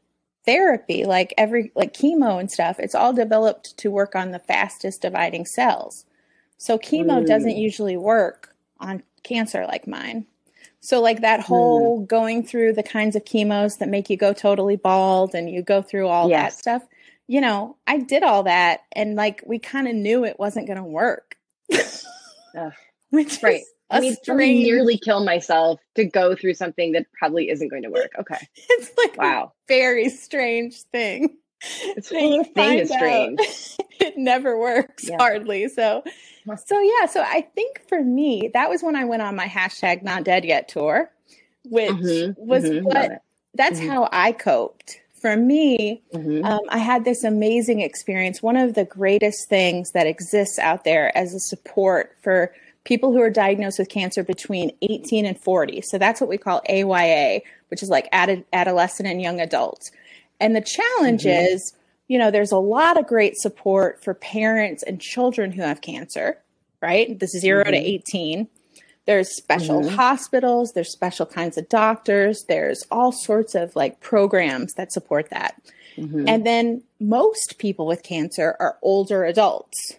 therapy, 0.46 1.06
like 1.06 1.34
every 1.38 1.72
like 1.76 1.94
chemo 1.94 2.40
and 2.40 2.52
stuff, 2.52 2.80
it's 2.80 2.96
all 2.96 3.14
developed 3.14 3.78
to 3.78 3.92
work 3.92 4.16
on 4.16 4.32
the 4.32 4.40
fastest 4.40 5.02
dividing 5.02 5.46
cells. 5.46 6.06
So 6.58 6.78
chemo 6.78 7.22
mm. 7.22 7.26
doesn't 7.26 7.58
usually 7.58 7.98
work 7.98 8.56
on 8.80 9.04
cancer 9.24 9.66
like 9.66 9.88
mine. 9.88 10.26
So 10.82 11.02
like 11.02 11.22
that 11.22 11.40
whole 11.40 12.02
mm. 12.02 12.08
going 12.08 12.46
through 12.46 12.74
the 12.74 12.84
kinds 12.84 13.16
of 13.16 13.24
chemos 13.26 13.78
that 13.78 13.90
make 13.90 14.10
you 14.10 14.18
go 14.18 14.34
totally 14.34 14.76
bald 14.76 15.34
and 15.34 15.50
you 15.50 15.62
go 15.62 15.82
through 15.82 16.08
all 16.08 16.30
yes. 16.30 16.56
that 16.56 16.60
stuff. 16.60 16.84
You 17.28 17.40
know, 17.40 17.78
I 17.88 18.00
did 18.00 18.24
all 18.24 18.44
that 18.44 18.82
and 18.92 19.16
like 19.16 19.44
we 19.46 19.60
kind 19.60 19.88
of 19.88 19.96
knew 19.96 20.26
it 20.26 20.38
wasn't 20.38 20.68
going 20.68 20.78
to 20.78 20.84
work. 20.84 21.38
Which 23.10 23.42
right. 23.42 23.64
I 23.94 24.00
mean, 24.00 24.16
to 24.24 24.36
nearly 24.36 24.98
kill 24.98 25.24
myself 25.24 25.80
to 25.96 26.06
go 26.06 26.36
through 26.36 26.56
something 26.56 26.94
that 26.94 27.06
probably 27.18 27.50
isn't 27.50 27.70
going 27.70 27.84
to 27.84 27.90
work. 27.90 28.12
Okay. 28.20 28.48
It's 28.70 28.92
like 28.98 29.18
wow. 29.18 29.52
very 29.68 30.10
strange 30.10 30.82
thing. 30.84 31.38
It's 31.62 32.10
whole 32.10 32.44
thing 32.44 32.80
is 32.80 32.90
strange. 32.90 33.40
it 34.00 34.18
never 34.18 34.58
works 34.58 35.10
yeah. 35.10 35.18
hardly. 35.18 35.68
So 35.68 36.04
so 36.66 36.80
yeah, 36.80 37.06
so 37.06 37.22
I 37.22 37.48
think 37.56 37.88
for 37.88 38.02
me, 38.02 38.50
that 38.54 38.70
was 38.70 38.84
when 38.84 38.96
I 38.96 39.06
went 39.06 39.22
on 39.22 39.36
my 39.36 39.48
hashtag 39.48 40.04
not 40.04 40.24
dead 40.24 40.46
yet 40.46 40.68
tour, 40.68 41.12
which 41.66 41.92
mm-hmm, 41.92 42.46
was 42.46 42.64
mm-hmm, 42.64 42.86
what 42.86 43.22
that's 43.54 43.80
mm-hmm. 43.80 43.90
how 43.90 44.10
I 44.12 44.32
coped. 44.32 45.00
For 45.14 45.38
me, 45.38 46.04
mm-hmm. 46.14 46.44
um, 46.44 46.60
I 46.68 46.80
had 46.80 47.06
this 47.06 47.24
amazing 47.24 47.80
experience. 47.80 48.44
One 48.44 48.58
of 48.58 48.74
the 48.74 48.84
greatest 48.84 49.48
things 49.48 49.92
that 49.92 50.06
exists 50.06 50.60
out 50.60 50.84
there 50.84 51.18
as 51.18 51.34
a 51.34 51.40
support 51.40 52.18
for 52.22 52.54
people 52.84 53.12
who 53.12 53.22
are 53.22 53.30
diagnosed 53.30 53.80
with 53.80 53.90
cancer 53.90 54.24
between 54.24 54.72
18 54.82 55.26
and 55.26 55.40
40. 55.40 55.82
So 55.82 55.98
that's 55.98 56.20
what 56.20 56.30
we 56.30 56.38
call 56.38 56.62
AYA, 56.70 57.42
which 57.70 57.82
is 57.82 57.90
like 57.90 58.10
ad- 58.12 58.46
adolescent 58.52 59.08
and 59.08 59.22
young 59.22 59.40
adults. 59.40 59.92
And 60.40 60.56
the 60.56 60.62
challenge 60.62 61.24
mm-hmm. 61.24 61.54
is 61.54 61.74
you 62.08 62.20
know, 62.20 62.32
there's 62.32 62.52
a 62.52 62.58
lot 62.58 63.00
of 63.00 63.08
great 63.08 63.38
support 63.38 64.04
for 64.04 64.14
parents 64.14 64.84
and 64.84 65.00
children 65.00 65.52
who 65.52 65.62
have 65.62 65.82
cancer, 65.82 66.38
right? 66.82 67.18
This 67.20 67.34
is 67.34 67.42
0 67.42 67.64
mm-hmm. 67.64 67.72
to 67.72 67.78
18. 67.78 68.48
There's 69.06 69.36
special 69.36 69.82
mm-hmm. 69.82 69.96
hospitals, 69.96 70.72
there's 70.74 70.92
special 70.92 71.26
kinds 71.26 71.58
of 71.58 71.68
doctors, 71.68 72.46
there's 72.48 72.86
all 72.90 73.12
sorts 73.12 73.54
of 73.56 73.76
like 73.76 74.00
programs 74.00 74.76
that 74.76 74.94
support 74.94 75.30
that. 75.30 75.62
Mm-hmm. 75.98 76.28
And 76.28 76.46
then 76.46 76.84
most 77.00 77.56
people 77.58 77.86
with 77.86 78.04
cancer 78.04 78.56
are 78.60 78.78
older 78.82 79.26
adults. 79.26 79.96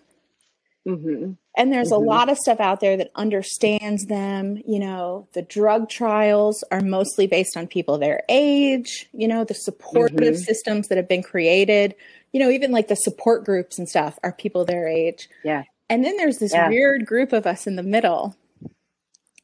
And 1.57 1.73
there's 1.73 1.91
mm-hmm. 1.91 2.05
a 2.05 2.11
lot 2.11 2.29
of 2.29 2.39
stuff 2.39 2.59
out 2.61 2.81
there 2.81 2.97
that 2.97 3.11
understands 3.15 4.07
them. 4.07 4.61
You 4.67 4.81
know, 4.81 5.29
the 5.35 5.43
drug 5.43 5.89
trials 5.89 6.65
are 6.71 6.81
mostly 6.81 7.27
based 7.27 7.57
on 7.57 7.67
people 7.67 7.99
their 7.99 8.23
age, 8.29 9.09
you 9.13 9.29
know, 9.29 9.45
the 9.45 9.55
supportive 9.55 10.19
mm-hmm. 10.19 10.43
systems 10.43 10.89
that 10.89 10.97
have 10.97 11.09
been 11.09 11.23
created, 11.23 11.95
you 12.33 12.41
know, 12.41 12.51
even 12.51 12.73
like 12.73 12.89
the 12.89 12.97
support 12.97 13.45
groups 13.45 13.79
and 13.79 13.89
stuff 13.89 14.19
are 14.25 14.33
people 14.33 14.65
their 14.65 14.89
age. 14.89 15.29
Yeah. 15.45 15.63
And 15.89 16.05
then 16.05 16.17
there's 16.17 16.39
this 16.39 16.53
yeah. 16.53 16.69
weird 16.69 17.07
group 17.07 17.33
of 17.33 17.47
us 17.47 17.67
in 17.67 17.77
the 17.77 17.83
middle. 17.83 18.37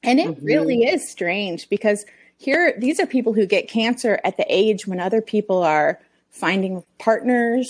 And 0.02 0.18
it 0.18 0.28
mm-hmm. 0.28 0.44
really 0.44 0.84
is 0.84 1.08
strange 1.08 1.68
because 1.68 2.04
here, 2.38 2.74
these 2.78 2.98
are 2.98 3.06
people 3.06 3.34
who 3.34 3.46
get 3.46 3.68
cancer 3.68 4.18
at 4.24 4.36
the 4.36 4.46
age 4.48 4.86
when 4.86 4.98
other 4.98 5.20
people 5.20 5.62
are 5.62 6.00
finding 6.30 6.82
partners, 6.98 7.68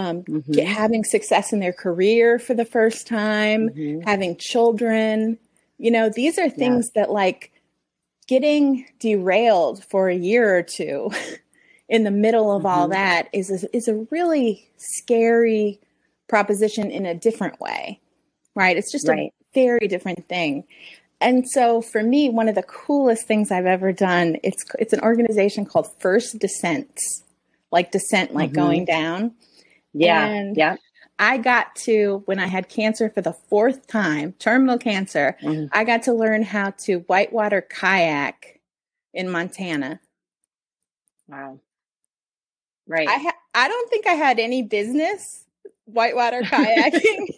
um, 0.00 0.22
mm-hmm. 0.22 0.52
get, 0.52 0.66
having 0.66 1.04
success 1.04 1.52
in 1.52 1.60
their 1.60 1.72
career 1.72 2.38
for 2.38 2.54
the 2.54 2.64
first 2.64 3.06
time, 3.06 3.68
mm-hmm. 3.68 4.00
having 4.00 4.36
children. 4.36 5.38
You 5.78 5.90
know, 5.90 6.08
these 6.08 6.38
are 6.38 6.48
things 6.48 6.90
yeah. 6.94 7.02
that 7.02 7.12
like 7.12 7.52
getting 8.26 8.86
derailed 8.98 9.84
for 9.84 10.08
a 10.08 10.16
year 10.16 10.56
or 10.56 10.62
two 10.62 11.10
in 11.88 12.04
the 12.04 12.10
middle 12.10 12.50
of 12.50 12.62
mm-hmm. 12.62 12.66
all 12.66 12.88
that 12.88 13.28
is 13.32 13.50
a, 13.50 13.76
is 13.76 13.88
a 13.88 14.06
really 14.10 14.68
scary 14.78 15.78
proposition 16.28 16.90
in 16.90 17.04
a 17.04 17.14
different 17.14 17.60
way, 17.60 18.00
right? 18.54 18.76
It's 18.76 18.92
just 18.92 19.06
right. 19.06 19.18
a 19.18 19.32
very 19.52 19.86
different 19.86 20.26
thing. 20.28 20.64
and 21.20 21.44
so 21.50 21.82
for 21.82 22.02
me, 22.02 22.30
one 22.30 22.48
of 22.48 22.54
the 22.54 22.62
coolest 22.62 23.26
things 23.26 23.50
I've 23.50 23.66
ever 23.66 23.92
done, 23.92 24.38
it's 24.42 24.64
it's 24.78 24.94
an 24.94 25.00
organization 25.00 25.66
called 25.66 25.88
First 25.98 26.38
Descents, 26.38 27.24
like 27.70 27.90
descent, 27.90 28.32
like 28.32 28.52
mm-hmm. 28.52 28.62
going 28.62 28.84
down. 28.86 29.34
Yeah. 29.92 30.26
And 30.26 30.56
yeah. 30.56 30.76
I 31.18 31.36
got 31.36 31.74
to, 31.76 32.22
when 32.24 32.38
I 32.38 32.46
had 32.46 32.68
cancer 32.68 33.10
for 33.10 33.20
the 33.20 33.32
fourth 33.32 33.86
time, 33.86 34.34
terminal 34.38 34.78
cancer, 34.78 35.36
mm-hmm. 35.42 35.66
I 35.72 35.84
got 35.84 36.02
to 36.04 36.12
learn 36.12 36.42
how 36.42 36.70
to 36.70 37.00
whitewater 37.00 37.60
kayak 37.60 38.60
in 39.12 39.30
Montana. 39.30 40.00
Wow. 41.28 41.60
Right. 42.86 43.08
I, 43.08 43.18
ha- 43.18 43.36
I 43.54 43.68
don't 43.68 43.90
think 43.90 44.06
I 44.06 44.14
had 44.14 44.38
any 44.38 44.62
business 44.62 45.44
whitewater 45.84 46.42
kayaking. 46.42 47.28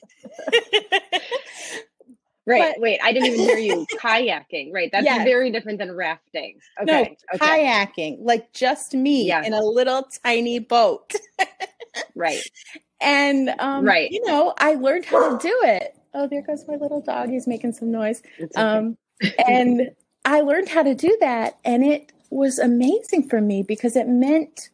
Right. 2.44 2.74
But, 2.74 2.80
wait, 2.80 3.00
I 3.02 3.12
didn't 3.12 3.28
even 3.28 3.40
hear 3.40 3.58
you. 3.58 3.86
kayaking. 4.00 4.72
Right. 4.72 4.90
That's 4.90 5.06
very 5.06 5.50
different 5.50 5.78
than 5.78 5.92
rafting. 5.92 6.58
Okay. 6.80 7.16
No, 7.32 7.36
okay. 7.36 7.64
kayaking, 7.64 8.18
like 8.20 8.52
just 8.52 8.94
me 8.94 9.26
yeah. 9.28 9.44
in 9.44 9.52
a 9.52 9.62
little 9.62 10.08
tiny 10.24 10.58
boat. 10.58 11.14
right. 12.14 12.42
And 13.00 13.50
um, 13.58 13.84
right. 13.84 14.10
you 14.10 14.24
know, 14.26 14.54
I 14.58 14.74
learned 14.74 15.04
how 15.04 15.36
to 15.36 15.42
do 15.42 15.60
it. 15.64 15.96
Oh, 16.14 16.28
there 16.28 16.42
goes 16.42 16.64
my 16.68 16.76
little 16.76 17.00
dog. 17.00 17.30
He's 17.30 17.46
making 17.46 17.72
some 17.72 17.90
noise. 17.90 18.22
Okay. 18.40 18.52
Um, 18.54 18.96
and 19.46 19.90
I 20.24 20.40
learned 20.42 20.68
how 20.68 20.82
to 20.82 20.94
do 20.94 21.16
that. 21.20 21.58
And 21.64 21.84
it 21.84 22.12
was 22.30 22.58
amazing 22.58 23.28
for 23.28 23.40
me 23.40 23.62
because 23.62 23.96
it 23.96 24.08
meant 24.08 24.70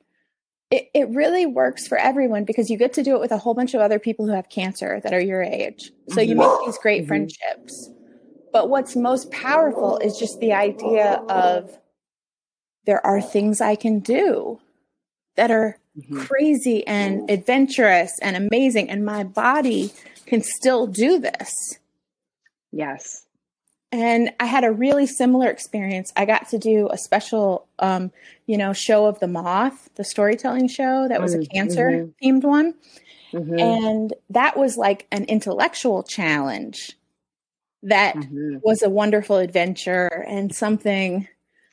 it, 0.70 0.90
it 0.94 1.08
really 1.10 1.46
works 1.46 1.86
for 1.88 1.96
everyone 1.96 2.44
because 2.44 2.68
you 2.68 2.76
get 2.76 2.92
to 2.94 3.02
do 3.02 3.14
it 3.14 3.20
with 3.20 3.32
a 3.32 3.38
whole 3.38 3.54
bunch 3.54 3.74
of 3.74 3.80
other 3.80 3.98
people 3.98 4.26
who 4.26 4.32
have 4.32 4.50
cancer 4.50 5.00
that 5.02 5.14
are 5.14 5.20
your 5.20 5.42
age. 5.42 5.92
So 6.08 6.20
you 6.20 6.36
make 6.36 6.50
these 6.66 6.78
great 6.78 7.02
mm-hmm. 7.02 7.08
friendships. 7.08 7.90
But 8.52 8.68
what's 8.68 8.94
most 8.96 9.30
powerful 9.30 9.98
is 9.98 10.18
just 10.18 10.40
the 10.40 10.52
idea 10.52 11.22
of 11.28 11.78
there 12.84 13.04
are 13.06 13.20
things 13.20 13.60
I 13.60 13.76
can 13.76 14.00
do 14.00 14.60
that 15.36 15.50
are 15.50 15.78
mm-hmm. 15.98 16.20
crazy 16.20 16.86
and 16.86 17.28
adventurous 17.30 18.18
and 18.20 18.36
amazing, 18.36 18.90
and 18.90 19.04
my 19.04 19.24
body 19.24 19.92
can 20.26 20.42
still 20.42 20.86
do 20.86 21.18
this. 21.18 21.78
Yes. 22.72 23.24
And 23.90 24.32
I 24.38 24.44
had 24.44 24.64
a 24.64 24.70
really 24.70 25.06
similar 25.06 25.48
experience. 25.48 26.12
I 26.14 26.26
got 26.26 26.48
to 26.50 26.58
do 26.58 26.88
a 26.90 26.98
special, 26.98 27.66
um, 27.78 28.12
you 28.46 28.58
know, 28.58 28.74
show 28.74 29.06
of 29.06 29.18
the 29.20 29.28
moth, 29.28 29.88
the 29.94 30.04
storytelling 30.04 30.68
show 30.68 31.08
that 31.08 31.22
was 31.22 31.32
mm-hmm. 31.32 31.42
a 31.42 31.46
cancer 31.46 31.90
mm-hmm. 31.90 32.26
themed 32.26 32.44
one. 32.44 32.74
Mm-hmm. 33.32 33.58
And 33.58 34.14
that 34.30 34.58
was 34.58 34.76
like 34.76 35.06
an 35.10 35.24
intellectual 35.24 36.02
challenge 36.02 36.92
that 37.82 38.16
mm-hmm. 38.16 38.58
was 38.62 38.82
a 38.82 38.90
wonderful 38.90 39.36
adventure 39.36 40.24
and 40.28 40.54
something 40.54 41.26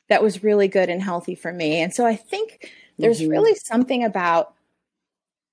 that 0.08 0.22
was 0.22 0.42
really 0.42 0.68
good 0.68 0.88
and 0.88 1.02
healthy 1.02 1.34
for 1.34 1.52
me. 1.52 1.82
And 1.82 1.92
so 1.92 2.06
I 2.06 2.16
think 2.16 2.70
there's 2.98 3.20
mm-hmm. 3.20 3.30
really 3.30 3.54
something 3.54 4.04
about 4.04 4.54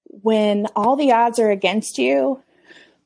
when 0.05 0.67
all 0.75 0.95
the 0.95 1.11
odds 1.11 1.39
are 1.39 1.51
against 1.51 1.97
you 1.97 2.41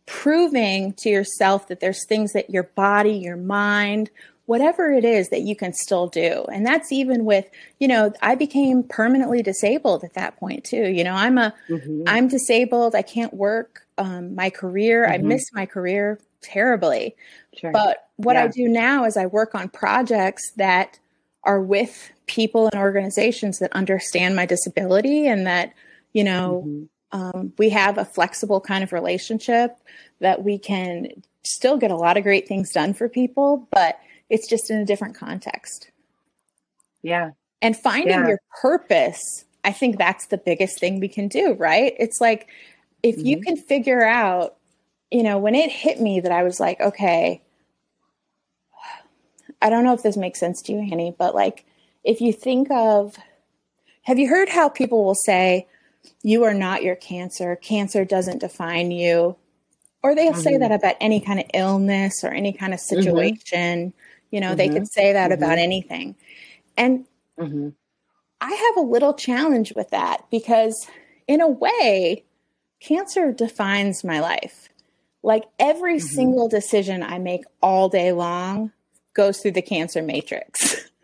proving 0.06 0.94
to 0.94 1.10
yourself 1.10 1.68
that 1.68 1.80
there's 1.80 2.06
things 2.06 2.34
that 2.34 2.50
your 2.50 2.64
body, 2.64 3.12
your 3.12 3.38
mind, 3.38 4.10
whatever 4.46 4.92
it 4.92 5.04
is 5.04 5.30
that 5.30 5.42
you 5.42 5.56
can 5.56 5.74
still 5.74 6.08
do. 6.08 6.46
And 6.52 6.66
that's 6.66 6.92
even 6.92 7.26
with, 7.26 7.46
you 7.80 7.88
know, 7.88 8.14
I 8.22 8.36
became 8.36 8.84
permanently 8.84 9.44
disabled 9.44 10.04
at 10.06 10.14
that 10.14 10.38
point 10.38 10.64
too. 10.64 10.90
You 10.90 11.04
know, 11.04 11.14
I'm 11.14 11.38
a, 11.38 11.54
am 12.08 12.30
disabled. 12.30 12.96
I 12.96 13.02
can't 13.02 13.34
work. 13.34 13.86
Um, 13.98 14.36
my 14.36 14.50
career, 14.50 15.04
mm-hmm. 15.04 15.14
I 15.14 15.18
miss 15.18 15.52
my 15.54 15.66
career 15.66 16.20
terribly. 16.42 17.16
Sure. 17.58 17.72
But 17.72 18.08
what 18.16 18.36
yeah. 18.36 18.44
I 18.44 18.48
do 18.48 18.70
now 18.70 19.04
is 19.04 19.18
I 19.18 19.26
work 19.26 19.54
on 19.54 19.70
projects 19.70 20.52
that 20.56 21.00
are 21.44 21.62
with 21.62 22.12
people 22.28 22.70
and 22.72 22.82
organizations 22.82 23.60
that 23.60 23.72
understand 23.74 24.36
my 24.36 24.46
disability 24.46 25.28
and 25.28 25.48
that, 25.48 25.74
you 26.14 26.24
know, 26.24 26.64
mm-hmm 26.66 26.84
um, 27.12 27.54
we 27.58 27.70
have 27.70 27.98
a 27.98 28.06
flexible 28.06 28.60
kind 28.60 28.84
of 28.84 28.92
relationship 28.92 29.78
that 30.20 30.44
we 30.44 30.58
can 30.58 31.08
still 31.44 31.78
get 31.78 31.92
a 31.92 31.96
lot 31.96 32.18
of 32.18 32.24
great 32.24 32.48
things 32.48 32.72
done 32.72 32.94
for 32.94 33.08
people, 33.08 33.68
but 33.72 34.00
it's 34.30 34.48
just 34.48 34.70
in 34.70 34.78
a 34.78 34.86
different 34.86 35.16
context. 35.16 35.90
Yeah. 37.02 37.32
And 37.62 37.78
finding 37.78 38.10
yeah. 38.10 38.28
your 38.28 38.42
purpose, 38.62 39.46
I 39.64 39.72
think 39.72 39.98
that's 39.98 40.28
the 40.28 40.38
biggest 40.38 40.80
thing 40.80 41.00
we 41.00 41.08
can 41.08 41.28
do, 41.28 41.54
right? 41.54 41.94
It's 41.98 42.20
like 42.20 42.48
if 43.04 43.16
mm-hmm. 43.16 43.26
you 43.26 43.42
can 43.42 43.56
figure 43.56 44.04
out, 44.04 44.58
you 45.10 45.24
know, 45.24 45.38
when 45.38 45.56
it 45.56 45.72
hit 45.72 46.02
me 46.02 46.20
that 46.20 46.32
I 46.32 46.44
was 46.44 46.60
like, 46.60 46.82
okay, 46.82 47.42
I 49.62 49.70
don't 49.70 49.86
know 49.86 49.94
if 49.94 50.04
this 50.04 50.18
makes 50.18 50.40
sense 50.40 50.62
to 50.64 50.74
you, 50.74 50.80
Annie, 50.80 51.16
but 51.18 51.34
like 51.34 51.66
if 52.08 52.22
you 52.22 52.32
think 52.32 52.72
of, 52.72 53.18
have 54.04 54.18
you 54.18 54.30
heard 54.30 54.48
how 54.48 54.70
people 54.70 55.04
will 55.04 55.14
say, 55.14 55.68
you 56.24 56.46
are 56.46 56.54
not 56.54 56.82
your 56.82 56.96
cancer. 56.96 57.58
Cancer 57.58 58.06
doesn't 58.06 58.40
define 58.40 58.92
you. 58.92 59.36
Or 60.02 60.16
they'll 60.16 60.32
mm-hmm. 60.32 60.42
say 60.42 60.58
that 60.58 60.72
about 60.72 60.96
any 61.02 61.20
kind 61.20 61.40
of 61.40 61.46
illness 61.54 62.24
or 62.24 62.30
any 62.30 62.54
kind 62.54 62.74
of 62.74 62.80
mm-hmm. 62.80 63.02
situation. 63.02 63.90
Mm-hmm. 63.90 63.98
You 64.32 64.40
know, 64.40 64.48
mm-hmm. 64.48 64.58
they 64.58 64.70
could 64.70 64.88
say 64.88 65.12
that 65.12 65.34
about 65.34 65.52
mm-hmm. 65.52 65.60
anything. 65.60 66.16
And 66.78 67.06
mm-hmm. 67.38 67.70
I 68.40 68.54
have 68.54 68.78
a 68.78 68.88
little 68.88 69.14
challenge 69.14 69.74
with 69.76 69.90
that 69.90 70.24
because, 70.32 70.88
in 71.28 71.42
a 71.42 71.48
way, 71.50 72.24
cancer 72.80 73.34
defines 73.34 74.06
my 74.06 74.22
life. 74.22 74.70
Like 75.24 75.44
every 75.60 76.00
single 76.00 76.48
decision 76.48 77.04
I 77.04 77.18
make 77.20 77.44
all 77.62 77.90
day 77.90 78.14
long 78.14 78.72
goes 79.14 79.40
through 79.40 79.52
the 79.52 79.62
cancer 79.62 80.02
matrix. 80.02 80.90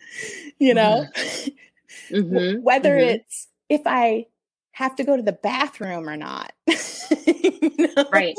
you 0.67 0.73
know, 0.73 1.05
mm-hmm. 1.15 2.15
Mm-hmm. 2.15 2.61
whether 2.61 2.91
mm-hmm. 2.91 3.15
it's 3.15 3.47
if 3.69 3.81
I 3.85 4.27
have 4.73 4.95
to 4.95 5.03
go 5.03 5.15
to 5.15 5.23
the 5.23 5.31
bathroom 5.31 6.09
or 6.09 6.17
not. 6.17 6.51
you 6.67 7.71
know? 7.77 8.05
Right. 8.11 8.35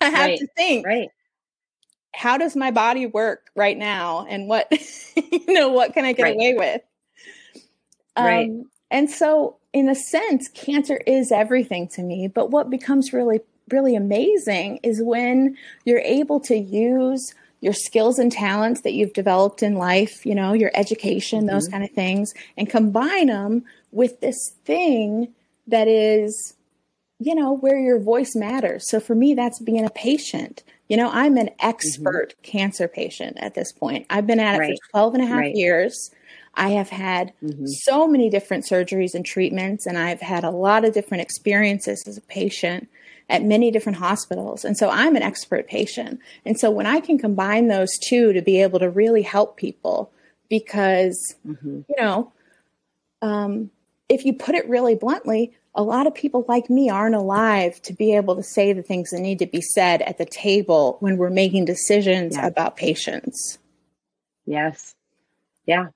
I 0.00 0.06
have 0.06 0.30
right. 0.30 0.38
to 0.38 0.46
think. 0.56 0.86
Right. 0.86 1.10
How 2.12 2.38
does 2.38 2.56
my 2.56 2.70
body 2.70 3.06
work 3.06 3.50
right 3.54 3.78
now? 3.78 4.26
And 4.28 4.48
what, 4.48 4.68
you 5.16 5.52
know, 5.52 5.68
what 5.68 5.92
can 5.92 6.04
I 6.04 6.12
get 6.12 6.24
right. 6.24 6.34
away 6.34 6.54
with? 6.54 6.80
Um, 8.16 8.24
right. 8.24 8.50
And 8.90 9.08
so, 9.08 9.58
in 9.72 9.88
a 9.88 9.94
sense, 9.94 10.48
cancer 10.48 10.96
is 11.06 11.30
everything 11.30 11.86
to 11.88 12.02
me. 12.02 12.26
But 12.26 12.50
what 12.50 12.70
becomes 12.70 13.12
really, 13.12 13.40
really 13.70 13.94
amazing 13.94 14.80
is 14.82 15.00
when 15.02 15.56
you're 15.84 16.00
able 16.00 16.40
to 16.40 16.56
use 16.56 17.34
your 17.60 17.72
skills 17.72 18.18
and 18.18 18.32
talents 18.32 18.82
that 18.82 18.92
you've 18.92 19.12
developed 19.12 19.62
in 19.62 19.74
life, 19.74 20.24
you 20.24 20.34
know, 20.34 20.52
your 20.52 20.70
education, 20.74 21.40
mm-hmm. 21.40 21.50
those 21.50 21.68
kind 21.68 21.84
of 21.84 21.90
things, 21.90 22.32
and 22.56 22.70
combine 22.70 23.26
them 23.26 23.64
with 23.92 24.20
this 24.20 24.54
thing 24.64 25.32
that 25.66 25.88
is, 25.88 26.54
you 27.18 27.34
know, 27.34 27.52
where 27.52 27.78
your 27.78 28.00
voice 28.00 28.34
matters. 28.34 28.88
So 28.88 28.98
for 28.98 29.14
me, 29.14 29.34
that's 29.34 29.60
being 29.60 29.84
a 29.84 29.90
patient. 29.90 30.62
You 30.88 30.96
know, 30.96 31.10
I'm 31.12 31.36
an 31.36 31.50
expert 31.60 32.30
mm-hmm. 32.30 32.50
cancer 32.50 32.88
patient 32.88 33.36
at 33.40 33.54
this 33.54 33.72
point. 33.72 34.06
I've 34.10 34.26
been 34.26 34.40
at 34.40 34.56
it 34.56 34.58
right. 34.58 34.78
for 34.86 34.90
12 34.90 35.14
and 35.14 35.22
a 35.22 35.26
half 35.26 35.38
right. 35.38 35.54
years. 35.54 36.10
I 36.54 36.70
have 36.70 36.88
had 36.88 37.32
mm-hmm. 37.42 37.66
so 37.66 38.08
many 38.08 38.28
different 38.28 38.64
surgeries 38.64 39.14
and 39.14 39.24
treatments, 39.24 39.86
and 39.86 39.96
I've 39.96 40.20
had 40.20 40.44
a 40.44 40.50
lot 40.50 40.84
of 40.84 40.92
different 40.92 41.22
experiences 41.22 42.02
as 42.06 42.16
a 42.16 42.22
patient 42.22 42.88
at 43.30 43.44
many 43.44 43.70
different 43.70 43.96
hospitals. 43.96 44.64
And 44.64 44.76
so 44.76 44.90
I'm 44.90 45.16
an 45.16 45.22
expert 45.22 45.68
patient. 45.68 46.20
And 46.44 46.58
so 46.58 46.70
when 46.70 46.86
I 46.86 47.00
can 47.00 47.16
combine 47.16 47.68
those 47.68 47.96
two 47.98 48.32
to 48.32 48.42
be 48.42 48.60
able 48.60 48.80
to 48.80 48.90
really 48.90 49.22
help 49.22 49.56
people, 49.56 50.12
because, 50.48 51.36
mm-hmm. 51.46 51.82
you 51.88 51.96
know, 51.96 52.32
um, 53.22 53.70
if 54.08 54.24
you 54.24 54.32
put 54.32 54.56
it 54.56 54.68
really 54.68 54.96
bluntly, 54.96 55.56
a 55.74 55.82
lot 55.82 56.08
of 56.08 56.14
people 56.14 56.44
like 56.48 56.68
me 56.68 56.90
aren't 56.90 57.14
alive 57.14 57.80
to 57.82 57.92
be 57.92 58.16
able 58.16 58.34
to 58.34 58.42
say 58.42 58.72
the 58.72 58.82
things 58.82 59.10
that 59.10 59.20
need 59.20 59.38
to 59.38 59.46
be 59.46 59.60
said 59.60 60.02
at 60.02 60.18
the 60.18 60.26
table 60.26 60.96
when 60.98 61.16
we're 61.16 61.30
making 61.30 61.64
decisions 61.64 62.36
yeah. 62.36 62.46
about 62.46 62.76
patients. 62.76 63.58
Yes. 64.44 64.96
Yeah. 65.66 65.86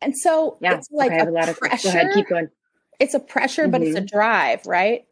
And 0.00 0.16
so 0.16 0.56
yeah. 0.62 0.76
it's 0.76 0.88
like 0.90 1.12
okay, 1.12 1.20
a, 1.20 1.28
a, 1.28 1.30
lot 1.30 1.50
of 1.50 1.58
pressure. 1.58 1.88
Go 1.92 1.98
ahead, 1.98 2.14
keep 2.14 2.28
going. 2.28 2.48
It's 2.98 3.12
a 3.12 3.20
pressure, 3.20 3.62
mm-hmm. 3.62 3.72
but 3.72 3.82
it's 3.82 3.96
a 3.96 4.00
mm-hmm. 4.00 4.16
drive, 4.16 4.66
right? 4.66 5.04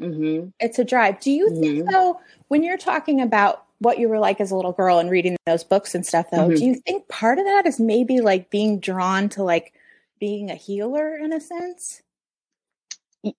Mm-hmm. 0.00 0.48
It's 0.60 0.78
a 0.78 0.84
drive. 0.84 1.20
Do 1.20 1.30
you 1.30 1.48
mm-hmm. 1.48 1.60
think 1.60 1.90
though, 1.90 2.20
when 2.48 2.62
you're 2.62 2.76
talking 2.76 3.20
about 3.20 3.64
what 3.78 3.98
you 3.98 4.08
were 4.08 4.18
like 4.18 4.40
as 4.40 4.50
a 4.50 4.56
little 4.56 4.72
girl 4.72 4.98
and 4.98 5.10
reading 5.10 5.36
those 5.46 5.64
books 5.64 5.94
and 5.94 6.04
stuff, 6.04 6.26
though, 6.30 6.48
do 6.48 6.54
mm-hmm. 6.54 6.64
you 6.64 6.74
think 6.86 7.08
part 7.08 7.38
of 7.38 7.44
that 7.44 7.66
is 7.66 7.80
maybe 7.80 8.20
like 8.20 8.50
being 8.50 8.80
drawn 8.80 9.28
to 9.30 9.42
like 9.42 9.72
being 10.20 10.50
a 10.50 10.54
healer 10.54 11.16
in 11.16 11.32
a 11.32 11.40
sense? 11.40 12.02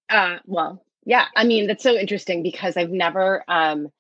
Uh, 0.10 0.38
well, 0.46 0.84
yeah. 1.06 1.26
I 1.36 1.44
mean, 1.44 1.68
that's 1.68 1.84
so 1.84 1.94
interesting 1.94 2.44
because 2.44 2.76
I've 2.76 2.92
never, 2.92 3.44
um, 3.48 3.92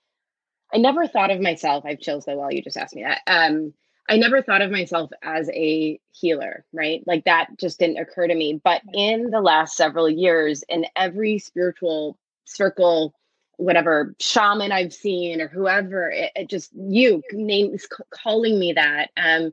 I 0.73 0.77
never 0.77 1.07
thought 1.07 1.31
of 1.31 1.39
myself. 1.39 1.85
I 1.85 1.91
have 1.91 1.99
chills 1.99 2.25
though 2.25 2.35
while 2.35 2.51
you 2.51 2.61
just 2.61 2.77
asked 2.77 2.95
me 2.95 3.03
that. 3.03 3.21
Um, 3.27 3.73
I 4.09 4.17
never 4.17 4.41
thought 4.41 4.61
of 4.61 4.71
myself 4.71 5.11
as 5.21 5.49
a 5.49 5.99
healer, 6.11 6.65
right? 6.71 7.03
Like 7.05 7.25
that 7.25 7.57
just 7.57 7.79
didn't 7.79 7.97
occur 7.97 8.27
to 8.27 8.35
me. 8.35 8.61
But 8.63 8.81
in 8.93 9.31
the 9.31 9.41
last 9.41 9.75
several 9.75 10.09
years, 10.09 10.63
in 10.69 10.85
every 10.95 11.39
spiritual 11.39 12.17
circle 12.47 13.13
whatever 13.57 14.15
shaman 14.19 14.71
I've 14.71 14.93
seen 14.93 15.41
or 15.41 15.47
whoever, 15.47 16.09
it, 16.09 16.31
it 16.35 16.49
just 16.49 16.71
you 16.73 17.23
names 17.31 17.87
calling 18.11 18.57
me 18.57 18.73
that. 18.73 19.09
Um, 19.17 19.51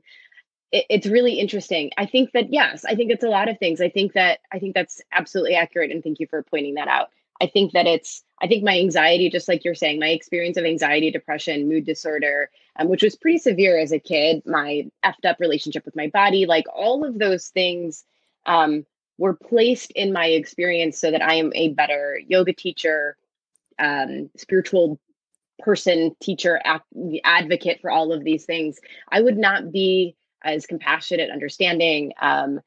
it, 0.71 0.85
it's 0.89 1.07
really 1.07 1.39
interesting. 1.39 1.91
I 1.97 2.05
think 2.05 2.31
that 2.33 2.53
yes, 2.53 2.85
I 2.85 2.95
think 2.95 3.11
it's 3.11 3.23
a 3.23 3.29
lot 3.29 3.49
of 3.49 3.57
things. 3.59 3.81
I 3.81 3.89
think 3.89 4.13
that 4.13 4.39
I 4.51 4.59
think 4.59 4.75
that's 4.75 5.01
absolutely 5.11 5.55
accurate, 5.55 5.91
and 5.91 6.03
thank 6.03 6.19
you 6.19 6.27
for 6.27 6.43
pointing 6.43 6.75
that 6.75 6.87
out. 6.87 7.09
I 7.41 7.47
think 7.47 7.73
that 7.73 7.87
it's 7.87 8.23
I 8.41 8.47
think 8.47 8.63
my 8.63 8.77
anxiety, 8.77 9.29
just 9.29 9.47
like 9.47 9.65
you're 9.65 9.75
saying, 9.75 9.99
my 9.99 10.09
experience 10.09 10.57
of 10.57 10.65
anxiety, 10.65 11.11
depression, 11.11 11.67
mood 11.67 11.85
disorder, 11.85 12.49
um, 12.77 12.87
which 12.89 13.03
was 13.03 13.15
pretty 13.15 13.39
severe 13.39 13.77
as 13.77 13.91
a 13.91 13.99
kid, 13.99 14.43
my 14.45 14.87
effed 15.03 15.25
up 15.25 15.39
relationship 15.39 15.85
with 15.85 15.95
my 15.95 16.07
body, 16.07 16.45
like 16.45 16.65
all 16.73 17.05
of 17.05 17.17
those 17.17 17.47
things 17.47 18.03
um, 18.45 18.85
were 19.17 19.35
placed 19.35 19.91
in 19.91 20.11
my 20.11 20.27
experience 20.27 20.99
so 20.99 21.11
that 21.11 21.21
I 21.21 21.35
am 21.35 21.51
a 21.55 21.69
better 21.69 22.19
yoga 22.27 22.53
teacher, 22.53 23.17
um, 23.79 24.29
spiritual 24.35 24.99
person, 25.59 26.15
teacher, 26.21 26.61
advocate 27.23 27.79
for 27.81 27.89
all 27.89 28.11
of 28.11 28.23
these 28.23 28.45
things. 28.45 28.77
I 29.09 29.21
would 29.21 29.37
not 29.37 29.71
be 29.71 30.15
as 30.43 30.65
compassionate, 30.65 31.31
understanding, 31.31 32.11
um, 32.21 32.59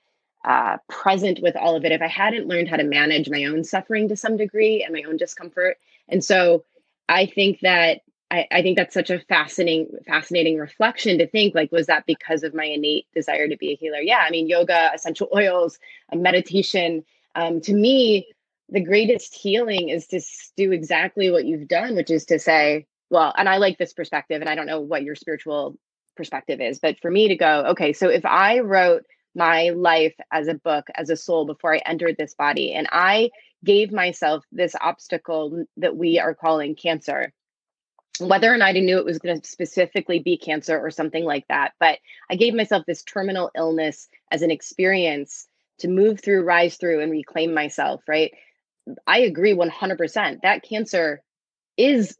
uh, 0.44 0.78
present 0.88 1.40
with 1.42 1.56
all 1.56 1.76
of 1.76 1.84
it 1.84 1.92
if 1.92 2.00
I 2.00 2.06
hadn't 2.06 2.46
learned 2.46 2.68
how 2.68 2.76
to 2.76 2.84
manage 2.84 3.28
my 3.28 3.44
own 3.44 3.64
suffering 3.64 4.08
to 4.08 4.16
some 4.16 4.36
degree 4.36 4.82
and 4.82 4.94
my 4.94 5.02
own 5.02 5.16
discomfort. 5.16 5.78
And 6.08 6.24
so 6.24 6.64
I 7.08 7.26
think 7.26 7.60
that 7.60 8.00
I, 8.30 8.46
I, 8.50 8.62
think 8.62 8.76
that's 8.76 8.92
such 8.92 9.10
a 9.10 9.20
fascinating, 9.20 9.88
fascinating 10.06 10.58
reflection 10.58 11.18
to 11.18 11.26
think 11.26 11.54
like, 11.54 11.72
was 11.72 11.86
that 11.86 12.04
because 12.06 12.42
of 12.42 12.54
my 12.54 12.64
innate 12.64 13.06
desire 13.14 13.48
to 13.48 13.56
be 13.56 13.72
a 13.72 13.76
healer? 13.76 14.00
Yeah, 14.00 14.18
I 14.18 14.30
mean, 14.30 14.48
yoga, 14.48 14.90
essential 14.94 15.28
oils, 15.34 15.78
meditation. 16.12 17.04
Um, 17.34 17.60
to 17.62 17.72
me, 17.72 18.28
the 18.68 18.80
greatest 18.80 19.34
healing 19.34 19.88
is 19.88 20.06
to 20.08 20.20
do 20.56 20.72
exactly 20.72 21.30
what 21.30 21.46
you've 21.46 21.68
done, 21.68 21.94
which 21.94 22.10
is 22.10 22.26
to 22.26 22.38
say, 22.38 22.86
well, 23.10 23.32
and 23.36 23.48
I 23.48 23.56
like 23.56 23.78
this 23.78 23.94
perspective, 23.94 24.40
and 24.42 24.50
I 24.50 24.54
don't 24.54 24.66
know 24.66 24.80
what 24.80 25.02
your 25.02 25.14
spiritual 25.14 25.78
perspective 26.16 26.60
is. 26.60 26.78
But 26.78 27.00
for 27.00 27.10
me 27.10 27.28
to 27.28 27.36
go, 27.36 27.64
okay, 27.68 27.94
so 27.94 28.08
if 28.08 28.26
I 28.26 28.60
wrote 28.60 29.04
my 29.34 29.70
life 29.70 30.14
as 30.30 30.48
a 30.48 30.54
book, 30.54 30.88
as 30.94 31.08
a 31.08 31.16
soul 31.16 31.46
before 31.46 31.74
I 31.74 31.78
entered 31.86 32.16
this 32.18 32.34
body, 32.34 32.74
and 32.74 32.86
I 32.92 33.30
gave 33.64 33.90
myself 33.90 34.44
this 34.52 34.74
obstacle 34.80 35.64
that 35.78 35.96
we 35.96 36.18
are 36.18 36.34
calling 36.34 36.74
cancer, 36.74 37.32
whether 38.20 38.52
or 38.52 38.56
not 38.56 38.76
I 38.76 38.80
knew 38.80 38.98
it 38.98 39.04
was 39.04 39.18
going 39.18 39.40
to 39.40 39.48
specifically 39.48 40.18
be 40.18 40.36
cancer 40.36 40.78
or 40.78 40.90
something 40.90 41.24
like 41.24 41.46
that, 41.48 41.72
but 41.78 41.98
I 42.30 42.36
gave 42.36 42.54
myself 42.54 42.84
this 42.86 43.02
terminal 43.02 43.50
illness 43.56 44.08
as 44.30 44.42
an 44.42 44.50
experience 44.50 45.46
to 45.78 45.88
move 45.88 46.20
through, 46.20 46.42
rise 46.42 46.76
through, 46.76 47.00
and 47.00 47.12
reclaim 47.12 47.54
myself, 47.54 48.02
right? 48.08 48.32
I 49.06 49.20
agree 49.20 49.54
100%. 49.54 50.42
That 50.42 50.62
cancer 50.62 51.22
is 51.76 52.16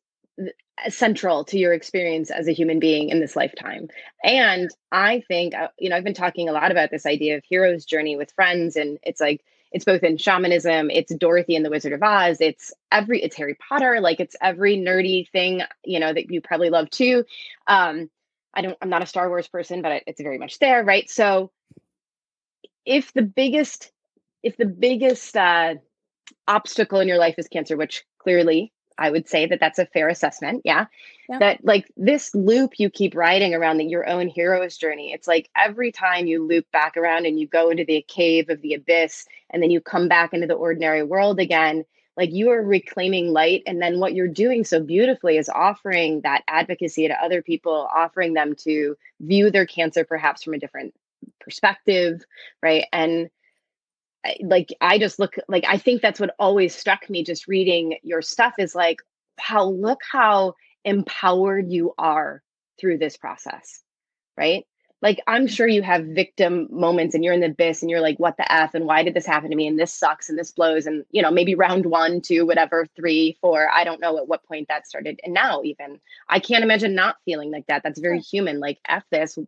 central 0.89 1.45
to 1.45 1.59
your 1.59 1.73
experience 1.73 2.31
as 2.31 2.47
a 2.47 2.53
human 2.53 2.79
being 2.79 3.09
in 3.09 3.19
this 3.19 3.35
lifetime. 3.35 3.89
And 4.23 4.71
I 4.93 5.23
think, 5.27 5.55
uh, 5.55 5.69
you 5.79 5.91
know, 5.91 5.97
I've 5.97 6.05
been 6.05 6.15
talking 6.15 6.49
a 6.49 6.53
lot 6.53 6.71
about 6.71 6.91
this 6.91 7.07
idea 7.07 7.37
of 7.37 7.43
hero's 7.49 7.85
journey 7.85 8.17
with 8.17 8.33
friends, 8.33 8.77
and 8.77 8.99
it's 9.03 9.21
like, 9.21 9.45
it's 9.73 9.85
both 9.85 10.03
in 10.03 10.17
shamanism, 10.17 10.91
it's 10.91 11.15
Dorothy 11.15 11.57
and 11.57 11.65
the 11.65 11.71
Wizard 11.71 11.93
of 11.93 12.03
Oz, 12.03 12.41
it's 12.41 12.73
every, 12.91 13.23
it's 13.23 13.37
Harry 13.37 13.57
Potter, 13.69 14.01
like 14.01 14.21
it's 14.21 14.37
every 14.41 14.77
nerdy 14.77 15.29
thing, 15.31 15.63
you 15.85 16.01
know, 16.01 16.13
that 16.13 16.31
you 16.31 16.41
probably 16.41 16.71
love 16.71 16.91
too. 16.91 17.25
Um, 17.67 18.11
I 18.55 18.63
don't, 18.63 18.79
I'm 18.81 18.89
not 18.89 19.03
a 19.03 19.07
Star 19.07 19.29
Wars 19.29 19.49
person, 19.49 19.83
but 19.83 20.03
it's 20.07 20.21
very 20.21 20.39
much 20.39 20.59
there, 20.59 20.83
right? 20.85 21.09
So 21.09 21.51
if 22.87 23.13
the 23.13 23.23
biggest, 23.23 23.93
if 24.43 24.57
the 24.57 24.67
biggest 24.67 25.37
uh, 25.37 25.75
obstacle 26.47 27.01
in 27.01 27.09
your 27.09 27.19
life 27.19 27.35
is 27.39 27.49
cancer, 27.49 27.77
which 27.77 28.05
clearly 28.19 28.73
I 28.99 29.11
would 29.11 29.29
say 29.29 29.47
that 29.47 29.61
that's 29.61 29.79
a 29.79 29.87
fair 29.87 30.09
assessment. 30.09 30.63
Yeah. 30.65 30.87
yeah. 31.29 31.39
That 31.39 31.65
like 31.65 31.91
this 31.97 32.35
loop 32.35 32.73
you 32.79 32.91
keep 32.91 33.15
riding 33.15 33.55
around 33.55 33.79
the, 33.79 33.85
your 33.85 34.09
own 34.09 34.29
hero's 34.29 34.77
journey. 34.77 35.13
It's 35.13 35.29
like 35.29 35.49
every 35.57 35.93
time 35.93 36.27
you 36.27 36.45
loop 36.45 36.67
back 36.73 36.97
around 36.97 37.27
and 37.27 37.39
you 37.39 37.47
go 37.47 37.71
into 37.71 37.85
the 37.85 38.05
cave 38.09 38.49
of 38.49 38.61
the 38.61 38.75
abyss 38.75 39.27
and 39.51 39.63
then 39.63 39.71
you 39.71 39.81
come 39.81 40.09
back 40.09 40.33
into 40.33 40.47
the 40.47 40.55
ordinary 40.55 41.03
world 41.03 41.41
again, 41.41 41.85
like 42.17 42.33
you 42.33 42.51
are 42.51 42.63
reclaiming 42.63 43.33
light. 43.33 43.63
And 43.67 43.81
then 43.81 44.01
what 44.01 44.13
you're 44.13 44.29
doing 44.29 44.65
so 44.65 44.81
beautifully 44.81 45.39
is 45.39 45.49
offering 45.49 46.23
that 46.23 46.43
advocacy 46.49 47.07
to 47.07 47.23
other 47.23 47.43
people, 47.43 47.89
offering 47.95 48.35
them 48.35 48.57
to 48.65 48.97
view 49.21 49.51
their 49.51 49.67
cancer 49.67 50.05
perhaps 50.05 50.43
from 50.43 50.55
a 50.55 50.59
different 50.59 50.95
perspective. 51.41 52.25
Right. 52.61 52.87
And 52.93 53.31
like 54.41 54.75
I 54.81 54.99
just 54.99 55.21
look 55.21 55.37
like 55.49 55.65
I 55.67 55.79
think 55.79 56.03
that's 56.03 56.21
what 56.21 56.35
always 56.39 56.75
struck 56.75 57.09
me 57.09 57.23
just 57.23 57.47
reading 57.47 57.99
your 58.03 58.21
stuff 58.21 58.55
is 58.59 58.75
like 58.75 59.01
how 59.39 59.69
look 59.69 60.01
how 60.11 60.55
empowered 60.85 61.71
you 61.71 61.95
are 61.99 62.43
through 62.81 62.99
this 62.99 63.17
process. 63.17 63.83
Right? 64.37 64.67
Like 65.01 65.21
I'm 65.27 65.47
sure 65.47 65.69
you 65.69 65.83
have 65.83 66.05
victim 66.07 66.67
moments 66.71 67.15
and 67.15 67.23
you're 67.23 67.33
in 67.33 67.41
the 67.41 67.47
abyss 67.47 67.83
and 67.83 67.91
you're 67.91 68.01
like, 68.01 68.19
what 68.19 68.37
the 68.37 68.53
F 68.53 68.75
and 68.75 68.85
why 68.85 69.03
did 69.03 69.15
this 69.15 69.27
happen 69.27 69.51
to 69.51 69.57
me? 69.57 69.67
And 69.69 69.79
this 69.79 69.93
sucks 69.93 70.29
and 70.29 70.39
this 70.39 70.51
blows. 70.51 70.87
And 70.87 71.05
you 71.11 71.23
know, 71.23 71.31
maybe 71.31 71.55
round 71.55 71.87
one, 71.87 72.21
two, 72.21 72.47
whatever, 72.47 72.87
three, 72.97 73.39
four. 73.41 73.69
I 73.73 73.85
don't 73.85 74.01
know 74.01 74.19
at 74.19 74.27
what 74.27 74.45
point 74.45 74.69
that 74.69 74.89
started. 74.89 75.21
And 75.23 75.33
now 75.33 75.63
even 75.63 76.01
I 76.29 76.41
can't 76.41 76.65
imagine 76.65 76.95
not 76.95 77.17
feeling 77.25 77.53
like 77.53 77.67
that. 77.69 77.83
That's 77.85 78.01
very 78.01 78.21
human. 78.21 78.59
Like 78.59 78.79
F 78.89 79.05
this, 79.11 79.39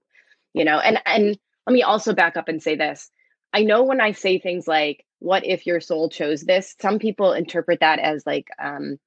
you 0.55 0.64
know, 0.64 0.78
and 0.78 1.01
and 1.05 1.38
let 1.66 1.74
me 1.74 1.82
also 1.82 2.14
back 2.14 2.36
up 2.36 2.48
and 2.48 2.62
say 2.62 2.76
this 2.76 3.11
I 3.53 3.62
know 3.62 3.82
when 3.82 4.01
I 4.01 4.12
say 4.12 4.38
things 4.38 4.68
like, 4.68 5.05
what 5.18 5.44
if 5.44 5.66
your 5.66 5.80
soul 5.80 6.09
chose 6.09 6.42
this? 6.42 6.76
Some 6.80 6.98
people 6.98 7.32
interpret 7.32 7.80
that 7.80 7.98
as 7.98 8.24
like 8.26 8.48
um, 8.59 8.98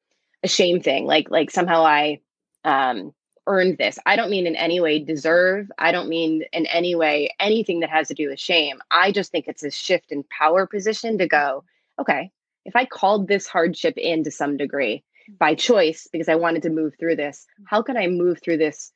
a 0.43 0.47
shame 0.47 0.81
thing, 0.81 1.05
like 1.05 1.31
like 1.31 1.49
somehow 1.49 1.85
I 1.85 2.19
um, 2.63 3.13
earned 3.47 3.77
this. 3.77 3.99
I 4.05 4.15
don't 4.15 4.29
mean 4.29 4.47
in 4.47 4.55
any 4.55 4.79
way 4.79 4.99
deserve. 4.99 5.71
I 5.77 5.91
don't 5.91 6.09
mean 6.09 6.43
in 6.53 6.65
any 6.67 6.95
way 6.95 7.29
anything 7.39 7.81
that 7.81 7.89
has 7.89 8.07
to 8.07 8.13
do 8.13 8.29
with 8.29 8.39
shame. 8.39 8.81
I 8.91 9.11
just 9.11 9.31
think 9.31 9.47
it's 9.47 9.63
a 9.63 9.71
shift 9.71 10.11
in 10.11 10.23
power 10.23 10.65
position 10.65 11.17
to 11.17 11.27
go, 11.27 11.63
okay, 11.99 12.31
if 12.65 12.75
I 12.75 12.85
called 12.85 13.27
this 13.27 13.47
hardship 13.47 13.97
in 13.97 14.23
to 14.23 14.31
some 14.31 14.57
degree 14.57 15.03
mm. 15.29 15.37
by 15.37 15.55
choice 15.55 16.07
because 16.11 16.29
I 16.29 16.35
wanted 16.35 16.63
to 16.63 16.69
move 16.69 16.93
through 16.99 17.17
this, 17.17 17.45
mm. 17.59 17.65
how 17.67 17.81
can 17.81 17.97
I 17.97 18.07
move 18.07 18.41
through 18.41 18.57
this, 18.57 18.91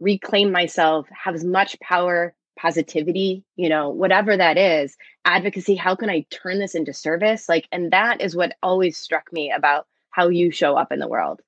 reclaim 0.00 0.50
myself, 0.50 1.06
have 1.10 1.34
as 1.34 1.44
much 1.44 1.78
power 1.80 2.34
positivity, 2.58 3.44
you 3.56 3.68
know, 3.68 3.88
whatever 3.88 4.36
that 4.36 4.58
is, 4.58 4.96
advocacy, 5.24 5.74
how 5.76 5.94
can 5.94 6.10
I 6.10 6.26
turn 6.30 6.58
this 6.58 6.74
into 6.74 6.92
service? 6.92 7.48
Like, 7.48 7.66
and 7.72 7.90
that 7.92 8.20
is 8.20 8.36
what 8.36 8.56
always 8.62 8.98
struck 8.98 9.32
me 9.32 9.50
about 9.50 9.86
how 10.10 10.28
you 10.28 10.50
show 10.50 10.76
up 10.76 10.92
in 10.92 10.98
the 10.98 11.08
world. 11.08 11.40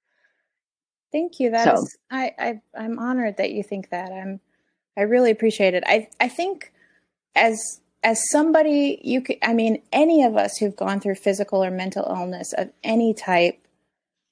Thank 1.12 1.38
you. 1.38 1.50
That's 1.50 1.92
so. 1.92 1.98
I, 2.10 2.32
I 2.38 2.60
I'm 2.76 2.98
honored 2.98 3.36
that 3.36 3.52
you 3.52 3.62
think 3.62 3.90
that. 3.90 4.10
I'm 4.12 4.40
I 4.96 5.02
really 5.02 5.30
appreciate 5.30 5.74
it. 5.74 5.84
I 5.86 6.08
I 6.20 6.28
think 6.28 6.72
as 7.34 7.80
as 8.02 8.20
somebody 8.30 9.00
you 9.04 9.20
could 9.20 9.36
I 9.42 9.54
mean 9.54 9.82
any 9.92 10.24
of 10.24 10.36
us 10.36 10.56
who've 10.56 10.76
gone 10.76 11.00
through 11.00 11.16
physical 11.16 11.62
or 11.64 11.70
mental 11.70 12.04
illness 12.08 12.52
of 12.54 12.70
any 12.82 13.14
type 13.14 13.58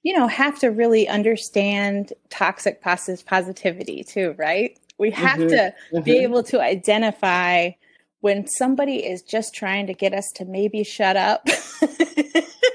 you 0.02 0.16
know 0.16 0.26
have 0.26 0.58
to 0.60 0.68
really 0.68 1.08
understand 1.08 2.12
toxic 2.30 2.82
positive 2.82 3.24
positivity 3.24 4.02
too 4.02 4.34
right 4.38 4.78
we 4.98 5.10
have 5.12 5.38
mm-hmm. 5.38 5.48
to 5.48 5.74
mm-hmm. 5.92 6.02
be 6.02 6.18
able 6.18 6.42
to 6.42 6.60
identify 6.60 7.70
when 8.20 8.46
somebody 8.46 8.96
is 8.96 9.22
just 9.22 9.54
trying 9.54 9.86
to 9.86 9.94
get 9.94 10.12
us 10.12 10.30
to 10.36 10.44
maybe 10.44 10.84
shut 10.84 11.16
up. 11.16 11.46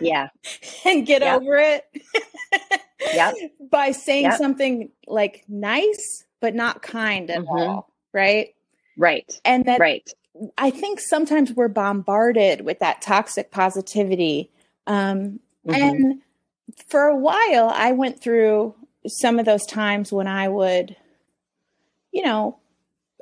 yeah. 0.01 0.29
And 0.85 1.05
get 1.05 1.21
yep. 1.21 1.41
over 1.41 1.55
it. 1.55 1.85
yeah. 2.99 3.31
By 3.71 3.91
saying 3.91 4.25
yep. 4.25 4.37
something 4.37 4.89
like 5.07 5.43
nice, 5.47 6.25
but 6.39 6.55
not 6.55 6.81
kind 6.81 7.29
at 7.29 7.39
mm-hmm. 7.39 7.49
all. 7.49 7.91
Right. 8.13 8.55
Right. 8.97 9.39
And 9.43 9.65
that 9.65 9.79
right. 9.79 10.09
I 10.57 10.69
think 10.69 10.99
sometimes 10.99 11.53
we're 11.53 11.67
bombarded 11.67 12.61
with 12.61 12.79
that 12.79 13.01
toxic 13.01 13.51
positivity. 13.51 14.51
Um, 14.87 15.39
mm-hmm. 15.65 15.73
And 15.73 16.21
for 16.87 17.03
a 17.03 17.15
while, 17.15 17.71
I 17.73 17.91
went 17.91 18.21
through 18.21 18.75
some 19.07 19.39
of 19.39 19.45
those 19.45 19.65
times 19.65 20.11
when 20.11 20.27
I 20.27 20.47
would 20.47 20.95
you 22.15 22.23
know, 22.23 22.57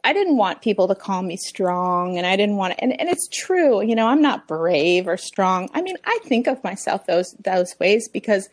I 0.04 0.14
didn't 0.14 0.38
want 0.38 0.62
people 0.62 0.88
to 0.88 0.96
call 0.96 1.24
me 1.24 1.36
strong 1.36 2.18
and 2.18 2.28
I 2.28 2.36
didn't 2.36 2.58
want 2.58 2.74
to, 2.74 2.84
and, 2.84 3.00
and 3.00 3.10
it's 3.10 3.28
true, 3.28 3.82
you 3.82 3.96
know, 3.96 4.08
I'm 4.08 4.22
not 4.22 4.48
brave 4.48 5.08
or 5.08 5.18
strong. 5.18 5.70
I 5.74 5.82
mean, 5.82 5.96
I 6.06 6.20
think 6.24 6.46
of 6.46 6.64
myself 6.64 7.08
those 7.08 7.34
those 7.44 7.76
ways 7.80 8.08
because 8.08 8.50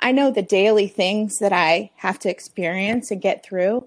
I 0.00 0.12
know 0.12 0.30
the 0.30 0.42
daily 0.42 0.88
things 0.88 1.38
that 1.38 1.52
I 1.52 1.90
have 1.96 2.18
to 2.20 2.30
experience 2.30 3.10
and 3.10 3.20
get 3.20 3.44
through. 3.44 3.86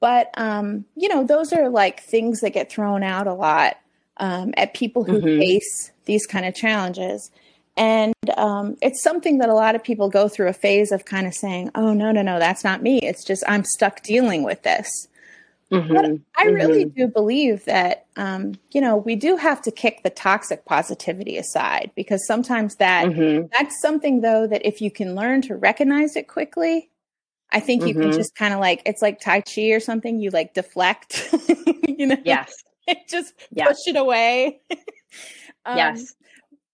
But 0.00 0.30
um, 0.34 0.84
you 0.96 1.08
know, 1.08 1.24
those 1.24 1.52
are 1.52 1.68
like 1.68 2.02
things 2.02 2.40
that 2.40 2.50
get 2.50 2.70
thrown 2.70 3.02
out 3.02 3.26
a 3.26 3.34
lot 3.34 3.76
um, 4.16 4.52
at 4.56 4.74
people 4.74 5.04
who 5.04 5.20
mm-hmm. 5.20 5.38
face 5.38 5.92
these 6.04 6.26
kind 6.26 6.44
of 6.44 6.54
challenges. 6.54 7.30
And 7.76 8.14
um, 8.36 8.76
it's 8.82 9.02
something 9.02 9.38
that 9.38 9.48
a 9.48 9.54
lot 9.54 9.74
of 9.74 9.82
people 9.82 10.10
go 10.10 10.28
through 10.28 10.48
a 10.48 10.52
phase 10.52 10.92
of 10.92 11.04
kind 11.04 11.26
of 11.26 11.34
saying, 11.34 11.70
oh, 11.74 11.94
no, 11.94 12.12
no, 12.12 12.20
no, 12.20 12.38
that's 12.38 12.64
not 12.64 12.82
me. 12.82 12.98
It's 12.98 13.24
just 13.24 13.42
I'm 13.48 13.64
stuck 13.64 14.02
dealing 14.02 14.42
with 14.42 14.62
this. 14.62 15.08
Mm-hmm. 15.72 15.94
But 15.94 16.10
I 16.36 16.50
really 16.50 16.84
mm-hmm. 16.84 17.00
do 17.00 17.08
believe 17.08 17.64
that, 17.64 18.06
um, 18.16 18.52
you 18.72 18.80
know, 18.80 18.96
we 18.98 19.16
do 19.16 19.36
have 19.36 19.62
to 19.62 19.70
kick 19.70 20.02
the 20.02 20.10
toxic 20.10 20.66
positivity 20.66 21.38
aside 21.38 21.90
because 21.96 22.26
sometimes 22.26 22.76
that 22.76 23.06
mm-hmm. 23.06 23.46
that's 23.58 23.80
something 23.80 24.20
though 24.20 24.46
that 24.46 24.66
if 24.66 24.82
you 24.82 24.90
can 24.90 25.14
learn 25.14 25.40
to 25.42 25.56
recognize 25.56 26.14
it 26.14 26.28
quickly, 26.28 26.90
I 27.50 27.60
think 27.60 27.86
you 27.86 27.94
can 27.94 28.04
mm-hmm. 28.04 28.12
just 28.12 28.34
kind 28.34 28.52
of 28.52 28.60
like 28.60 28.82
it's 28.84 29.00
like 29.00 29.20
Tai 29.20 29.42
Chi 29.42 29.70
or 29.70 29.80
something. 29.80 30.20
You 30.20 30.30
like 30.30 30.54
deflect, 30.54 31.32
you 31.88 32.06
know? 32.06 32.16
Yes. 32.24 32.52
just 33.08 33.34
yes. 33.50 33.68
push 33.68 33.94
it 33.94 33.96
away. 33.96 34.60
um, 35.64 35.76
yes. 35.76 36.14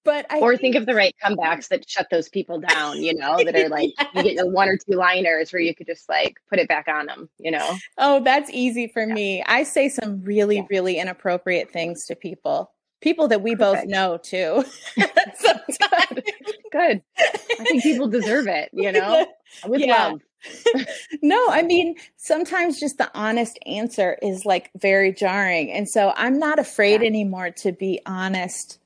But 0.05 0.26
I 0.30 0.38
or 0.38 0.53
think, 0.53 0.61
think, 0.61 0.76
of 0.76 0.86
the 0.86 0.94
right 0.94 1.14
comebacks 1.22 1.68
that 1.68 1.88
shut 1.88 2.09
those 2.11 2.28
people 2.28 2.61
down, 2.61 3.03
you 3.03 3.14
know, 3.14 3.36
that 3.44 3.55
are 3.55 3.68
like 3.68 3.92
yes. 3.99 4.09
you 4.14 4.22
get 4.22 4.36
the 4.36 4.49
one 4.49 4.68
or 4.68 4.76
two 4.76 4.96
liners 4.96 5.53
where 5.53 5.61
you 5.61 5.74
could 5.74 5.86
just 5.86 6.09
like 6.09 6.36
put 6.49 6.59
it 6.59 6.68
back 6.68 6.88
on 6.88 7.07
them, 7.07 7.28
you 7.38 7.51
know. 7.51 7.76
Oh, 7.99 8.22
that's 8.22 8.51
easy 8.51 8.86
for 8.86 9.07
yeah. 9.07 9.14
me. 9.14 9.42
I 9.46 9.64
say 9.64 9.88
some 9.88 10.22
really, 10.22 10.57
yeah. 10.57 10.66
really 10.70 10.99
inappropriate 10.99 11.70
things 11.70 12.07
to 12.07 12.16
people. 12.16 12.70
People 13.01 13.28
that 13.28 13.42
we 13.42 13.55
Perfect. 13.55 13.82
both 13.82 13.90
know 13.90 14.16
too. 14.16 14.64
Good. 14.96 16.22
Good. 16.72 17.03
I 17.18 17.64
think 17.64 17.82
people 17.82 18.09
deserve 18.09 18.46
it, 18.46 18.70
you 18.72 18.92
know, 18.92 19.26
with 19.66 19.80
yeah. 19.80 20.09
love. 20.09 20.20
no, 21.22 21.49
I 21.51 21.62
mean, 21.62 21.96
sometimes 22.16 22.78
just 22.78 22.99
the 22.99 23.11
honest 23.14 23.59
answer 23.66 24.16
is 24.22 24.46
like 24.46 24.70
very 24.76 25.12
jarring. 25.12 25.72
And 25.72 25.88
so 25.88 26.12
I'm 26.16 26.38
not 26.38 26.59
afraid 26.59 27.03
yeah. 27.03 27.09
anymore 27.09 27.51
to 27.59 27.72
be 27.72 28.01
honest 28.07 28.78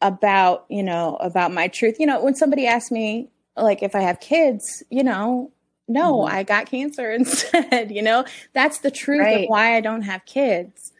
about, 0.00 0.66
you 0.68 0.82
know, 0.82 1.16
about 1.16 1.52
my 1.52 1.68
truth. 1.68 1.96
You 1.98 2.06
know, 2.06 2.22
when 2.22 2.34
somebody 2.34 2.66
asks 2.66 2.90
me, 2.90 3.28
like, 3.56 3.82
if 3.82 3.94
I 3.94 4.00
have 4.00 4.20
kids, 4.20 4.82
you 4.90 5.02
know, 5.02 5.50
no, 5.88 6.18
mm-hmm. 6.18 6.34
I 6.34 6.42
got 6.42 6.66
cancer 6.66 7.10
instead, 7.12 7.90
you 7.90 8.02
know, 8.02 8.24
that's 8.52 8.78
the 8.78 8.90
truth 8.90 9.20
right. 9.20 9.44
of 9.44 9.50
why 9.50 9.76
I 9.76 9.80
don't 9.80 10.02
have 10.02 10.24
kids. 10.24 10.92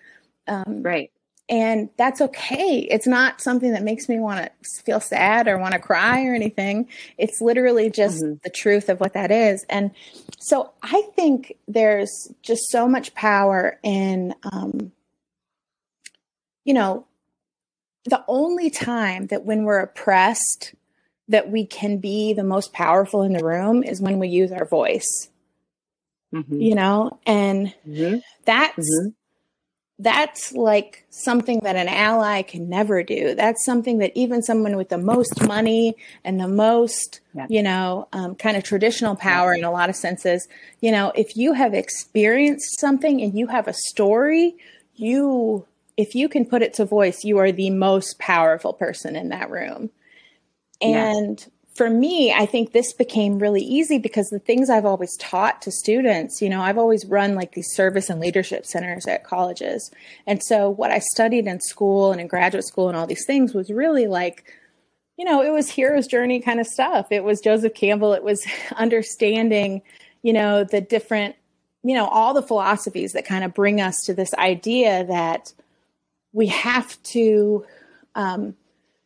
Um, 0.47 0.83
right 0.83 1.11
and 1.49 1.89
that's 1.97 2.21
okay. 2.21 2.87
It's 2.91 3.07
not 3.07 3.41
something 3.41 3.73
that 3.73 3.83
makes 3.83 4.09
me 4.09 4.19
want 4.19 4.45
to 4.45 4.83
feel 4.83 5.01
sad 5.01 5.49
or 5.49 5.57
want 5.57 5.73
to 5.73 5.79
cry 5.79 6.27
or 6.27 6.35
anything. 6.35 6.89
It's 7.17 7.41
literally 7.41 7.91
just 7.91 8.23
mm-hmm. 8.23 8.35
the 8.45 8.51
truth 8.51 8.89
of 8.89 9.01
what 9.01 9.15
that 9.15 9.31
is. 9.31 9.65
And 9.71 9.93
so 10.39 10.73
I 10.83 11.03
think 11.17 11.55
there's 11.67 12.31
just 12.43 12.71
so 12.71 12.87
much 12.87 13.15
power 13.15 13.79
in, 13.83 14.35
um, 14.53 14.93
you 16.65 16.75
know, 16.75 17.07
the 18.09 18.25
only 18.29 18.71
time 18.71 19.27
that 19.29 19.45
when 19.45 19.65
we're 19.65 19.81
oppressed, 19.81 20.75
that 21.29 21.51
we 21.51 21.67
can 21.67 21.99
be 21.99 22.33
the 22.33 22.45
most 22.45 22.73
powerful 22.73 23.23
in 23.23 23.33
the 23.33 23.45
room 23.45 23.83
is 23.83 24.01
when 24.01 24.19
we 24.19 24.29
use 24.29 24.53
our 24.53 24.65
voice. 24.65 25.29
Mm-hmm. 26.35 26.61
You 26.61 26.75
know, 26.75 27.19
and 27.27 27.75
mm-hmm. 27.87 28.19
that's 28.45 28.79
mm-hmm 28.79 29.09
that's 29.99 30.53
like 30.53 31.05
something 31.11 31.61
that 31.61 31.75
an 31.75 31.89
ally 31.89 32.43
can 32.43 32.69
never 32.69 33.03
do. 33.03 33.35
That's 33.35 33.65
something 33.65 33.99
that 33.99 34.13
even 34.15 34.43
someone 34.43 34.77
with 34.77 34.91
the 34.91 34.99
most 34.99 35.43
money 35.47 35.97
and 36.25 36.39
the 36.39 36.47
most, 36.47 37.21
yeah. 37.35 37.47
you 37.51 37.63
know, 37.63 38.07
um, 38.13 38.37
kind 38.37 38.57
of 38.57 38.63
traditional 38.63 39.17
power 39.17 39.55
yeah. 39.55 39.59
in 39.59 39.65
a 39.65 39.73
lot 39.73 39.91
of 39.91 39.97
senses, 39.97 40.47
you 40.81 40.93
know, 40.93 41.11
if 41.17 41.37
you 41.37 41.53
have 41.53 41.75
experienced 41.75 42.79
something 42.79 43.21
and 43.21 43.37
you 43.37 43.49
have 43.49 43.67
a 43.67 43.73
story, 43.73 44.57
you, 44.95 45.67
if 45.99 46.15
you 46.15 46.29
can 46.29 46.47
put 46.47 46.63
it 46.63 46.73
to 46.75 46.85
voice, 46.85 47.25
you 47.25 47.39
are 47.39 47.51
the 47.51 47.71
most 47.71 48.21
powerful 48.21 48.73
person 48.73 49.17
in 49.17 49.31
that 49.31 49.51
room. 49.51 49.91
And 50.81 51.45
for 51.75 51.91
me, 51.91 52.33
I 52.33 52.47
think 52.47 52.71
this 52.71 52.93
became 52.93 53.41
really 53.41 53.63
easy 53.63 53.99
because 53.99 54.29
the 54.29 54.39
things 54.39 54.71
I've 54.71 54.87
always 54.87 55.17
taught 55.17 55.61
to 55.63 55.73
students, 55.73 56.41
you 56.41 56.49
know, 56.49 56.63
I've 56.63 56.79
always 56.79 57.05
run 57.05 57.35
like 57.35 57.53
these 57.53 57.75
service 57.75 58.09
and 58.09 58.21
leadership 58.21 58.65
centers 58.65 59.07
at 59.09 59.25
colleges. 59.25 59.91
And 60.25 60.41
so 60.41 60.71
what 60.71 60.93
I 60.93 61.01
studied 61.01 61.49
in 61.49 61.61
school 61.61 62.13
and 62.13 62.21
in 62.21 62.29
graduate 62.29 62.65
school 62.65 62.89
and 62.89 62.97
all 62.97 63.09
these 63.09 63.27
things 63.27 63.53
was 63.53 63.69
really 63.69 64.07
like, 64.07 64.45
you 65.17 65.25
know, 65.25 65.43
it 65.43 65.51
was 65.51 65.69
hero's 65.69 66.07
journey 66.07 66.39
kind 66.39 66.61
of 66.61 66.69
stuff. 66.69 67.09
It 67.11 67.25
was 67.25 67.41
Joseph 67.41 67.75
Campbell. 67.75 68.13
It 68.13 68.23
was 68.23 68.47
understanding, 68.77 69.83
you 70.23 70.33
know, 70.33 70.63
the 70.63 70.81
different, 70.81 71.35
you 71.83 71.95
know, 71.97 72.07
all 72.07 72.35
the 72.35 72.43
philosophies 72.43 73.15
that 73.15 73.27
kind 73.27 73.43
of 73.43 73.53
bring 73.53 73.81
us 73.81 73.97
to 74.07 74.15
this 74.15 74.33
idea 74.35 75.05
that 75.07 75.53
we 76.33 76.49
have 76.49 77.01
to, 77.05 77.65
um, 78.15 78.55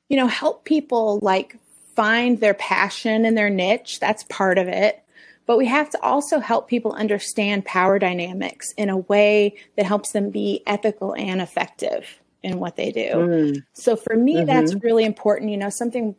you 0.09 0.17
know, 0.17 0.27
help 0.27 0.65
people 0.65 1.19
like 1.23 1.59
find 1.95 2.41
their 2.41 2.55
passion 2.55 3.25
and 3.25 3.37
their 3.37 3.51
niche. 3.51 4.01
That's 4.01 4.25
part 4.25 4.59
of 4.59 4.69
it. 4.69 5.03
But 5.47 5.59
we 5.59 5.67
have 5.67 5.91
to 5.91 6.03
also 6.03 6.39
help 6.39 6.69
people 6.69 6.93
understand 6.93 7.65
power 7.65 7.99
dynamics 7.99 8.73
in 8.77 8.89
a 8.89 8.97
way 8.97 9.57
that 9.77 9.87
helps 9.87 10.13
them 10.13 10.31
be 10.31 10.63
ethical 10.67 11.15
and 11.15 11.41
effective 11.41 12.21
in 12.43 12.59
what 12.59 12.77
they 12.77 12.93
do. 12.93 13.11
Mm. 13.13 13.65
So 13.73 13.97
for 13.97 14.17
me, 14.17 14.37
mm-hmm. 14.37 14.47
that's 14.47 14.75
really 14.77 15.05
important. 15.05 15.51
You 15.51 15.57
know, 15.57 15.71
something 15.71 16.15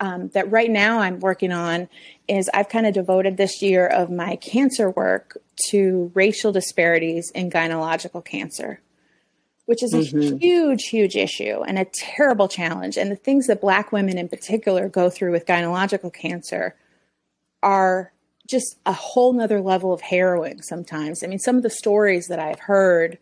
um, 0.00 0.28
that 0.28 0.50
right 0.50 0.70
now 0.70 1.00
I'm 1.00 1.18
working 1.20 1.52
on 1.52 1.88
is 2.28 2.48
I've 2.54 2.68
kind 2.68 2.86
of 2.86 2.94
devoted 2.94 3.36
this 3.36 3.62
year 3.62 3.86
of 3.86 4.10
my 4.10 4.36
cancer 4.36 4.90
work 4.90 5.36
to 5.70 6.12
racial 6.14 6.52
disparities 6.52 7.30
in 7.34 7.50
gynecological 7.50 8.24
cancer 8.24 8.80
which 9.68 9.82
is 9.82 9.92
a 9.92 9.98
mm-hmm. 9.98 10.38
huge, 10.38 10.84
huge 10.84 11.14
issue 11.14 11.62
and 11.62 11.78
a 11.78 11.84
terrible 11.84 12.48
challenge. 12.48 12.96
And 12.96 13.10
the 13.10 13.16
things 13.16 13.48
that 13.48 13.60
Black 13.60 13.92
women 13.92 14.16
in 14.16 14.26
particular 14.26 14.88
go 14.88 15.10
through 15.10 15.30
with 15.30 15.44
gynecological 15.44 16.10
cancer 16.10 16.74
are 17.62 18.10
just 18.46 18.76
a 18.86 18.94
whole 18.94 19.34
nother 19.34 19.60
level 19.60 19.92
of 19.92 20.00
harrowing 20.00 20.62
sometimes. 20.62 21.22
I 21.22 21.26
mean, 21.26 21.38
some 21.38 21.58
of 21.58 21.62
the 21.62 21.68
stories 21.68 22.28
that 22.28 22.38
I've 22.38 22.60
heard, 22.60 23.18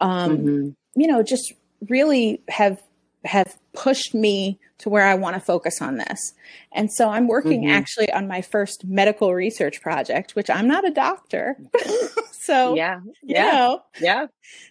um, 0.00 0.38
mm-hmm. 0.38 0.68
you 0.98 1.06
know, 1.06 1.22
just 1.22 1.52
really 1.86 2.40
have 2.48 2.82
have 3.26 3.58
pushed 3.74 4.14
me 4.14 4.58
to 4.78 4.88
where 4.88 5.04
I 5.04 5.16
want 5.16 5.34
to 5.34 5.40
focus 5.40 5.82
on 5.82 5.98
this. 5.98 6.32
And 6.72 6.90
so 6.90 7.10
I'm 7.10 7.28
working 7.28 7.64
mm-hmm. 7.64 7.76
actually 7.76 8.10
on 8.10 8.26
my 8.26 8.40
first 8.40 8.86
medical 8.86 9.34
research 9.34 9.82
project, 9.82 10.34
which 10.34 10.48
I'm 10.48 10.66
not 10.66 10.86
a 10.86 10.90
doctor. 10.90 11.58
so, 12.48 12.74
yeah, 12.74 13.00
yeah, 13.22 13.44
you 13.44 13.52
know, 13.52 13.82
yeah. 14.00 14.26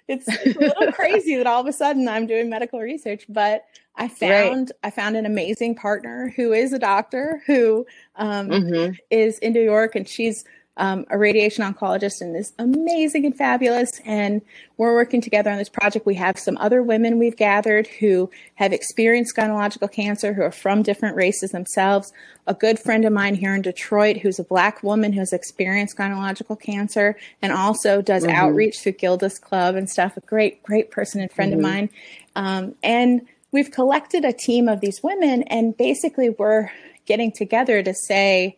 It's, 0.07 0.28
it's 0.28 0.57
a 0.57 0.59
little 0.59 0.91
crazy 0.93 1.36
that 1.36 1.45
all 1.45 1.61
of 1.61 1.67
a 1.67 1.71
sudden 1.71 2.07
I'm 2.07 2.25
doing 2.25 2.49
medical 2.49 2.80
research, 2.80 3.25
but 3.30 3.65
I 3.95 4.07
found 4.07 4.71
right. 4.71 4.88
I 4.88 4.89
found 4.89 5.15
an 5.15 5.28
amazing 5.28 5.75
partner 5.75 6.34
who 6.36 6.53
is 6.53 6.73
a 6.73 6.80
doctor 6.80 7.43
who 7.45 7.86
um, 8.15 8.49
mm-hmm. 8.49 8.93
is 9.11 9.38
in 9.39 9.53
New 9.53 9.61
York, 9.61 9.95
and 9.95 10.07
she's 10.07 10.43
um, 10.78 11.05
a 11.09 11.17
radiation 11.17 11.63
oncologist 11.63 12.21
and 12.21 12.36
is 12.36 12.53
amazing 12.57 13.25
and 13.25 13.36
fabulous. 13.36 13.99
And 14.05 14.41
we're 14.78 14.93
working 14.93 15.21
together 15.21 15.49
on 15.49 15.57
this 15.57 15.69
project. 15.69 16.05
We 16.05 16.15
have 16.15 16.38
some 16.38 16.57
other 16.57 16.82
women 16.82 17.17
we've 17.17 17.36
gathered 17.36 17.88
who 17.88 18.30
have 18.55 18.71
experienced 18.71 19.36
gynecological 19.36 19.91
cancer, 19.91 20.34
who 20.34 20.43
are 20.43 20.51
from 20.51 20.84
different 20.84 21.15
races 21.15 21.51
themselves. 21.51 22.13
A 22.45 22.53
good 22.53 22.80
friend 22.80 23.05
of 23.05 23.11
mine 23.11 23.36
here 23.36 23.53
in 23.55 23.61
Detroit, 23.61 24.17
who's 24.17 24.39
a 24.39 24.43
black 24.43 24.84
woman 24.84 25.13
who 25.13 25.19
has 25.19 25.34
experienced 25.34 25.97
gynecological 25.97 26.59
cancer 26.59 27.17
and 27.41 27.51
also 27.51 28.01
does 28.01 28.23
mm-hmm. 28.23 28.36
outreach 28.36 28.80
through 28.80 28.93
Gilda's 28.93 29.39
Club 29.39 29.75
and 29.75 29.89
stuff. 29.89 30.15
A 30.15 30.21
great, 30.21 30.63
great 30.63 30.91
person 30.91 31.21
and 31.21 31.32
friend 31.32 31.51
mm-hmm. 31.51 31.65
of 31.65 31.71
mine. 31.71 31.89
Um, 32.36 32.75
and 32.84 33.28
we've 33.51 33.71
collected 33.71 34.23
a 34.23 34.34
team 34.34 34.69
of 34.69 34.80
these 34.82 35.01
women, 35.01 35.43
and 35.43 35.75
basically 35.75 36.30
we're 36.30 36.69
getting 37.07 37.32
together 37.32 37.82
to 37.82 37.93
say, 37.93 38.57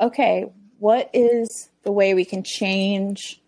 okay, 0.00 0.50
what 0.84 1.08
is 1.14 1.70
the 1.82 1.90
way 1.90 2.12
we 2.12 2.26
can 2.26 2.42
change 2.42 3.40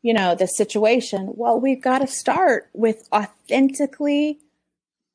you 0.00 0.14
know 0.14 0.36
the 0.36 0.46
situation 0.46 1.32
well 1.34 1.58
we've 1.58 1.82
got 1.82 1.98
to 1.98 2.06
start 2.06 2.68
with 2.72 3.08
authentically 3.12 4.38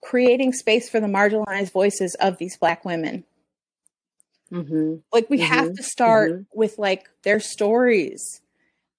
creating 0.04 0.52
space 0.52 0.90
for 0.90 1.00
the 1.00 1.08
marginalized 1.08 1.72
voices 1.72 2.18
of 2.20 2.38
these 2.38 2.58
black 2.58 2.84
women 2.84 3.24
mm-hmm. 4.52 4.96
like 5.14 5.30
we 5.30 5.38
mm-hmm. 5.38 5.54
have 5.54 5.74
to 5.74 5.84
start 5.84 6.34
mm-hmm. 6.34 6.42
with 6.54 6.78
like 6.78 7.10
their 7.24 7.40
stories 7.40 8.42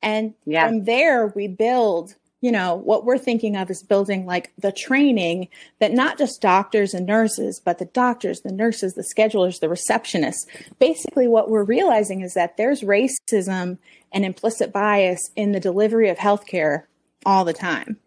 and 0.01 0.33
yeah. 0.47 0.69
from 0.69 0.85
there 0.85 1.27
we 1.27 1.49
build 1.49 2.15
you 2.41 2.53
know, 2.53 2.77
what 2.77 3.05
we're 3.05 3.19
thinking 3.19 3.57
of 3.57 3.69
is 3.71 3.83
building 3.83 4.25
like 4.25 4.53
the 4.59 4.71
training 4.71 5.49
that 5.81 5.93
not 5.93 6.19
just 6.19 6.41
doctors 6.41 6.95
and 6.95 7.05
nurses, 7.05 7.61
but 7.65 7.79
the 7.79 7.85
doctors, 7.87 8.43
the 8.43 8.53
nurses, 8.53 8.95
the 8.95 9.03
schedulers, 9.03 9.59
the 9.59 9.67
receptionists. 9.67 10.47
Basically, 10.79 11.27
what 11.27 11.51
we're 11.51 11.65
realizing 11.65 12.21
is 12.21 12.35
that 12.35 12.57
there's 12.57 12.83
racism 12.83 13.79
and 14.13 14.25
implicit 14.25 14.73
bias 14.73 15.31
in 15.35 15.53
the 15.53 15.61
delivery 15.61 16.09
of 16.09 16.17
healthcare 16.17 16.85
all 17.27 17.45
the 17.45 17.53
time. 17.53 17.99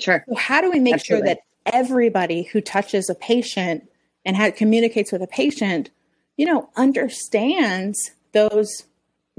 Sure. 0.00 0.24
So, 0.28 0.36
how 0.36 0.60
do 0.60 0.70
we 0.70 0.78
make 0.78 0.94
Absolutely. 0.94 1.28
sure 1.28 1.34
that 1.34 1.42
everybody 1.66 2.44
who 2.44 2.60
touches 2.60 3.10
a 3.10 3.14
patient 3.14 3.88
and 4.24 4.36
how 4.36 4.50
communicates 4.52 5.10
with 5.10 5.22
a 5.22 5.26
patient, 5.26 5.90
you 6.36 6.46
know, 6.46 6.68
understands 6.76 8.12
those 8.32 8.84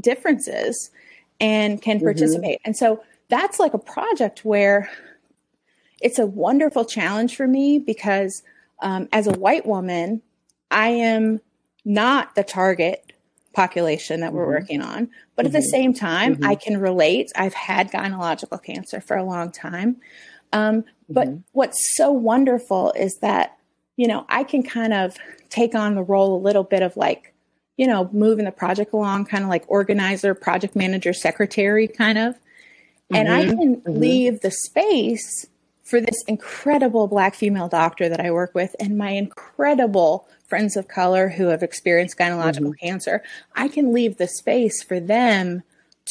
differences 0.02 0.92
and 1.40 1.82
can 1.82 1.98
mm-hmm. 1.98 2.06
participate? 2.06 2.60
Mm-hmm. 2.60 2.68
And 2.68 2.78
so, 2.78 3.02
that's 3.30 3.60
like 3.60 3.74
a 3.74 3.80
project 3.80 4.46
where 4.46 4.90
it's 6.02 6.20
a 6.20 6.26
wonderful 6.26 6.86
challenge 6.86 7.36
for 7.36 7.48
me 7.48 7.80
because 7.80 8.44
um, 8.82 9.08
as 9.12 9.28
a 9.28 9.32
white 9.32 9.66
woman, 9.66 10.22
I 10.70 10.90
am 10.90 11.40
not 11.86 12.36
the 12.36 12.44
target 12.44 13.14
population 13.54 14.20
that 14.22 14.34
we're 14.34 14.44
mm-hmm. 14.44 14.52
working 14.52 14.82
on. 14.82 15.10
But 15.36 15.46
mm-hmm. 15.46 15.48
at 15.48 15.52
the 15.54 15.60
mm-hmm. 15.60 15.70
same 15.70 15.94
time, 15.94 16.36
mm-hmm. 16.36 16.46
I 16.46 16.56
can 16.56 16.80
relate. 16.80 17.32
I've 17.36 17.54
had 17.54 17.92
gynecological 17.92 18.62
cancer 18.62 19.00
for 19.00 19.16
a 19.16 19.24
long 19.24 19.52
time. 19.52 19.98
Um, 20.52 20.84
but 21.10 21.28
mm-hmm. 21.28 21.38
what's 21.54 21.96
so 21.96 22.12
wonderful 22.12 22.92
is 22.94 23.18
that, 23.20 23.58
you 23.96 24.08
know, 24.08 24.26
I 24.30 24.44
can 24.44 24.64
kind 24.64 24.94
of 24.94 25.16
take 25.50 25.76
on 25.76 25.96
the 25.96 26.04
role 26.04 26.36
a 26.36 26.42
little 26.42 26.64
bit 26.64 26.82
of 26.82 26.98
like, 26.98 27.34
you 27.78 27.88
know, 27.88 28.10
moving 28.12 28.46
the 28.46 28.52
project 28.52 28.94
along, 28.94 29.26
kind 29.26 29.44
of 29.44 29.50
like 29.50 29.64
organizer, 29.68 30.34
project 30.36 30.76
manager, 30.76 31.14
secretary 31.14 31.88
kind 31.88 32.18
of. 32.18 32.36
And 33.16 33.32
I 33.32 33.46
mm-hmm. 33.46 33.82
can 33.84 34.00
leave 34.00 34.42
the 34.42 34.52
space 34.52 35.46
for 35.84 36.00
this 36.00 36.24
incredible 36.28 37.08
black 37.08 37.36
female 37.36 37.68
doctor 37.68 38.10
that 38.10 38.20
I 38.20 38.32
work 38.32 38.56
with 38.56 38.76
and 38.80 38.98
my 38.98 39.12
incredible 39.12 40.28
friends 40.48 40.78
of 40.78 40.88
color 40.88 41.30
who 41.30 41.48
have 41.48 41.64
experienced 41.64 42.18
gynecological 42.18 42.60
mm-hmm. 42.60 42.88
cancer, 42.88 43.24
I 43.56 43.68
can 43.68 43.94
leave 43.94 44.18
the 44.18 44.28
space 44.28 44.84
for 44.84 45.00
them 45.00 45.64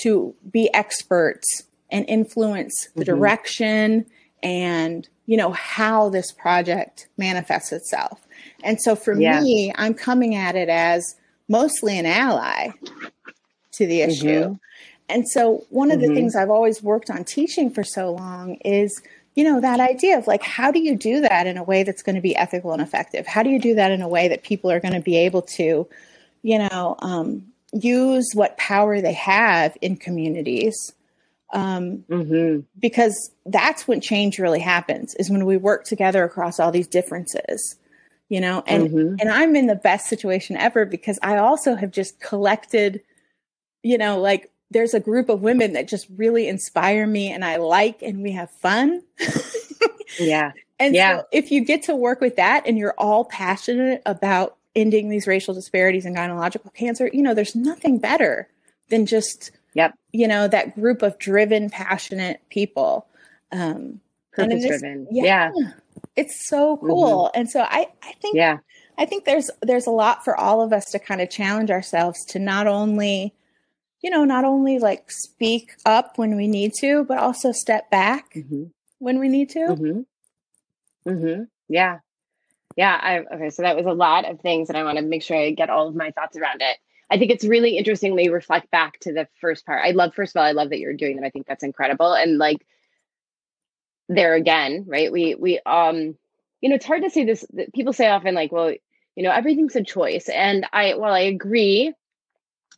to 0.03 0.34
be 0.50 0.72
experts 0.74 1.64
and 1.90 2.05
influence 2.09 2.88
the 2.94 3.05
mm-hmm. 3.05 3.14
direction 3.14 4.07
and 4.42 5.09
you 5.26 5.36
know 5.36 5.53
how 5.53 6.09
this 6.09 6.32
project 6.32 7.09
manifests 7.16 7.72
itself. 7.72 8.26
And 8.64 8.80
so 8.80 8.96
for 8.96 9.18
yeah. 9.18 9.40
me, 9.40 9.72
I'm 9.76 9.94
coming 9.94 10.34
at 10.34 10.57
it 10.57 10.68
as 10.68 11.14
mostly 11.48 11.98
an 11.98 12.07
ally 12.07 12.70
to 13.72 13.86
the 13.86 14.00
issue. 14.03 14.59
And 15.13 15.29
so 15.29 15.65
one 15.71 15.91
of 15.91 16.01
the 16.01 16.07
mm-hmm. 16.07 16.15
things 16.15 16.37
I've 16.37 16.51
always 16.51 16.83
worked 16.83 17.11
on 17.11 17.25
teaching 17.25 17.71
for 17.71 17.85
so 17.85 18.13
long 18.13 18.55
is 18.65 19.01
you 19.35 19.45
know, 19.45 19.61
that 19.61 19.81
idea 19.81 20.19
of 20.19 20.27
like, 20.27 20.43
how 20.43 20.71
do 20.71 20.79
you 20.79 20.97
do 20.97 21.21
that 21.23 21.47
in 21.47 21.57
a 21.57 21.63
way 21.63 21.83
that's 21.83 22.03
going 22.03 22.17
to 22.17 22.21
be 22.21 22.37
ethical 22.37 22.73
and 22.73 22.83
effective? 22.83 23.27
How 23.27 23.43
do 23.43 23.51
you 23.51 23.59
do 23.59 23.75
that 23.77 23.91
in 23.91 24.03
a 24.03 24.09
way 24.09 24.29
that 24.29 24.43
people 24.43 24.71
are 24.71 24.81
going 24.81 24.95
to 24.95 25.01
be 25.01 25.17
able 25.17 25.43
to, 25.43 25.89
you 26.43 26.59
know, 26.59 26.97
um, 26.99 27.47
use 27.73 28.31
what 28.35 28.59
power 28.59 29.01
they 29.01 29.15
have 29.15 29.77
in 29.81 29.97
communities? 29.97 30.93
Um, 31.55 32.05
mm-hmm. 32.11 32.61
Because 32.79 33.31
that's 33.47 33.89
when 33.89 34.01
change 34.01 34.39
really 34.39 34.61
happens, 34.61 35.15
is 35.15 35.31
when 35.31 35.47
we 35.47 35.57
work 35.57 35.85
together 35.85 36.25
across 36.25 36.61
all 36.61 36.73
these 36.73 36.89
differences 36.89 37.77
you 38.29 38.41
know 38.41 38.63
and 38.67 38.89
mm-hmm. 38.89 39.17
and 39.21 39.29
i'm 39.29 39.57
in 39.57 39.67
the 39.67 39.75
best 39.75 40.07
situation 40.07 40.57
ever 40.57 40.87
because 40.87 41.19
i 41.23 41.37
also 41.37 41.75
have 41.75 41.91
just 41.91 42.21
collected 42.21 43.03
you 43.83 43.99
know 43.99 44.21
like 44.21 44.51
there's 44.73 44.95
a 44.95 45.01
group 45.01 45.29
of 45.29 45.43
women 45.43 45.75
that 45.75 45.89
just 45.89 46.07
really 46.16 46.49
inspire 46.49 47.07
me 47.07 47.31
and 47.31 47.45
I 47.45 47.57
like 47.57 48.03
and 48.03 48.23
we 48.23 48.33
have 48.33 48.51
fun. 48.51 49.03
yeah. 50.18 50.53
And 50.79 50.95
yeah. 50.95 51.18
so 51.18 51.27
if 51.31 51.51
you 51.51 51.64
get 51.64 51.85
to 51.85 51.95
work 51.95 52.20
with 52.20 52.37
that 52.37 52.66
and 52.66 52.79
you're 52.79 52.95
all 52.99 53.25
passionate 53.25 54.03
about 54.07 54.57
ending 54.75 55.11
these 55.11 55.27
racial 55.27 55.55
disparities 55.55 56.07
in 56.07 56.14
gynecological 56.14 56.73
cancer, 56.75 57.11
you 57.12 57.23
know, 57.23 57.35
there's 57.35 57.55
nothing 57.55 57.99
better 57.99 58.49
than 58.89 59.07
just 59.07 59.51
yep. 59.75 59.95
you 60.12 60.27
know, 60.27 60.49
that 60.49 60.75
group 60.75 61.03
of 61.03 61.18
driven, 61.18 61.70
passionate 61.70 62.41
people. 62.49 63.07
Um 63.53 64.01
purpose 64.33 64.66
driven. 64.66 65.07
Yeah, 65.11 65.51
yeah. 65.55 65.73
It's 66.16 66.49
so 66.49 66.79
cool. 66.79 67.27
Mm-hmm. 67.27 67.41
And 67.41 67.51
so 67.51 67.61
I 67.61 67.87
I 68.03 68.12
think 68.20 68.37
yeah. 68.37 68.59
I 68.99 69.05
think 69.05 69.25
there's 69.25 69.51
there's 69.61 69.87
a 69.87 69.91
lot 69.91 70.25
for 70.25 70.37
all 70.37 70.62
of 70.62 70.73
us 70.73 70.87
to 70.93 70.99
kind 70.99 71.20
of 71.20 71.31
challenge 71.31 71.70
ourselves 71.70 72.25
to 72.27 72.39
not 72.39 72.66
only 72.66 73.35
you 74.03 74.11
know, 74.11 74.24
not 74.24 74.44
only 74.44 74.78
like 74.78 75.11
speak 75.11 75.74
up 75.86 76.18
when 76.18 76.36
we 76.36 76.48
need 76.48 76.74
to, 76.74 77.05
but 77.05 77.18
also 77.18 77.53
step 77.53 77.90
back 77.90 78.34
mm-hmm. 78.34 78.64
when 78.98 79.18
we 79.18 79.28
need 79.28 79.50
to. 79.50 79.61
Mm-hmm. 79.61 81.11
Mm-hmm. 81.11 81.42
Yeah. 81.68 81.98
Yeah. 82.76 82.98
I, 83.00 83.18
okay. 83.34 83.50
So 83.50 83.62
that 83.62 83.76
was 83.76 83.86
a 83.86 83.92
lot 83.92 84.28
of 84.28 84.40
things, 84.40 84.68
and 84.68 84.76
I 84.76 84.84
want 84.84 84.98
to 84.98 85.05
make 85.05 85.22
sure 85.22 85.36
I 85.36 85.50
get 85.53 85.70
all 85.70 85.88
of 85.88 85.94
my 85.94 86.11
thoughts 86.11 86.36
around 86.36 86.62
it. 86.62 86.76
I 87.11 87.18
think 87.18 87.30
it's 87.30 87.44
really 87.44 87.76
interesting 87.76 88.14
when 88.14 88.24
you 88.24 88.32
reflect 88.32 88.70
back 88.70 88.98
to 89.00 89.12
the 89.12 89.28
first 89.40 89.66
part. 89.66 89.84
I 89.84 89.90
love, 89.90 90.14
first 90.14 90.34
of 90.34 90.40
all, 90.40 90.46
I 90.46 90.53
love 90.53 90.70
that 90.70 90.78
you're 90.78 90.94
doing 90.94 91.16
that. 91.16 91.26
I 91.26 91.30
think 91.30 91.46
that's 91.46 91.64
incredible. 91.64 92.14
And 92.14 92.38
like, 92.38 92.66
there 94.09 94.34
again, 94.34 94.84
right? 94.88 95.12
We, 95.12 95.34
we, 95.34 95.61
um, 95.66 96.16
you 96.61 96.68
know, 96.68 96.76
it's 96.76 96.86
hard 96.86 97.03
to 97.03 97.11
say 97.11 97.24
this. 97.24 97.44
People 97.74 97.92
say 97.92 98.09
often, 98.09 98.34
like, 98.34 98.50
well, 98.50 98.72
you 99.14 99.22
know, 99.22 99.30
everything's 99.30 99.76
a 99.76 99.84
choice. 99.84 100.28
And 100.28 100.66
I, 100.72 100.94
while 100.94 101.12
I 101.12 101.20
agree 101.20 101.92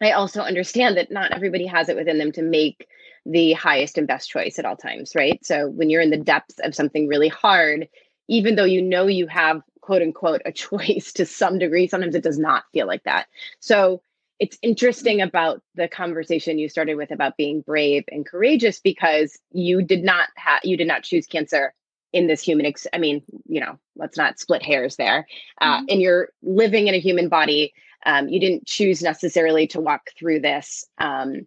I 0.02 0.12
also 0.12 0.42
understand 0.42 0.96
that 0.96 1.10
not 1.10 1.32
everybody 1.32 1.66
has 1.66 1.88
it 1.88 1.96
within 1.96 2.18
them 2.18 2.32
to 2.32 2.42
make 2.42 2.86
the 3.26 3.52
highest 3.52 3.96
and 3.98 4.06
best 4.06 4.28
choice 4.28 4.58
at 4.58 4.64
all 4.64 4.76
times, 4.76 5.14
right? 5.14 5.44
So 5.44 5.68
when 5.68 5.90
you're 5.90 6.02
in 6.02 6.10
the 6.10 6.16
depths 6.16 6.58
of 6.62 6.74
something 6.74 7.08
really 7.08 7.28
hard, 7.28 7.88
even 8.28 8.54
though 8.54 8.64
you 8.64 8.82
know 8.82 9.06
you 9.06 9.26
have 9.26 9.62
quote 9.80 10.02
unquote 10.02 10.42
a 10.44 10.52
choice 10.52 11.12
to 11.14 11.26
some 11.26 11.58
degree, 11.58 11.86
sometimes 11.88 12.14
it 12.14 12.22
does 12.22 12.38
not 12.38 12.64
feel 12.72 12.86
like 12.86 13.04
that. 13.04 13.26
So 13.60 14.02
it's 14.40 14.58
interesting 14.62 15.20
about 15.20 15.62
the 15.74 15.88
conversation 15.88 16.58
you 16.58 16.68
started 16.68 16.96
with 16.96 17.10
about 17.10 17.36
being 17.36 17.60
brave 17.60 18.04
and 18.08 18.26
courageous 18.26 18.80
because 18.80 19.38
you 19.52 19.82
did 19.82 20.02
not 20.02 20.28
have 20.36 20.60
you 20.64 20.76
did 20.76 20.88
not 20.88 21.04
choose 21.04 21.26
cancer 21.26 21.72
in 22.12 22.26
this 22.26 22.42
human 22.42 22.66
ex- 22.66 22.86
i 22.92 22.98
mean 22.98 23.22
you 23.46 23.60
know 23.60 23.78
let's 23.96 24.16
not 24.16 24.38
split 24.38 24.62
hairs 24.62 24.96
there 24.96 25.26
uh, 25.60 25.78
mm-hmm. 25.78 25.86
and 25.88 26.00
you're 26.00 26.28
living 26.42 26.88
in 26.88 26.94
a 26.94 27.00
human 27.00 27.28
body 27.28 27.72
um, 28.06 28.28
you 28.28 28.40
didn't 28.40 28.66
choose 28.66 29.02
necessarily 29.02 29.66
to 29.68 29.80
walk 29.80 30.10
through 30.18 30.40
this 30.40 30.86
um, 30.98 31.46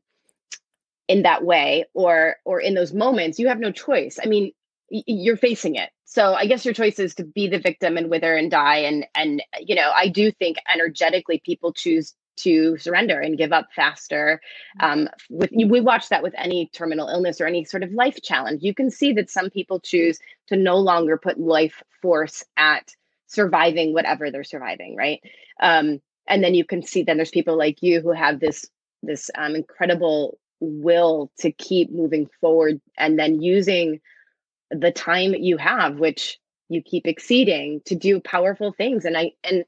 in 1.07 1.23
that 1.23 1.43
way 1.43 1.85
or 1.93 2.35
or 2.45 2.59
in 2.59 2.73
those 2.73 2.93
moments 2.93 3.39
you 3.39 3.47
have 3.47 3.59
no 3.59 3.71
choice. 3.71 4.19
I 4.23 4.27
mean 4.27 4.51
you're 4.89 5.37
facing 5.37 5.75
it. 5.75 5.89
So 6.05 6.33
i 6.33 6.45
guess 6.45 6.63
your 6.63 6.73
choice 6.73 6.99
is 6.99 7.15
to 7.15 7.25
be 7.25 7.47
the 7.47 7.59
victim 7.59 7.97
and 7.97 8.09
wither 8.09 8.33
and 8.33 8.49
die 8.49 8.77
and 8.77 9.05
and 9.13 9.43
you 9.59 9.75
know 9.75 9.91
i 9.93 10.07
do 10.07 10.31
think 10.31 10.57
energetically 10.73 11.41
people 11.45 11.73
choose 11.73 12.15
to 12.37 12.77
surrender 12.77 13.19
and 13.19 13.37
give 13.37 13.51
up 13.51 13.67
faster 13.75 14.39
um, 14.79 15.09
with 15.29 15.49
we 15.51 15.81
watch 15.81 16.09
that 16.09 16.23
with 16.23 16.33
any 16.37 16.67
terminal 16.67 17.09
illness 17.09 17.41
or 17.41 17.45
any 17.45 17.65
sort 17.65 17.83
of 17.83 17.91
life 17.91 18.21
challenge. 18.23 18.63
You 18.63 18.73
can 18.73 18.89
see 18.89 19.13
that 19.13 19.29
some 19.29 19.49
people 19.49 19.79
choose 19.79 20.19
to 20.47 20.55
no 20.55 20.77
longer 20.77 21.17
put 21.17 21.39
life 21.39 21.83
force 22.01 22.43
at 22.55 22.93
surviving 23.27 23.93
whatever 23.93 24.31
they're 24.31 24.43
surviving 24.43 24.95
right? 24.95 25.21
Um, 25.59 25.99
and 26.27 26.43
then 26.43 26.53
you 26.53 26.65
can 26.65 26.83
see 26.83 27.03
then 27.03 27.17
there's 27.17 27.29
people 27.29 27.57
like 27.57 27.81
you 27.81 28.01
who 28.01 28.11
have 28.11 28.39
this 28.39 28.65
this 29.03 29.29
um, 29.37 29.55
incredible 29.55 30.37
will 30.59 31.31
to 31.39 31.51
keep 31.51 31.91
moving 31.91 32.27
forward 32.41 32.81
and 32.97 33.17
then 33.17 33.41
using 33.41 33.99
the 34.71 34.91
time 34.91 35.33
you 35.35 35.57
have 35.57 35.99
which 35.99 36.39
you 36.69 36.81
keep 36.81 37.07
exceeding 37.07 37.81
to 37.85 37.95
do 37.95 38.19
powerful 38.19 38.71
things. 38.71 39.05
And 39.05 39.17
i 39.17 39.31
and 39.43 39.63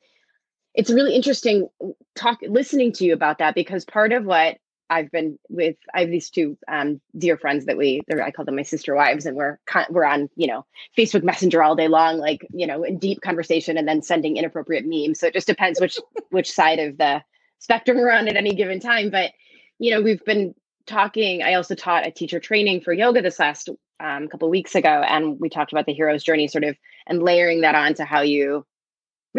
it's 0.75 0.91
really 0.91 1.15
interesting 1.15 1.67
talk 2.15 2.39
listening 2.41 2.91
to 2.93 3.05
you 3.05 3.13
about 3.13 3.39
that 3.39 3.55
because 3.55 3.85
part 3.85 4.13
of 4.13 4.25
what 4.25 4.57
I've 4.89 5.11
been 5.11 5.37
with 5.49 5.75
I 5.93 6.01
have 6.01 6.09
these 6.09 6.29
two 6.29 6.57
um, 6.67 6.99
dear 7.17 7.37
friends 7.37 7.65
that 7.65 7.77
we 7.77 8.01
I 8.11 8.31
call 8.31 8.45
them 8.45 8.55
my 8.55 8.63
sister 8.63 8.95
wives 8.95 9.25
and 9.25 9.35
we're 9.35 9.59
we're 9.89 10.05
on 10.05 10.29
you 10.35 10.47
know 10.47 10.65
Facebook 10.97 11.23
Messenger 11.23 11.61
all 11.63 11.75
day 11.75 11.87
long 11.87 12.17
like 12.17 12.45
you 12.51 12.67
know 12.67 12.83
in 12.83 12.97
deep 12.97 13.21
conversation 13.21 13.77
and 13.77 13.87
then 13.87 14.01
sending 14.01 14.37
inappropriate 14.37 14.85
memes. 14.85 15.19
So 15.19 15.27
it 15.27 15.33
just 15.33 15.47
depends 15.47 15.79
which 15.79 15.97
which 16.29 16.51
side 16.51 16.79
of 16.79 16.97
the 16.97 17.21
spectrum 17.59 17.97
we're 17.97 18.11
on 18.11 18.27
at 18.27 18.35
any 18.35 18.53
given 18.53 18.79
time. 18.79 19.09
But 19.09 19.31
you 19.77 19.91
know 19.91 20.01
we've 20.01 20.23
been 20.25 20.55
talking 20.87 21.43
I 21.43 21.53
also 21.53 21.75
taught 21.75 22.07
a 22.07 22.11
teacher 22.11 22.39
training 22.39 22.81
for 22.81 22.93
yoga 22.93 23.21
this 23.21 23.39
last 23.39 23.69
um, 23.99 24.27
couple 24.27 24.49
weeks 24.49 24.75
ago 24.75 25.03
and 25.07 25.39
we 25.39 25.49
talked 25.49 25.71
about 25.71 25.85
the 25.85 25.93
hero's 25.93 26.23
journey 26.23 26.47
sort 26.47 26.63
of 26.63 26.77
and 27.05 27.21
layering 27.21 27.61
that 27.61 27.75
on 27.75 27.93
to 27.95 28.05
how 28.05 28.21
you 28.21 28.65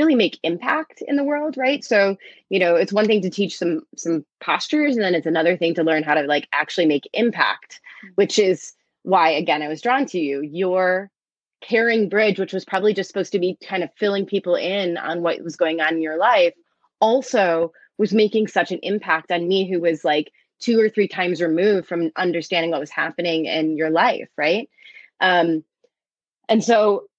really 0.00 0.14
make 0.14 0.38
impact 0.42 1.02
in 1.06 1.16
the 1.16 1.24
world 1.24 1.56
right? 1.56 1.84
So 1.84 2.16
you 2.48 2.58
know 2.58 2.74
it's 2.74 2.92
one 2.92 3.06
thing 3.06 3.20
to 3.22 3.30
teach 3.30 3.58
some 3.58 3.82
some 3.96 4.24
postures 4.40 4.96
and 4.96 5.04
then 5.04 5.14
it's 5.14 5.26
another 5.26 5.56
thing 5.56 5.74
to 5.74 5.84
learn 5.84 6.02
how 6.02 6.14
to 6.14 6.22
like 6.22 6.48
actually 6.52 6.86
make 6.86 7.08
impact 7.12 7.80
mm. 8.04 8.10
which 8.14 8.38
is 8.38 8.72
why 9.02 9.30
again 9.30 9.62
i 9.62 9.68
was 9.68 9.82
drawn 9.82 10.06
to 10.06 10.18
you. 10.18 10.40
Your 10.40 11.10
caring 11.60 12.08
bridge 12.08 12.38
which 12.38 12.54
was 12.54 12.64
probably 12.64 12.94
just 12.94 13.08
supposed 13.08 13.32
to 13.32 13.38
be 13.38 13.58
kind 13.68 13.82
of 13.82 13.90
filling 13.94 14.24
people 14.24 14.54
in 14.54 14.96
on 14.96 15.20
what 15.20 15.44
was 15.44 15.56
going 15.56 15.80
on 15.80 15.94
in 15.94 16.02
your 16.02 16.16
life 16.16 16.54
also 17.00 17.70
was 17.98 18.14
making 18.14 18.46
such 18.46 18.72
an 18.72 18.78
impact 18.82 19.30
on 19.30 19.46
me 19.46 19.70
who 19.70 19.78
was 19.78 20.02
like 20.04 20.32
two 20.58 20.80
or 20.80 20.88
three 20.88 21.08
times 21.08 21.42
removed 21.42 21.86
from 21.86 22.10
understanding 22.16 22.70
what 22.70 22.80
was 22.80 22.90
happening 22.90 23.44
in 23.44 23.76
your 23.76 23.90
life 23.90 24.28
right? 24.38 24.70
Um 25.20 25.62
and 26.48 26.64
so 26.64 27.09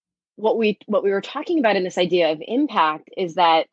what 0.42 0.58
we 0.58 0.78
what 0.88 1.04
we 1.04 1.12
were 1.12 1.22
talking 1.22 1.60
about 1.60 1.76
in 1.76 1.84
this 1.84 1.98
idea 1.98 2.32
of 2.32 2.42
impact 2.46 3.10
is 3.16 3.36
that 3.36 3.68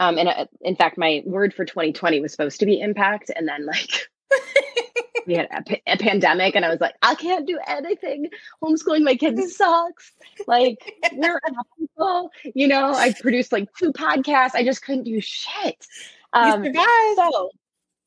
um 0.00 0.18
and 0.18 0.28
uh, 0.28 0.46
in 0.60 0.74
fact 0.74 0.98
my 0.98 1.22
word 1.24 1.54
for 1.54 1.64
2020 1.64 2.20
was 2.20 2.32
supposed 2.32 2.60
to 2.60 2.66
be 2.66 2.80
impact 2.80 3.30
and 3.34 3.46
then 3.46 3.64
like 3.64 4.08
we 5.26 5.34
had 5.34 5.48
a, 5.50 5.92
a, 5.92 5.96
pandemic 5.96 6.56
and 6.56 6.64
i 6.64 6.68
was 6.68 6.80
like 6.80 6.94
i 7.02 7.14
can't 7.14 7.46
do 7.46 7.58
anything. 7.66 8.28
Homeschooling 8.62 9.02
my 9.02 9.14
kids 9.14 9.56
sucks. 9.56 10.12
Like 10.46 10.94
we're 11.12 11.40
people 11.78 12.30
you 12.54 12.66
know 12.66 12.92
i 12.92 13.12
produced 13.12 13.52
like 13.52 13.68
two 13.78 13.92
podcasts. 13.92 14.54
I 14.54 14.64
just 14.64 14.82
couldn't 14.82 15.04
do 15.04 15.20
shit. 15.20 15.86
Um 16.32 16.64
you 16.64 16.72
survived. 16.72 17.32
so 17.32 17.50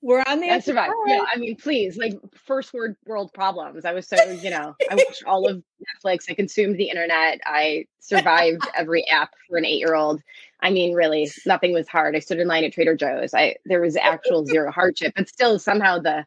we're 0.01 0.23
on 0.25 0.39
the 0.39 0.49
I 0.49 0.59
survived. 0.59 0.93
Yeah, 1.07 1.25
I 1.33 1.37
mean, 1.37 1.55
please, 1.55 1.97
like 1.97 2.13
first 2.33 2.73
word 2.73 2.95
world 3.05 3.33
problems. 3.33 3.85
I 3.85 3.93
was 3.93 4.07
so, 4.07 4.15
you 4.31 4.49
know, 4.49 4.75
I 4.89 4.95
watched 4.95 5.23
all 5.25 5.47
of 5.47 5.61
Netflix. 6.03 6.25
I 6.29 6.33
consumed 6.33 6.77
the 6.77 6.89
internet. 6.89 7.41
I 7.45 7.85
survived 7.99 8.61
every 8.75 9.05
app 9.09 9.33
for 9.47 9.57
an 9.57 9.65
eight 9.65 9.79
year 9.79 9.95
old. 9.95 10.21
I 10.61 10.71
mean, 10.71 10.93
really, 10.93 11.29
nothing 11.45 11.73
was 11.73 11.87
hard. 11.87 12.15
I 12.15 12.19
stood 12.19 12.39
in 12.39 12.47
line 12.47 12.63
at 12.63 12.73
Trader 12.73 12.95
Joe's. 12.95 13.33
I 13.33 13.55
there 13.65 13.81
was 13.81 13.95
actual 13.97 14.45
zero 14.45 14.71
hardship, 14.71 15.13
but 15.15 15.29
still 15.29 15.59
somehow 15.59 15.99
the 15.99 16.25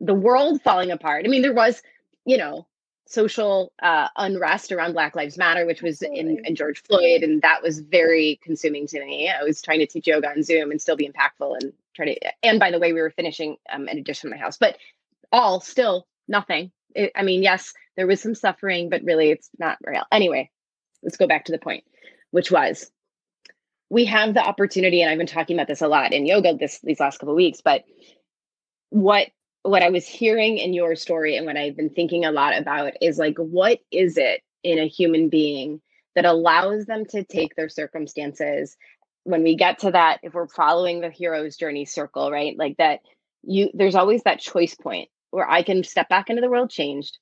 the 0.00 0.14
world 0.14 0.62
falling 0.62 0.90
apart. 0.90 1.24
I 1.24 1.28
mean, 1.28 1.42
there 1.42 1.54
was, 1.54 1.82
you 2.24 2.36
know, 2.36 2.66
social 3.06 3.72
uh, 3.82 4.08
unrest 4.16 4.72
around 4.72 4.92
Black 4.92 5.14
Lives 5.14 5.36
Matter, 5.36 5.66
which 5.66 5.82
was 5.82 6.02
in, 6.02 6.40
in, 6.44 6.56
George 6.56 6.82
Floyd, 6.82 7.22
and 7.22 7.42
that 7.42 7.62
was 7.62 7.80
very 7.80 8.40
consuming 8.42 8.86
to 8.88 9.04
me. 9.04 9.30
I 9.30 9.42
was 9.42 9.60
trying 9.60 9.80
to 9.80 9.86
teach 9.86 10.06
yoga 10.06 10.30
on 10.30 10.42
Zoom 10.42 10.70
and 10.70 10.80
still 10.80 10.96
be 10.96 11.08
impactful 11.08 11.56
and 11.60 11.72
try 11.94 12.06
to. 12.06 12.18
And 12.42 12.58
by 12.58 12.70
the 12.70 12.78
way, 12.78 12.92
we 12.92 13.00
were 13.00 13.10
finishing 13.10 13.56
um, 13.70 13.88
an 13.88 13.98
addition 13.98 14.30
to 14.30 14.36
my 14.36 14.40
house, 14.40 14.56
but 14.56 14.78
all 15.32 15.60
still 15.60 16.06
nothing. 16.28 16.72
It, 16.94 17.12
I 17.14 17.22
mean, 17.22 17.42
yes, 17.42 17.74
there 17.96 18.06
was 18.06 18.20
some 18.20 18.34
suffering, 18.34 18.88
but 18.88 19.02
really, 19.02 19.30
it's 19.30 19.50
not 19.58 19.78
real. 19.84 20.04
Anyway, 20.10 20.50
let's 21.02 21.16
go 21.16 21.26
back 21.26 21.44
to 21.46 21.52
the 21.52 21.58
point, 21.58 21.84
which 22.30 22.50
was 22.50 22.90
we 23.90 24.06
have 24.06 24.34
the 24.34 24.44
opportunity, 24.44 25.02
and 25.02 25.10
I've 25.10 25.18
been 25.18 25.26
talking 25.26 25.56
about 25.56 25.68
this 25.68 25.82
a 25.82 25.88
lot 25.88 26.12
in 26.12 26.26
yoga 26.26 26.56
this 26.56 26.80
these 26.82 27.00
last 27.00 27.18
couple 27.18 27.34
weeks, 27.34 27.60
but 27.62 27.84
what 28.90 29.28
what 29.64 29.82
I 29.82 29.88
was 29.88 30.06
hearing 30.06 30.58
in 30.58 30.74
your 30.74 30.94
story 30.94 31.36
and 31.36 31.46
what 31.46 31.56
I've 31.56 31.76
been 31.76 31.88
thinking 31.88 32.24
a 32.24 32.30
lot 32.30 32.56
about 32.56 32.92
is 33.00 33.18
like, 33.18 33.38
what 33.38 33.80
is 33.90 34.18
it 34.18 34.42
in 34.62 34.78
a 34.78 34.86
human 34.86 35.30
being 35.30 35.80
that 36.14 36.26
allows 36.26 36.84
them 36.84 37.06
to 37.06 37.24
take 37.24 37.56
their 37.56 37.70
circumstances? 37.70 38.76
When 39.24 39.42
we 39.42 39.56
get 39.56 39.78
to 39.80 39.90
that, 39.90 40.20
if 40.22 40.34
we're 40.34 40.48
following 40.48 41.00
the 41.00 41.08
hero's 41.10 41.56
journey 41.56 41.86
circle, 41.86 42.30
right? 42.30 42.54
Like 42.58 42.76
that, 42.76 43.00
you 43.42 43.70
there's 43.72 43.94
always 43.94 44.22
that 44.24 44.38
choice 44.38 44.74
point 44.74 45.08
where 45.30 45.50
I 45.50 45.62
can 45.62 45.82
step 45.82 46.10
back 46.10 46.28
into 46.28 46.42
the 46.42 46.50
world 46.50 46.68
changed 46.68 47.18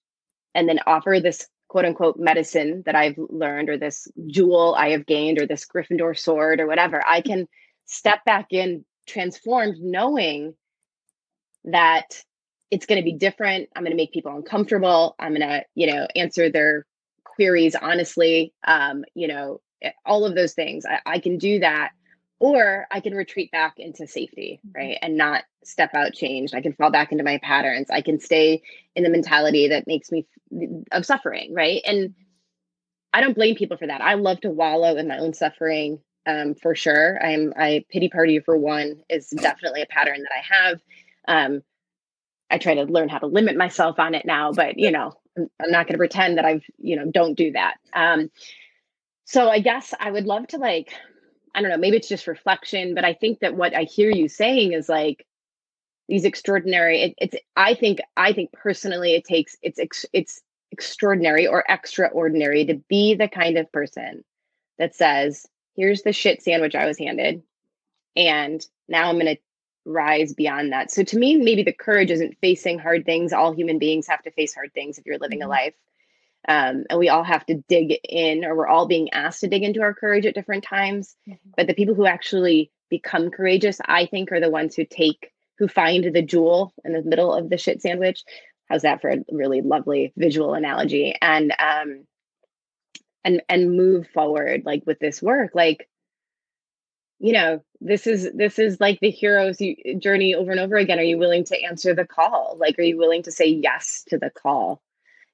and 0.53 0.68
then 0.68 0.80
offer 0.84 1.20
this 1.20 1.47
quote 1.68 1.84
unquote 1.84 2.18
medicine 2.18 2.82
that 2.86 2.97
I've 2.97 3.18
learned 3.18 3.70
or 3.70 3.78
this 3.78 4.09
jewel 4.26 4.74
I 4.76 4.90
have 4.90 5.07
gained 5.07 5.40
or 5.40 5.47
this 5.47 5.64
Gryffindor 5.64 6.18
sword 6.18 6.59
or 6.59 6.66
whatever. 6.66 7.01
I 7.07 7.20
can 7.20 7.47
step 7.86 8.24
back 8.24 8.49
in 8.51 8.84
transformed 9.07 9.76
knowing 9.80 10.55
that 11.64 12.24
it's 12.72 12.86
going 12.86 12.98
to 12.98 13.04
be 13.04 13.12
different. 13.12 13.68
I'm 13.76 13.82
going 13.82 13.92
to 13.92 13.96
make 13.96 14.12
people 14.12 14.34
uncomfortable. 14.34 15.14
I'm 15.18 15.34
going 15.34 15.46
to, 15.46 15.62
you 15.74 15.92
know, 15.92 16.08
answer 16.16 16.50
their 16.50 16.86
queries 17.22 17.74
honestly. 17.74 18.54
Um, 18.66 19.04
you 19.14 19.28
know, 19.28 19.60
eh, 19.82 19.90
all 20.06 20.24
of 20.24 20.34
those 20.34 20.54
things. 20.54 20.86
I, 20.86 21.00
I 21.04 21.18
can 21.18 21.36
do 21.36 21.60
that, 21.60 21.90
or 22.40 22.86
I 22.90 23.00
can 23.00 23.14
retreat 23.14 23.50
back 23.52 23.74
into 23.76 24.06
safety, 24.06 24.58
mm-hmm. 24.66 24.78
right, 24.80 24.98
and 25.02 25.18
not 25.18 25.44
step 25.64 25.90
out 25.94 26.14
changed. 26.14 26.54
I 26.54 26.62
can 26.62 26.72
fall 26.72 26.90
back 26.90 27.12
into 27.12 27.24
my 27.24 27.38
patterns. 27.42 27.88
I 27.90 28.00
can 28.00 28.18
stay 28.18 28.62
in 28.96 29.04
the 29.04 29.10
mentality 29.10 29.68
that 29.68 29.86
makes 29.86 30.10
me 30.10 30.26
of 30.92 31.04
suffering, 31.04 31.52
right? 31.52 31.82
And 31.86 32.14
I 33.12 33.20
don't 33.20 33.34
blame 33.34 33.54
people 33.54 33.76
for 33.76 33.86
that. 33.86 34.00
I 34.00 34.14
love 34.14 34.40
to 34.40 34.50
wallow 34.50 34.96
in 34.96 35.08
my 35.08 35.18
own 35.18 35.34
suffering, 35.34 36.00
um, 36.24 36.54
for 36.54 36.74
sure. 36.74 37.22
I'm 37.22 37.52
I 37.54 37.84
pity 37.90 38.08
party 38.08 38.40
for 38.40 38.56
one 38.56 39.02
is 39.10 39.28
definitely 39.28 39.82
a 39.82 39.86
pattern 39.86 40.22
that 40.22 40.32
I 40.32 40.54
have. 40.54 40.80
Um, 41.28 41.62
I 42.53 42.59
try 42.59 42.74
to 42.74 42.84
learn 42.84 43.09
how 43.09 43.18
to 43.18 43.26
limit 43.26 43.57
myself 43.57 43.98
on 43.98 44.14
it 44.14 44.26
now, 44.26 44.53
but 44.53 44.78
you 44.78 44.90
know, 44.90 45.14
I'm, 45.36 45.48
I'm 45.61 45.70
not 45.70 45.86
going 45.86 45.94
to 45.94 45.98
pretend 45.98 46.36
that 46.36 46.44
I've, 46.44 46.64
you 46.78 46.96
know, 46.96 47.11
don't 47.11 47.34
do 47.34 47.53
that. 47.53 47.76
Um, 47.94 48.30
so 49.24 49.48
I 49.48 49.61
guess 49.61 49.94
I 49.98 50.11
would 50.11 50.26
love 50.26 50.46
to 50.48 50.59
like, 50.59 50.92
I 51.55 51.62
don't 51.62 51.70
know, 51.70 51.78
maybe 51.78 51.96
it's 51.96 52.09
just 52.09 52.26
reflection, 52.26 52.94
but 52.94 53.05
I 53.05 53.14
think 53.14 53.40
that 53.40 53.57
what 53.57 53.74
I 53.74 53.84
hear 53.84 54.11
you 54.11 54.28
saying 54.28 54.74
is 54.74 54.88
like 54.88 55.26
these 56.09 56.24
extraordinary. 56.24 57.03
It, 57.03 57.14
it's, 57.18 57.36
I 57.57 57.74
think, 57.74 58.00
I 58.16 58.34
think 58.34 58.53
personally, 58.53 59.14
it 59.14 59.24
takes 59.24 59.57
it's 59.62 59.78
ex, 59.78 60.05
it's 60.12 60.42
extraordinary 60.70 61.46
or 61.46 61.64
extraordinary 61.66 62.66
to 62.66 62.74
be 62.88 63.14
the 63.14 63.28
kind 63.28 63.57
of 63.57 63.72
person 63.72 64.24
that 64.78 64.94
says, 64.94 65.46
"Here's 65.74 66.03
the 66.03 66.12
shit 66.12 66.42
sandwich 66.42 66.74
I 66.74 66.86
was 66.86 66.98
handed, 66.98 67.42
and 68.16 68.64
now 68.88 69.09
I'm 69.09 69.18
going 69.18 69.36
to 69.36 69.40
rise 69.84 70.32
beyond 70.32 70.72
that. 70.72 70.90
So 70.90 71.02
to 71.02 71.18
me, 71.18 71.36
maybe 71.36 71.62
the 71.62 71.72
courage 71.72 72.10
isn't 72.10 72.38
facing 72.40 72.78
hard 72.78 73.04
things. 73.04 73.32
All 73.32 73.52
human 73.52 73.78
beings 73.78 74.06
have 74.06 74.22
to 74.22 74.30
face 74.30 74.54
hard 74.54 74.72
things 74.72 74.98
if 74.98 75.06
you're 75.06 75.18
living 75.18 75.40
mm-hmm. 75.40 75.48
a 75.48 75.50
life. 75.50 75.74
Um, 76.48 76.84
and 76.90 76.98
we 76.98 77.08
all 77.08 77.22
have 77.22 77.46
to 77.46 77.62
dig 77.68 77.98
in, 78.08 78.44
or 78.44 78.56
we're 78.56 78.66
all 78.66 78.86
being 78.86 79.12
asked 79.12 79.40
to 79.40 79.48
dig 79.48 79.62
into 79.62 79.82
our 79.82 79.94
courage 79.94 80.26
at 80.26 80.34
different 80.34 80.64
times. 80.64 81.14
Mm-hmm. 81.28 81.50
But 81.56 81.66
the 81.68 81.74
people 81.74 81.94
who 81.94 82.06
actually 82.06 82.72
become 82.90 83.30
courageous, 83.30 83.80
I 83.84 84.06
think, 84.06 84.32
are 84.32 84.40
the 84.40 84.50
ones 84.50 84.74
who 84.74 84.84
take, 84.84 85.30
who 85.58 85.68
find 85.68 86.12
the 86.12 86.22
jewel 86.22 86.72
in 86.84 86.92
the 86.92 87.02
middle 87.02 87.32
of 87.32 87.48
the 87.48 87.58
shit 87.58 87.80
sandwich. 87.80 88.24
How's 88.68 88.82
that 88.82 89.00
for 89.00 89.10
a 89.10 89.18
really 89.30 89.60
lovely 89.60 90.12
visual 90.16 90.54
analogy? 90.54 91.14
And 91.20 91.54
um, 91.58 92.06
and 93.24 93.42
and 93.48 93.76
move 93.76 94.08
forward 94.08 94.62
like 94.64 94.82
with 94.86 94.98
this 94.98 95.22
work, 95.22 95.52
like 95.54 95.88
you 97.22 97.32
know 97.32 97.62
this 97.80 98.06
is 98.08 98.28
this 98.34 98.58
is 98.58 98.80
like 98.80 98.98
the 99.00 99.10
hero's 99.10 99.58
journey 99.98 100.34
over 100.34 100.50
and 100.50 100.60
over 100.60 100.76
again. 100.76 100.98
Are 100.98 101.04
you 101.04 101.18
willing 101.18 101.44
to 101.44 101.62
answer 101.62 101.94
the 101.94 102.04
call? 102.04 102.56
Like 102.58 102.78
are 102.78 102.82
you 102.82 102.98
willing 102.98 103.22
to 103.22 103.30
say 103.30 103.46
yes 103.46 104.04
to 104.08 104.18
the 104.18 104.28
call? 104.28 104.82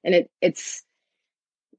And 0.03 0.13
it 0.13 0.31
it's 0.39 0.83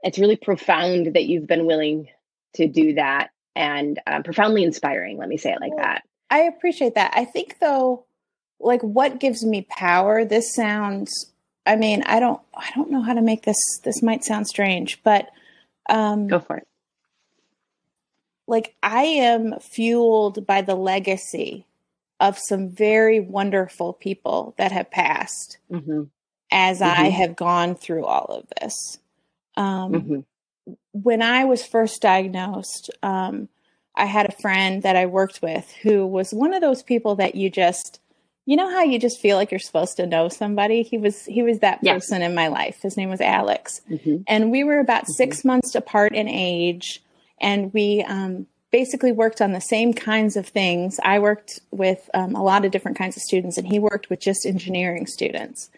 it's 0.02 0.18
really 0.18 0.36
profound 0.36 1.14
that 1.14 1.26
you've 1.26 1.46
been 1.46 1.64
willing 1.64 2.08
to 2.56 2.66
do 2.66 2.94
that 2.94 3.30
and 3.54 4.00
um, 4.06 4.24
profoundly 4.24 4.64
inspiring 4.64 5.16
let 5.16 5.28
me 5.28 5.36
say 5.36 5.52
it 5.52 5.60
like 5.60 5.76
that. 5.76 6.02
I 6.28 6.40
appreciate 6.40 6.96
that. 6.96 7.12
I 7.14 7.24
think 7.24 7.58
though 7.60 8.04
like 8.58 8.82
what 8.82 9.20
gives 9.20 9.44
me 9.44 9.64
power? 9.70 10.24
This 10.24 10.52
sounds 10.52 11.32
i 11.66 11.76
mean 11.76 12.02
i 12.06 12.18
don't 12.18 12.40
i 12.54 12.70
don't 12.74 12.90
know 12.90 13.02
how 13.02 13.12
to 13.12 13.20
make 13.20 13.42
this 13.42 13.78
this 13.84 14.02
might 14.02 14.24
sound 14.24 14.46
strange 14.46 15.02
but 15.02 15.28
um 15.90 16.26
go 16.26 16.40
for 16.40 16.56
it 16.56 16.66
like 18.50 18.74
I 18.82 19.04
am 19.04 19.58
fueled 19.60 20.46
by 20.46 20.60
the 20.60 20.74
legacy 20.74 21.66
of 22.18 22.36
some 22.36 22.68
very 22.68 23.20
wonderful 23.20 23.94
people 23.94 24.54
that 24.58 24.72
have 24.72 24.90
passed 24.90 25.58
mm-hmm. 25.70 26.02
as 26.50 26.80
mm-hmm. 26.80 27.02
I 27.02 27.08
have 27.08 27.36
gone 27.36 27.76
through 27.76 28.04
all 28.04 28.26
of 28.26 28.46
this. 28.60 28.98
Um, 29.56 29.92
mm-hmm. 29.92 30.74
When 30.92 31.22
I 31.22 31.44
was 31.44 31.64
first 31.64 32.02
diagnosed, 32.02 32.90
um, 33.02 33.48
I 33.94 34.04
had 34.04 34.28
a 34.28 34.36
friend 34.42 34.82
that 34.82 34.96
I 34.96 35.06
worked 35.06 35.40
with 35.42 35.72
who 35.82 36.06
was 36.06 36.32
one 36.32 36.52
of 36.52 36.60
those 36.60 36.82
people 36.82 37.16
that 37.16 37.36
you 37.36 37.50
just, 37.50 38.00
you 38.46 38.56
know 38.56 38.70
how 38.70 38.82
you 38.82 38.98
just 38.98 39.20
feel 39.20 39.36
like 39.36 39.50
you're 39.50 39.60
supposed 39.60 39.96
to 39.96 40.06
know 40.06 40.28
somebody. 40.28 40.82
He 40.82 40.98
was 40.98 41.24
he 41.24 41.42
was 41.42 41.60
that 41.60 41.82
person 41.82 42.22
in 42.22 42.34
my 42.34 42.48
life. 42.48 42.80
His 42.82 42.96
name 42.96 43.10
was 43.10 43.20
Alex, 43.20 43.80
mm-hmm. 43.88 44.22
and 44.26 44.50
we 44.50 44.64
were 44.64 44.80
about 44.80 45.06
six 45.06 45.38
mm-hmm. 45.38 45.48
months 45.48 45.74
apart 45.74 46.14
in 46.14 46.28
age 46.28 47.00
and 47.40 47.72
we 47.72 48.02
um, 48.02 48.46
basically 48.70 49.12
worked 49.12 49.40
on 49.40 49.52
the 49.52 49.60
same 49.60 49.92
kinds 49.92 50.36
of 50.36 50.46
things. 50.46 50.98
I 51.02 51.18
worked 51.18 51.60
with 51.70 52.08
um, 52.14 52.34
a 52.34 52.42
lot 52.42 52.64
of 52.64 52.70
different 52.70 52.98
kinds 52.98 53.16
of 53.16 53.22
students, 53.22 53.58
and 53.58 53.66
he 53.66 53.78
worked 53.78 54.10
with 54.10 54.20
just 54.20 54.46
engineering 54.46 55.06
students. 55.06 55.70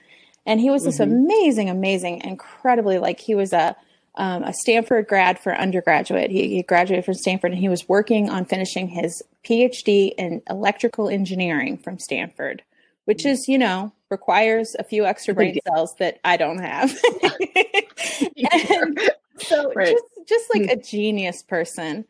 And 0.44 0.60
he 0.60 0.70
was 0.70 0.84
this 0.84 0.98
mm-hmm. 0.98 1.12
amazing, 1.12 1.70
amazing, 1.70 2.22
incredibly 2.24 2.98
like 2.98 3.20
he 3.20 3.34
was 3.34 3.52
a 3.52 3.76
um, 4.14 4.42
a 4.42 4.52
Stanford 4.52 5.06
grad 5.06 5.38
for 5.38 5.54
undergraduate. 5.54 6.30
He, 6.30 6.56
he, 6.56 6.62
graduated 6.62 7.06
from 7.06 7.14
Stanford, 7.14 7.52
and 7.52 7.58
he 7.58 7.70
was 7.70 7.88
working 7.88 8.28
on 8.28 8.44
finishing 8.44 8.88
his 8.88 9.22
PhD 9.42 10.12
in 10.18 10.42
electrical 10.50 11.08
engineering 11.08 11.78
from 11.78 11.98
Stanford, 11.98 12.62
which 13.06 13.20
mm-hmm. 13.20 13.28
is 13.28 13.48
you 13.48 13.56
know 13.56 13.92
requires 14.10 14.76
a 14.78 14.84
few 14.84 15.06
extra 15.06 15.32
brain 15.32 15.58
cells 15.66 15.94
that 15.98 16.20
I 16.24 16.36
don't 16.36 16.58
have. 16.58 16.94
and 18.70 19.10
so 19.42 19.72
right. 19.76 19.88
just 19.88 20.28
just 20.28 20.54
like 20.54 20.62
mm. 20.62 20.72
a 20.72 20.76
genius 20.76 21.42
person 21.42 22.04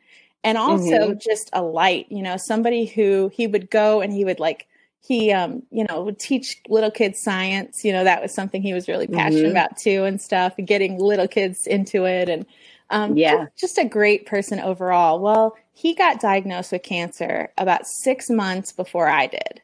and 0.44 0.58
also 0.58 1.08
mm-hmm. 1.08 1.18
just 1.18 1.50
a 1.52 1.62
light 1.62 2.06
you 2.10 2.22
know 2.22 2.36
somebody 2.36 2.86
who 2.86 3.30
he 3.34 3.46
would 3.46 3.70
go 3.70 4.00
and 4.00 4.12
he 4.12 4.24
would 4.24 4.40
like 4.40 4.66
he 5.00 5.32
um 5.32 5.62
you 5.70 5.84
know 5.88 6.02
would 6.02 6.18
teach 6.18 6.60
little 6.68 6.90
kids 6.90 7.20
science 7.22 7.84
you 7.84 7.92
know 7.92 8.04
that 8.04 8.22
was 8.22 8.34
something 8.34 8.62
he 8.62 8.72
was 8.72 8.88
really 8.88 9.06
passionate 9.06 9.42
mm-hmm. 9.42 9.50
about 9.50 9.76
too 9.76 10.04
and 10.04 10.20
stuff 10.20 10.54
and 10.58 10.66
getting 10.66 10.98
little 10.98 11.28
kids 11.28 11.66
into 11.66 12.04
it 12.04 12.28
and 12.28 12.46
um 12.90 13.16
yeah 13.16 13.44
just, 13.44 13.76
just 13.76 13.78
a 13.78 13.84
great 13.84 14.26
person 14.26 14.60
overall 14.60 15.20
well 15.20 15.56
he 15.72 15.94
got 15.94 16.20
diagnosed 16.20 16.72
with 16.72 16.82
cancer 16.82 17.52
about 17.58 17.86
six 17.86 18.30
months 18.30 18.72
before 18.72 19.08
i 19.08 19.26
did 19.26 19.60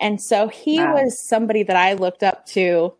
and 0.00 0.20
so 0.20 0.48
he 0.48 0.78
wow. 0.78 0.94
was 0.94 1.28
somebody 1.28 1.62
that 1.62 1.76
i 1.76 1.92
looked 1.92 2.22
up 2.22 2.44
to 2.46 2.92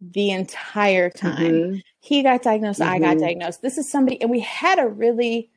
the 0.00 0.30
entire 0.30 1.08
time 1.08 1.52
mm-hmm. 1.52 1.76
he 2.00 2.22
got 2.22 2.42
diagnosed 2.42 2.80
i 2.80 2.98
got 2.98 3.16
mm-hmm. 3.16 3.24
diagnosed 3.24 3.62
this 3.62 3.78
is 3.78 3.90
somebody 3.90 4.20
and 4.20 4.30
we 4.30 4.40
had 4.40 4.78
a 4.78 4.86
really 4.86 5.50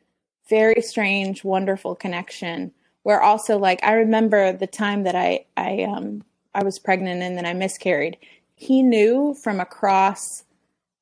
very 0.47 0.81
strange, 0.81 1.43
wonderful 1.43 1.95
connection 1.95 2.71
where 3.03 3.21
also 3.21 3.57
like 3.57 3.83
I 3.83 3.93
remember 3.93 4.53
the 4.53 4.67
time 4.67 5.03
that 5.03 5.15
I 5.15 5.45
I 5.55 5.83
um 5.83 6.23
I 6.53 6.63
was 6.63 6.79
pregnant 6.79 7.21
and 7.21 7.37
then 7.37 7.45
I 7.45 7.53
miscarried. 7.53 8.17
He 8.55 8.81
knew 8.81 9.35
from 9.35 9.59
across 9.59 10.43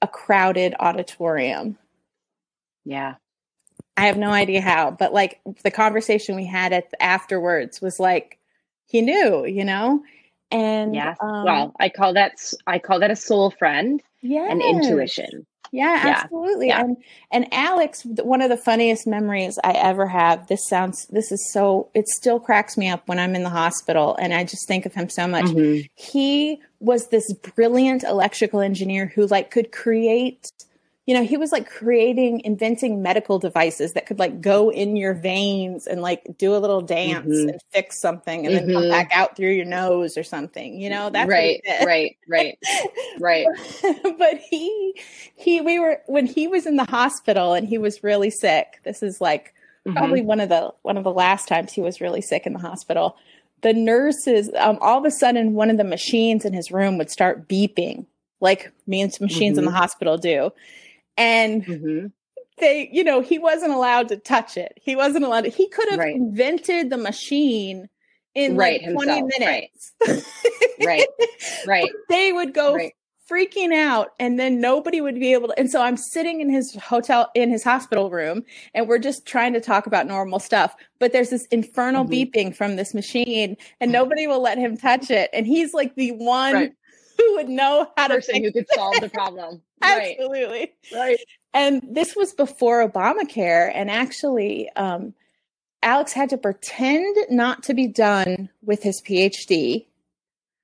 a 0.01 0.07
crowded 0.07 0.75
auditorium. 0.79 1.77
Yeah. 2.83 3.15
I 3.97 4.07
have 4.07 4.17
no 4.17 4.31
idea 4.31 4.59
how, 4.59 4.91
but 4.91 5.13
like 5.13 5.39
the 5.63 5.71
conversation 5.71 6.35
we 6.35 6.45
had 6.45 6.73
at 6.73 6.93
afterwards 6.99 7.81
was 7.81 7.99
like 7.99 8.39
he 8.85 9.01
knew, 9.01 9.45
you 9.45 9.63
know? 9.63 10.03
And 10.55 10.95
yeah, 10.95 11.15
um, 11.19 11.43
well, 11.43 11.75
I 11.79 11.89
call 11.89 12.13
that 12.13 12.33
I 12.65 12.79
call 12.79 12.99
that 13.01 13.11
a 13.11 13.15
soul 13.15 13.51
friend, 13.51 14.01
yeah, 14.21 14.47
and 14.49 14.61
intuition. 14.61 15.45
yeah, 15.71 16.05
Yeah. 16.05 16.21
absolutely. 16.23 16.67
Yeah. 16.67 16.79
And 16.81 16.97
and 17.31 17.47
Alex, 17.51 18.03
one 18.05 18.41
of 18.41 18.49
the 18.49 18.55
funniest 18.57 19.05
memories 19.05 19.59
I 19.63 19.71
ever 19.73 20.07
have. 20.07 20.47
This 20.47 20.65
sounds, 20.69 21.07
this 21.07 21.31
is 21.31 21.51
so. 21.51 21.89
It 21.93 22.07
still 22.07 22.39
cracks 22.39 22.77
me 22.77 22.87
up 22.87 23.07
when 23.07 23.19
I'm 23.19 23.35
in 23.35 23.43
the 23.43 23.49
hospital, 23.49 24.15
and 24.19 24.33
I 24.33 24.43
just 24.45 24.65
think 24.67 24.85
of 24.85 24.93
him 24.93 25.09
so 25.09 25.27
much. 25.27 25.45
Mhm. 25.45 25.89
He 25.95 26.61
was 26.79 27.07
this 27.09 27.31
brilliant 27.55 28.03
electrical 28.03 28.61
engineer 28.61 29.07
who 29.13 29.27
like 29.27 29.51
could 29.51 29.71
create. 29.73 30.49
You 31.05 31.13
know, 31.13 31.23
he 31.23 31.37
was 31.37 31.51
like 31.51 31.69
creating, 31.69 32.41
inventing 32.43 33.01
medical 33.03 33.37
devices 33.37 33.93
that 33.93 34.07
could 34.07 34.17
like 34.17 34.41
go 34.41 34.71
in 34.71 34.95
your 34.95 35.13
veins 35.13 35.85
and 35.85 36.01
like 36.01 36.23
do 36.39 36.55
a 36.55 36.57
little 36.57 36.81
dance 36.81 37.27
Mhm. 37.27 37.49
and 37.49 37.61
fix 37.69 38.01
something 38.01 38.45
and 38.45 38.55
then 38.55 38.73
come 38.73 38.83
Mhm. 38.85 38.89
back 38.89 39.11
out 39.13 39.35
through 39.35 39.51
your 39.51 39.65
nose 39.65 40.17
or 40.17 40.23
something. 40.23 40.81
You 40.81 40.89
know, 40.89 41.11
that's 41.11 41.29
right, 41.29 41.61
right, 41.85 42.17
right, 42.27 42.57
right. 43.19 43.45
but 44.17 44.37
he 44.49 44.95
he 45.35 45.61
we 45.61 45.77
were 45.77 46.01
when 46.07 46.25
he 46.25 46.47
was 46.47 46.65
in 46.65 46.75
the 46.75 46.85
hospital 46.85 47.53
and 47.53 47.67
he 47.67 47.77
was 47.77 48.03
really 48.03 48.31
sick 48.31 48.79
this 48.83 49.03
is 49.03 49.21
like 49.21 49.53
Mhm. 49.85 49.95
probably 49.97 50.21
one 50.23 50.39
of 50.39 50.49
the 50.49 50.73
one 50.81 50.97
of 50.97 51.03
the 51.03 51.11
last 51.13 51.47
times 51.47 51.71
he 51.71 51.81
was 51.81 52.01
really 52.01 52.21
sick 52.21 52.47
in 52.47 52.53
the 52.53 52.59
hospital 52.59 53.15
the 53.61 53.73
nurses 53.73 54.49
um, 54.57 54.79
all 54.81 54.97
of 54.97 55.05
a 55.05 55.11
sudden 55.11 55.53
one 55.53 55.69
of 55.69 55.77
the 55.77 55.83
machines 55.83 56.43
in 56.45 56.53
his 56.53 56.71
room 56.71 56.97
would 56.97 57.11
start 57.11 57.47
beeping 57.47 58.07
like 58.39 58.71
means 58.87 59.21
machines 59.21 59.59
in 59.59 59.65
the 59.65 59.71
hospital 59.71 60.17
do 60.17 60.51
and 61.17 61.63
Mhm. 61.65 62.11
they 62.57 62.89
you 62.91 63.03
know 63.03 63.21
he 63.21 63.37
wasn't 63.39 63.71
allowed 63.71 64.07
to 64.09 64.17
touch 64.17 64.57
it 64.57 64.73
he 64.81 64.95
wasn't 64.95 65.23
allowed 65.25 65.41
to 65.45 65.49
he 65.49 65.67
could 65.69 65.89
have 65.89 65.99
Right. 65.99 66.15
invented 66.15 66.89
the 66.89 66.97
machine 66.97 67.89
in 68.33 68.55
Right, 68.55 68.81
like 68.81 68.91
20 68.93 69.11
himself, 69.11 69.31
minutes 69.39 69.93
Right, 70.83 71.07
right, 71.67 71.89
they 72.09 72.33
would 72.33 72.53
go 72.53 72.75
right. 72.75 72.93
freaking 73.29 73.73
out 73.73 74.09
and 74.19 74.37
then 74.39 74.61
nobody 74.61 75.01
would 75.01 75.15
be 75.15 75.33
able 75.33 75.47
to 75.47 75.57
and 75.59 75.71
so 75.71 75.81
i'm 75.81 75.97
sitting 75.97 76.41
in 76.41 76.49
his 76.49 76.75
hotel 76.75 77.31
in 77.33 77.49
his 77.49 77.63
hospital 77.63 78.11
room 78.11 78.43
and 78.75 78.87
we're 78.87 78.99
just 78.99 79.25
trying 79.25 79.51
to 79.53 79.59
talk 79.61 79.87
about 79.87 80.05
normal 80.05 80.37
stuff 80.39 80.75
but 80.99 81.11
there's 81.11 81.31
this 81.31 81.45
infernal 81.47 82.05
Mhm. 82.05 82.31
beeping 82.31 82.55
from 82.55 82.75
this 82.75 82.93
machine 82.93 83.57
and 83.81 83.91
nobody 83.91 84.27
will 84.27 84.41
let 84.41 84.57
him 84.59 84.77
touch 84.77 85.09
it 85.09 85.29
and 85.33 85.47
he's 85.47 85.73
like 85.73 85.95
the 85.95 86.11
one 86.11 86.53
Right. 86.53 86.71
who 87.17 87.33
would 87.35 87.49
know 87.49 87.89
how 87.97 88.07
to 88.09 88.15
Person 88.15 88.35
fix 88.35 88.45
who 88.45 88.51
could 88.51 88.67
solve 88.75 88.99
the 89.01 89.09
problem. 89.09 89.61
Absolutely 89.85 90.73
right. 90.93 91.17
and 91.53 91.81
this 91.89 92.15
was 92.15 92.33
before 92.33 92.87
obamacare 92.87 93.71
and 93.73 93.89
actually 93.91 94.69
um, 94.75 95.13
alex 95.83 96.13
had 96.13 96.29
to 96.29 96.37
pretend 96.37 97.15
not 97.29 97.63
to 97.63 97.73
be 97.73 97.87
done 97.87 98.49
with 98.63 98.83
his 98.83 99.01
phd 99.01 99.85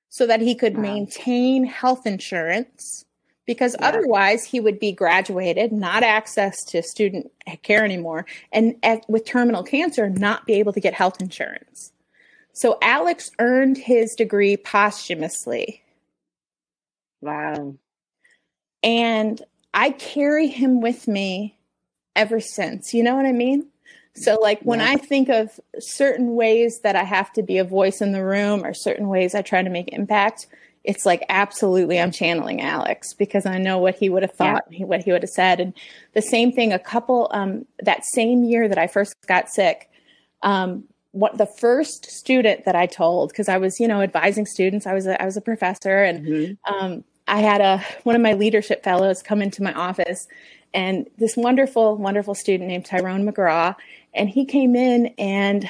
so 0.08 0.26
that 0.26 0.40
he 0.40 0.54
could 0.54 0.76
Wow. 0.76 0.82
maintain 0.82 1.64
health 1.64 2.06
insurance 2.06 3.04
because 3.46 3.74
Yeah. 3.80 3.88
otherwise 3.88 4.44
he 4.44 4.60
would 4.60 4.78
be 4.78 4.92
graduated 4.92 5.72
not 5.72 6.02
access 6.02 6.62
to 6.66 6.82
student 6.82 7.30
care 7.62 7.84
anymore 7.84 8.26
and 8.52 8.76
at, 8.82 9.08
with 9.08 9.24
terminal 9.24 9.62
cancer 9.62 10.08
not 10.10 10.46
be 10.46 10.54
able 10.54 10.72
to 10.72 10.80
get 10.80 10.94
health 10.94 11.20
insurance 11.20 11.92
so 12.52 12.76
alex 12.82 13.30
earned 13.38 13.78
his 13.78 14.14
degree 14.14 14.56
posthumously 14.56 15.78
Wow. 17.20 17.76
And 18.82 19.40
I 19.74 19.90
carry 19.90 20.48
him 20.48 20.80
with 20.80 21.08
me 21.08 21.58
ever 22.14 22.40
since. 22.40 22.92
You 22.92 23.02
know 23.02 23.14
what 23.16 23.26
I 23.26 23.32
mean? 23.32 23.66
So, 24.14 24.38
like, 24.40 24.60
when 24.62 24.80
Yeah. 24.80 24.90
I 24.90 24.96
think 24.96 25.30
of 25.30 25.58
certain 25.78 26.34
ways 26.34 26.80
that 26.80 26.96
I 26.96 27.04
have 27.04 27.32
to 27.32 27.42
be 27.42 27.56
a 27.58 27.64
voice 27.64 28.02
in 28.02 28.12
the 28.12 28.24
room 28.24 28.64
or 28.64 28.74
certain 28.74 29.08
ways 29.08 29.34
I 29.34 29.40
try 29.40 29.62
to 29.62 29.70
make 29.70 29.92
impact, 29.92 30.48
it's 30.84 31.06
like 31.06 31.24
absolutely 31.28 31.98
I'm 31.98 32.10
channeling 32.10 32.60
Alex 32.60 33.14
because 33.14 33.46
I 33.46 33.56
know 33.56 33.78
what 33.78 33.94
he 33.94 34.10
would 34.10 34.22
have 34.22 34.32
thought, 34.32 34.64
he 34.70 34.84
what 34.84 35.02
he 35.02 35.12
would 35.12 35.22
have 35.22 35.30
said. 35.30 35.60
And 35.60 35.72
the 36.12 36.20
same 36.20 36.52
thing, 36.52 36.72
a 36.72 36.78
couple, 36.78 37.30
um, 37.32 37.64
that 37.82 38.04
same 38.04 38.44
year 38.44 38.68
that 38.68 38.78
I 38.78 38.86
first 38.86 39.14
got 39.26 39.48
sick, 39.48 39.88
um, 40.42 40.84
what 41.12 41.38
the 41.38 41.46
first 41.46 42.10
student 42.10 42.64
that 42.64 42.74
I 42.74 42.86
told, 42.86 43.30
because 43.30 43.48
I 43.48 43.58
was, 43.58 43.78
you 43.78 43.86
know, 43.86 44.00
advising 44.02 44.44
students, 44.44 44.86
I 44.86 44.92
was 44.92 45.06
a, 45.06 45.20
I 45.22 45.24
was 45.24 45.36
a 45.36 45.42
professor 45.42 46.02
and 46.02 46.26
Mhm. 46.26 46.58
um, 46.66 47.04
I 47.32 47.40
had 47.40 47.62
a 47.62 47.82
one 48.02 48.14
of 48.14 48.20
my 48.20 48.34
leadership 48.34 48.84
fellows 48.84 49.22
come 49.22 49.40
into 49.40 49.62
my 49.62 49.72
office, 49.72 50.28
and 50.74 51.08
this 51.16 51.34
wonderful, 51.34 51.96
wonderful 51.96 52.34
student 52.34 52.68
named 52.68 52.84
Tyrone 52.84 53.26
McGraw, 53.26 53.74
and 54.12 54.28
he 54.28 54.44
came 54.44 54.76
in, 54.76 55.06
and 55.16 55.66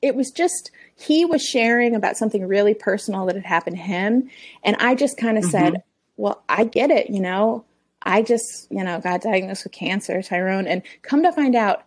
it 0.00 0.14
was 0.14 0.30
just 0.30 0.70
he 0.96 1.26
was 1.26 1.42
sharing 1.42 1.94
about 1.94 2.16
something 2.16 2.48
really 2.48 2.72
personal 2.72 3.26
that 3.26 3.36
had 3.36 3.44
happened 3.44 3.76
to 3.76 3.82
him, 3.82 4.30
and 4.64 4.74
I 4.80 4.94
just 4.94 5.18
kind 5.18 5.36
of 5.36 5.44
said, 5.44 5.82
"Well, 6.16 6.42
I 6.48 6.64
get 6.64 6.90
it, 6.90 7.10
you 7.10 7.20
know." 7.20 7.64
I 8.02 8.22
just, 8.22 8.68
you 8.70 8.84
know, 8.84 9.00
got 9.00 9.22
diagnosed 9.22 9.64
with 9.64 9.72
cancer, 9.72 10.22
Tyrone, 10.22 10.68
and 10.68 10.82
come 11.02 11.24
to 11.24 11.32
find 11.32 11.56
out, 11.56 11.82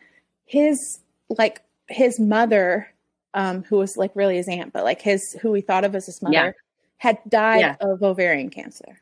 his 0.45 0.99
like 1.29 1.61
his 1.87 2.19
mother, 2.19 2.93
um, 3.33 3.63
who 3.63 3.77
was 3.77 3.95
like 3.95 4.11
really 4.15 4.35
his 4.35 4.49
aunt, 4.49 4.73
but 4.73 4.83
like 4.83 5.01
his 5.01 5.21
who 5.41 5.49
we 5.51 5.61
thought 5.61 5.85
of 5.85 5.95
as 5.95 6.05
his 6.07 6.21
mother, 6.21 6.33
Yeah. 6.33 6.51
Had 6.99 7.17
died 7.27 7.61
Yeah. 7.61 7.75
of 7.81 8.03
ovarian 8.03 8.49
cancer. 8.49 9.01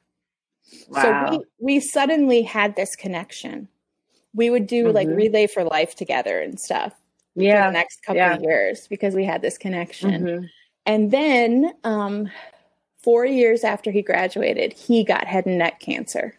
Wow. 0.89 1.01
So 1.01 1.37
we, 1.59 1.75
we 1.75 1.79
suddenly 1.79 2.41
had 2.43 2.75
this 2.75 2.95
connection. 2.95 3.67
We 4.33 4.49
would 4.49 4.67
do 4.67 4.91
like 4.91 5.07
Mhm. 5.07 5.17
relay 5.17 5.47
for 5.47 5.63
life 5.63 5.95
together 5.95 6.39
and 6.39 6.59
stuff 6.59 6.93
for 7.35 7.43
yeah. 7.43 7.67
the 7.67 7.73
next 7.73 8.03
couple 8.03 8.17
yeah. 8.17 8.35
of 8.35 8.43
years 8.43 8.87
because 8.87 9.15
we 9.15 9.25
had 9.25 9.41
this 9.41 9.57
connection. 9.57 10.11
Mhm. 10.11 10.49
And 10.85 11.11
then 11.11 11.73
um, 11.83 12.29
four 13.03 13.25
years 13.25 13.63
after 13.63 13.91
he 13.91 14.01
graduated, 14.01 14.73
he 14.73 15.03
got 15.03 15.27
head 15.27 15.45
and 15.45 15.57
neck 15.57 15.79
cancer. 15.79 16.35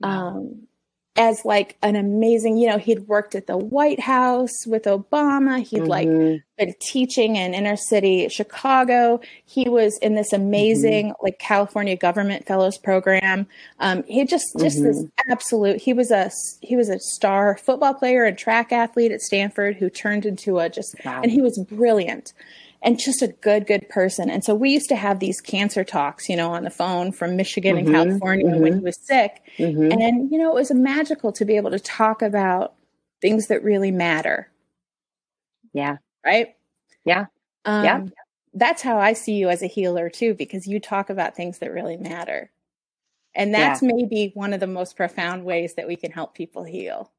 Wow. 0.00 0.28
Um, 0.28 0.68
as 1.16 1.44
like 1.44 1.76
an 1.82 1.94
amazing, 1.94 2.56
you 2.56 2.66
know, 2.68 2.78
he'd 2.78 3.06
worked 3.06 3.34
at 3.34 3.46
the 3.46 3.56
White 3.56 4.00
House 4.00 4.66
with 4.66 4.84
Obama. 4.84 5.62
He'd 5.62 5.82
like 5.82 6.08
Mhm. 6.08 6.42
been 6.56 6.74
teaching 6.80 7.36
in 7.36 7.52
inner 7.52 7.76
city 7.76 8.28
Chicago. 8.30 9.20
He 9.44 9.68
was 9.68 9.98
in 9.98 10.14
this 10.14 10.32
amazing 10.32 11.12
like 11.22 11.38
California 11.38 11.96
government 11.96 12.46
fellows 12.46 12.78
program. 12.78 13.46
Um, 13.78 14.04
he 14.04 14.24
just 14.24 14.46
just 14.58 14.82
this 14.82 15.04
absolute. 15.30 15.82
He 15.82 15.92
was 15.92 16.10
a 16.10 16.30
he 16.62 16.76
was 16.76 16.88
a 16.88 16.98
star 16.98 17.58
football 17.58 17.92
player 17.92 18.24
and 18.24 18.38
track 18.38 18.72
athlete 18.72 19.12
at 19.12 19.20
Stanford 19.20 19.76
who 19.76 19.90
turned 19.90 20.24
into 20.24 20.60
a 20.60 20.70
just 20.70 20.94
Wow. 21.04 21.20
and 21.22 21.30
he 21.30 21.42
was 21.42 21.58
brilliant 21.58 22.32
and 22.82 22.98
just 22.98 23.22
a 23.22 23.28
good 23.28 23.66
good 23.66 23.88
person. 23.88 24.28
And 24.30 24.44
so 24.44 24.54
we 24.54 24.70
used 24.70 24.88
to 24.90 24.96
have 24.96 25.20
these 25.20 25.40
cancer 25.40 25.84
talks, 25.84 26.28
you 26.28 26.36
know, 26.36 26.50
on 26.52 26.64
the 26.64 26.70
phone 26.70 27.12
from 27.12 27.36
Michigan 27.36 27.76
and 27.78 27.86
Mhm, 27.88 27.92
California 27.92 28.46
when 28.56 28.72
mhm. 28.74 28.78
he 28.78 28.84
was 28.84 28.98
sick. 29.06 29.42
Mhm. 29.58 29.92
And 29.92 30.30
you 30.30 30.38
know, 30.38 30.50
it 30.50 30.54
was 30.54 30.70
magical 30.72 31.32
to 31.32 31.44
be 31.44 31.56
able 31.56 31.70
to 31.70 31.80
talk 31.80 32.22
about 32.22 32.74
things 33.20 33.48
that 33.48 33.62
really 33.62 33.90
matter 33.90 34.48
yeah. 35.74 35.96
right? 36.24 36.54
Yeah. 37.04 37.26
Um, 37.64 37.84
Yeah. 37.84 38.00
That's 38.54 38.82
how 38.82 38.98
I 38.98 39.14
see 39.14 39.34
you 39.36 39.48
as 39.48 39.62
a 39.62 39.66
healer 39.66 40.10
too, 40.10 40.34
because 40.34 40.66
you 40.66 40.78
talk 40.80 41.08
about 41.08 41.34
things 41.34 41.58
that 41.60 41.72
really 41.72 41.96
matter. 41.96 42.50
And 43.34 43.54
that's 43.54 43.80
maybe 43.80 44.32
one 44.34 44.52
of 44.52 44.60
the 44.60 44.66
most 44.66 44.94
profound 44.96 45.44
ways 45.46 45.74
that 45.76 45.86
we 45.88 45.96
can 45.96 46.12
help 46.12 46.34
people 46.34 46.64
heal. 46.64 47.10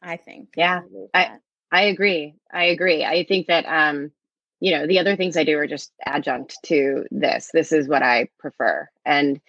I 0.00 0.16
think. 0.16 0.54
Yeah. 0.56 0.80
I- 1.12 1.38
I 1.70 1.82
agree. 1.82 2.34
I 2.50 2.64
agree. 2.66 3.04
I 3.04 3.24
think 3.24 3.48
that 3.48 3.64
um, 3.66 4.12
you 4.62 4.70
know, 4.70 4.86
the 4.86 5.00
other 5.00 5.16
things 5.16 5.36
I 5.36 5.42
do 5.42 5.58
are 5.58 5.66
just 5.66 5.92
adjunct 6.06 6.56
to 6.66 7.04
this. 7.10 7.50
This 7.52 7.72
is 7.72 7.88
what 7.88 8.04
I 8.04 8.28
prefer. 8.38 8.88
And 9.04 9.40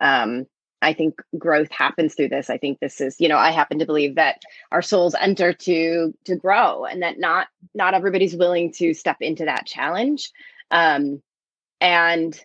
um 0.00 0.46
I 0.80 0.94
think 0.94 1.20
growth 1.38 1.70
happens 1.70 2.14
through 2.14 2.30
this. 2.30 2.50
I 2.50 2.58
think 2.58 2.80
this 2.80 3.00
is, 3.00 3.20
you 3.20 3.28
know, 3.28 3.36
I 3.36 3.52
happen 3.52 3.78
to 3.78 3.86
believe 3.86 4.16
that 4.16 4.42
our 4.72 4.80
souls 4.80 5.14
enter 5.14 5.52
to 5.52 6.14
to 6.24 6.36
grow 6.36 6.86
and 6.86 7.02
that 7.02 7.18
not 7.18 7.48
not 7.74 7.92
everybody's 7.92 8.34
willing 8.34 8.72
to 8.72 8.94
step 8.94 9.18
into 9.20 9.44
that 9.44 9.66
challenge. 9.66 10.30
Um 10.70 11.22
and 11.82 12.42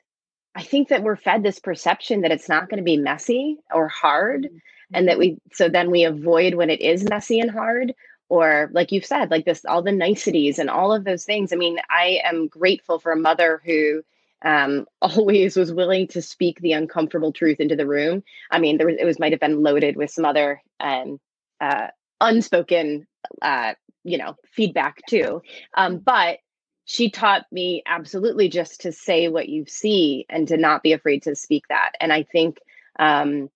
I 0.53 0.63
think 0.63 0.89
that 0.89 1.03
we're 1.03 1.15
fed 1.15 1.43
this 1.43 1.59
perception 1.59 2.21
that 2.21 2.31
it's 2.31 2.49
not 2.49 2.67
going 2.67 2.79
to 2.79 2.83
be 2.83 2.97
messy 2.97 3.57
or 3.71 3.87
hard 3.87 4.49
and 4.93 5.07
that 5.07 5.17
we 5.17 5.37
so 5.53 5.69
then 5.69 5.91
we 5.91 6.03
avoid 6.03 6.55
when 6.55 6.69
it 6.69 6.81
is 6.81 7.09
messy 7.09 7.39
and 7.39 7.51
hard 7.51 7.93
or 8.29 8.69
like 8.73 8.91
you've 8.91 9.05
said 9.05 9.31
like 9.31 9.45
this 9.45 9.65
all 9.65 9.81
the 9.81 9.91
niceties 9.91 10.59
and 10.59 10.69
all 10.69 10.93
of 10.93 11.03
those 11.03 11.25
things. 11.25 11.53
I 11.53 11.55
mean 11.55 11.77
i 11.89 12.19
am 12.23 12.47
grateful 12.47 12.99
for 12.99 13.11
a 13.11 13.17
mother 13.17 13.61
who 13.65 14.03
um, 14.43 14.85
always 15.01 15.55
was 15.55 15.73
willing 15.73 16.07
to 16.09 16.21
speak 16.21 16.59
the 16.59 16.73
uncomfortable 16.73 17.31
truth 17.33 17.59
into 17.59 17.75
the 17.75 17.87
room. 17.87 18.23
I 18.51 18.59
mean 18.59 18.77
there 18.77 18.87
was 18.87 18.97
it 18.99 19.05
was 19.05 19.19
might 19.19 19.33
have 19.33 19.41
been 19.41 19.63
loaded 19.63 19.95
with 19.95 20.11
some 20.11 20.25
other 20.25 20.61
um, 20.79 21.19
uh, 21.61 21.87
unspoken 22.21 23.07
uh, 23.41 23.73
you 24.03 24.17
know 24.17 24.35
feedback 24.51 24.97
too. 25.09 25.41
Um, 25.75 25.99
but 25.99 26.39
she 26.85 27.09
taught 27.09 27.45
me 27.51 27.83
absolutely 27.85 28.47
just 28.47 28.81
to 28.81 28.93
say 28.93 29.27
what 29.27 29.49
you 29.49 29.65
see 29.67 30.25
and 30.29 30.47
to 30.47 30.55
not 30.55 30.83
be 30.83 30.93
afraid 30.93 31.21
to 31.23 31.35
speak 31.35 31.65
that. 31.69 31.91
And 31.99 32.13
i 32.13 32.23
think 32.23 32.59
um, 32.99 33.49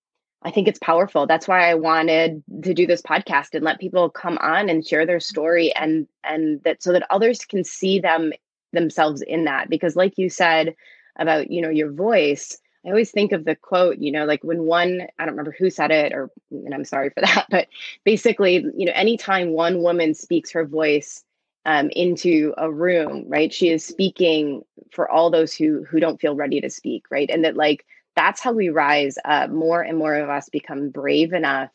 I 0.44 0.52
think 0.52 0.68
it's 0.68 0.80
powerful. 0.80 1.28
That's 1.28 1.48
why 1.48 1.70
I 1.70 1.76
wanted 1.76 2.44
to 2.64 2.74
do 2.74 2.88
this 2.88 3.02
podcast 3.02 3.54
and 3.54 3.64
let 3.64 3.80
people 3.80 4.10
come 4.10 4.38
on 4.42 4.70
and 4.70 4.86
share 4.86 5.06
their 5.06 5.20
story 5.20 5.74
and 5.76 6.08
and 6.24 6.64
that 6.64 6.82
so 6.82 6.92
that 6.94 7.06
others 7.10 7.46
can 7.46 7.64
see 7.64 8.00
them 8.00 8.34
themselves 8.74 9.22
in 9.22 9.44
that. 9.46 9.70
Because 9.70 9.96
like 9.96 10.18
you 10.18 10.30
said 10.30 10.76
about, 11.18 11.52
you 11.52 11.62
know, 11.62 11.70
your 11.70 11.92
voice, 11.92 12.58
I 12.86 12.90
always 12.90 13.12
think 13.12 13.32
of 13.32 13.46
the 13.46 13.56
quote, 13.56 14.00
you 14.00 14.12
know, 14.12 14.26
like 14.26 14.44
when 14.44 14.64
one, 14.64 15.04
I 15.20 15.26
don't 15.26 15.34
remember 15.34 15.56
who 15.58 15.70
said 15.70 15.92
it, 15.92 16.14
or, 16.14 16.32
and 16.50 16.74
I'm 16.74 16.86
sorry 16.86 17.12
for 17.12 17.22
that, 17.22 17.46
but 17.50 17.68
basically, 18.04 18.66
you 18.76 18.86
know, 18.86 18.94
anytime 18.96 19.52
one 19.52 19.84
woman 19.84 20.14
speaks 20.14 20.52
her 20.52 20.66
voice 20.66 21.24
um, 21.66 21.90
into 21.92 22.56
a 22.58 22.72
room, 22.72 23.26
right, 23.28 23.54
she 23.54 23.70
is 23.70 23.86
speaking 23.86 24.64
for 24.92 25.10
all 25.10 25.30
those 25.30 25.54
who 25.54 25.84
who 25.84 26.00
don't 26.00 26.20
feel 26.20 26.36
ready 26.36 26.60
to 26.60 26.70
speak, 26.72 27.06
right, 27.12 27.30
and 27.30 27.46
that 27.46 27.56
like 27.56 27.86
that's 28.16 28.42
how 28.42 28.54
we 28.54 28.70
rise 28.70 29.18
up. 29.24 29.50
More 29.50 29.82
and 29.82 29.98
more 29.98 30.16
of 30.16 30.30
us 30.30 30.50
become 30.50 30.90
brave 30.90 31.34
enough 31.34 31.70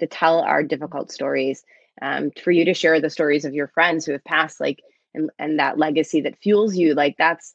to 0.00 0.06
tell 0.06 0.40
our 0.40 0.62
difficult 0.62 1.12
stories. 1.12 1.64
Um, 2.00 2.30
for 2.42 2.50
you 2.50 2.64
to 2.64 2.74
share 2.74 3.00
the 3.00 3.10
stories 3.10 3.44
of 3.44 3.52
your 3.52 3.68
friends 3.68 4.06
who 4.06 4.12
have 4.12 4.24
passed, 4.24 4.60
like, 4.60 4.82
and 5.14 5.30
and 5.38 5.58
that 5.58 5.78
legacy 5.78 6.22
that 6.22 6.40
fuels 6.42 6.74
you, 6.74 6.94
like 6.94 7.16
that's 7.18 7.54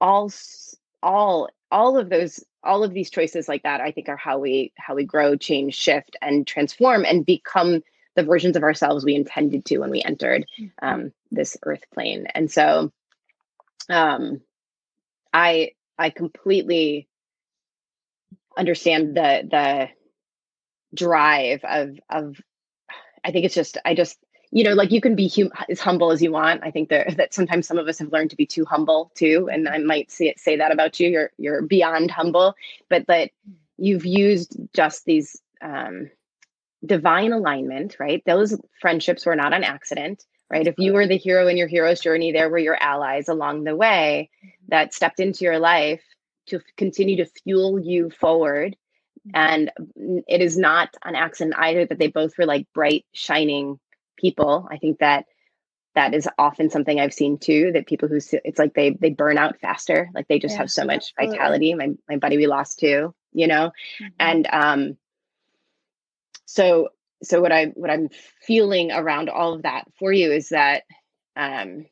all 0.00 0.30
all 1.02 1.48
all 1.70 1.98
of 1.98 2.08
those 2.08 2.44
all 2.62 2.84
of 2.84 2.94
these 2.94 3.10
choices 3.10 3.48
like 3.48 3.62
that 3.62 3.80
i 3.80 3.90
think 3.90 4.08
are 4.08 4.16
how 4.16 4.38
we 4.38 4.72
how 4.76 4.94
we 4.94 5.04
grow 5.04 5.36
change 5.36 5.74
shift 5.74 6.16
and 6.22 6.46
transform 6.46 7.04
and 7.04 7.26
become 7.26 7.82
the 8.16 8.22
versions 8.22 8.56
of 8.56 8.62
ourselves 8.62 9.04
we 9.04 9.14
intended 9.14 9.64
to 9.64 9.78
when 9.78 9.90
we 9.90 10.02
entered 10.02 10.46
um, 10.82 11.12
this 11.32 11.56
earth 11.64 11.84
plane 11.92 12.26
and 12.34 12.50
so 12.50 12.92
um, 13.90 14.40
i 15.32 15.70
i 15.98 16.10
completely 16.10 17.08
understand 18.56 19.16
the 19.16 19.42
the 19.50 19.88
drive 20.94 21.60
of 21.64 21.98
of 22.08 22.36
i 23.24 23.30
think 23.30 23.44
it's 23.44 23.54
just 23.54 23.78
i 23.84 23.94
just 23.94 24.18
you 24.54 24.62
know, 24.62 24.72
like 24.72 24.92
you 24.92 25.00
can 25.00 25.16
be 25.16 25.28
hum- 25.28 25.50
as 25.68 25.80
humble 25.80 26.12
as 26.12 26.22
you 26.22 26.30
want. 26.30 26.62
I 26.62 26.70
think 26.70 26.88
that 26.90 27.16
that 27.16 27.34
sometimes 27.34 27.66
some 27.66 27.76
of 27.76 27.88
us 27.88 27.98
have 27.98 28.12
learned 28.12 28.30
to 28.30 28.36
be 28.36 28.46
too 28.46 28.64
humble 28.64 29.10
too, 29.16 29.50
and 29.52 29.68
I 29.68 29.78
might 29.78 30.12
say 30.12 30.32
say 30.38 30.56
that 30.56 30.70
about 30.72 31.00
you. 31.00 31.08
You're 31.10 31.30
you're 31.38 31.62
beyond 31.62 32.12
humble, 32.12 32.54
but 32.88 33.04
that 33.08 33.30
you've 33.76 34.06
used 34.06 34.56
just 34.72 35.04
these 35.06 35.42
um, 35.60 36.08
divine 36.86 37.32
alignment, 37.32 37.96
right? 37.98 38.22
Those 38.26 38.56
friendships 38.80 39.26
were 39.26 39.34
not 39.34 39.52
an 39.52 39.64
accident, 39.64 40.24
right? 40.48 40.68
If 40.68 40.76
you 40.78 40.92
were 40.92 41.08
the 41.08 41.16
hero 41.16 41.48
in 41.48 41.56
your 41.56 41.66
hero's 41.66 41.98
journey, 41.98 42.30
there 42.30 42.48
were 42.48 42.58
your 42.58 42.80
allies 42.80 43.28
along 43.28 43.64
the 43.64 43.74
way 43.74 44.30
that 44.68 44.94
stepped 44.94 45.18
into 45.18 45.44
your 45.44 45.58
life 45.58 46.02
to 46.46 46.60
continue 46.76 47.16
to 47.16 47.26
fuel 47.26 47.80
you 47.80 48.10
forward. 48.10 48.76
And 49.32 49.70
it 49.96 50.42
is 50.42 50.58
not 50.58 50.94
an 51.02 51.14
accident 51.14 51.56
either 51.56 51.86
that 51.86 51.98
they 51.98 52.08
both 52.08 52.36
were 52.36 52.44
like 52.44 52.66
bright, 52.74 53.06
shining 53.14 53.78
people. 54.18 54.68
I 54.70 54.76
think 54.76 54.98
that 54.98 55.24
that 55.94 56.12
is 56.12 56.28
often 56.38 56.70
something 56.70 57.00
I've 57.00 57.14
seen 57.14 57.38
too. 57.38 57.72
That 57.72 57.86
people 57.86 58.08
who 58.08 58.16
it's 58.16 58.58
like 58.58 58.74
they 58.74 58.90
they 58.90 59.10
burn 59.10 59.38
out 59.38 59.58
faster. 59.60 60.10
Like 60.14 60.28
they 60.28 60.38
just 60.38 60.54
yeah, 60.54 60.58
have 60.58 60.70
so 60.70 60.84
much 60.84 61.12
absolutely. 61.16 61.38
vitality. 61.38 61.74
My 61.74 61.88
my 62.08 62.16
buddy 62.16 62.36
we 62.36 62.46
lost 62.46 62.80
too. 62.80 63.14
You 63.32 63.46
know, 63.46 63.72
mm-hmm. 64.00 64.06
and 64.18 64.48
um. 64.52 64.96
So 66.46 66.90
so 67.22 67.40
what 67.40 67.52
I 67.52 67.66
what 67.66 67.90
I'm 67.90 68.10
feeling 68.42 68.92
around 68.92 69.30
all 69.30 69.54
of 69.54 69.62
that 69.62 69.84
for 69.98 70.12
you 70.12 70.32
is 70.32 70.50
that 70.50 70.82
um. 71.36 71.86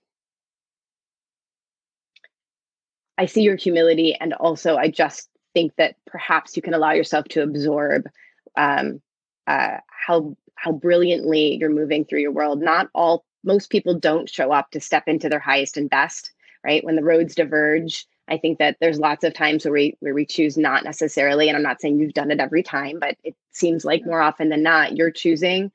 I 3.19 3.27
see 3.27 3.43
your 3.43 3.57
humility, 3.57 4.15
and 4.15 4.33
also 4.35 4.77
I 4.77 4.89
just 4.89 5.29
think 5.55 5.73
that 5.77 5.97
perhaps 6.07 6.57
you 6.57 6.63
can 6.63 6.75
allow 6.75 6.93
yourself 6.93 7.27
to 7.29 7.43
absorb 7.43 8.09
um, 8.57 9.01
uh, 9.47 9.79
how 9.87 10.37
how 10.57 10.73
brilliantly 10.73 11.57
you're 11.57 11.71
moving 11.71 12.05
through 12.05 12.21
your 12.21 12.33
world. 12.33 12.63
Not 12.63 12.89
all, 12.95 13.25
most 13.43 13.71
people 13.71 13.99
don't 13.99 14.31
show 14.31 14.53
up 14.53 14.71
to 14.71 14.81
step 14.81 15.05
into 15.09 15.29
their 15.29 15.41
highest 15.41 15.77
and 15.77 15.91
best, 15.91 16.31
right? 16.65 16.85
When 16.85 16.95
the 16.95 17.03
roads 17.03 17.35
diverge, 17.35 18.07
I 18.29 18.39
think 18.39 18.59
that 18.59 18.77
there's 18.81 19.01
lots 19.01 19.25
of 19.25 19.35
times 19.35 19.65
where 19.65 19.73
we 19.73 19.97
where 20.01 20.15
we 20.15 20.25
choose 20.25 20.57
not 20.57 20.85
necessarily, 20.85 21.49
and 21.49 21.57
I'm 21.57 21.63
not 21.63 21.81
saying 21.81 21.99
you've 21.99 22.15
done 22.15 22.31
it 22.31 22.41
every 22.41 22.63
time, 22.63 22.99
but 23.01 23.17
it 23.25 23.35
seems 23.51 23.85
like 23.85 24.07
more 24.07 24.23
often 24.23 24.49
than 24.49 24.63
not, 24.63 24.97
you're 24.97 25.11
choosing 25.11 25.73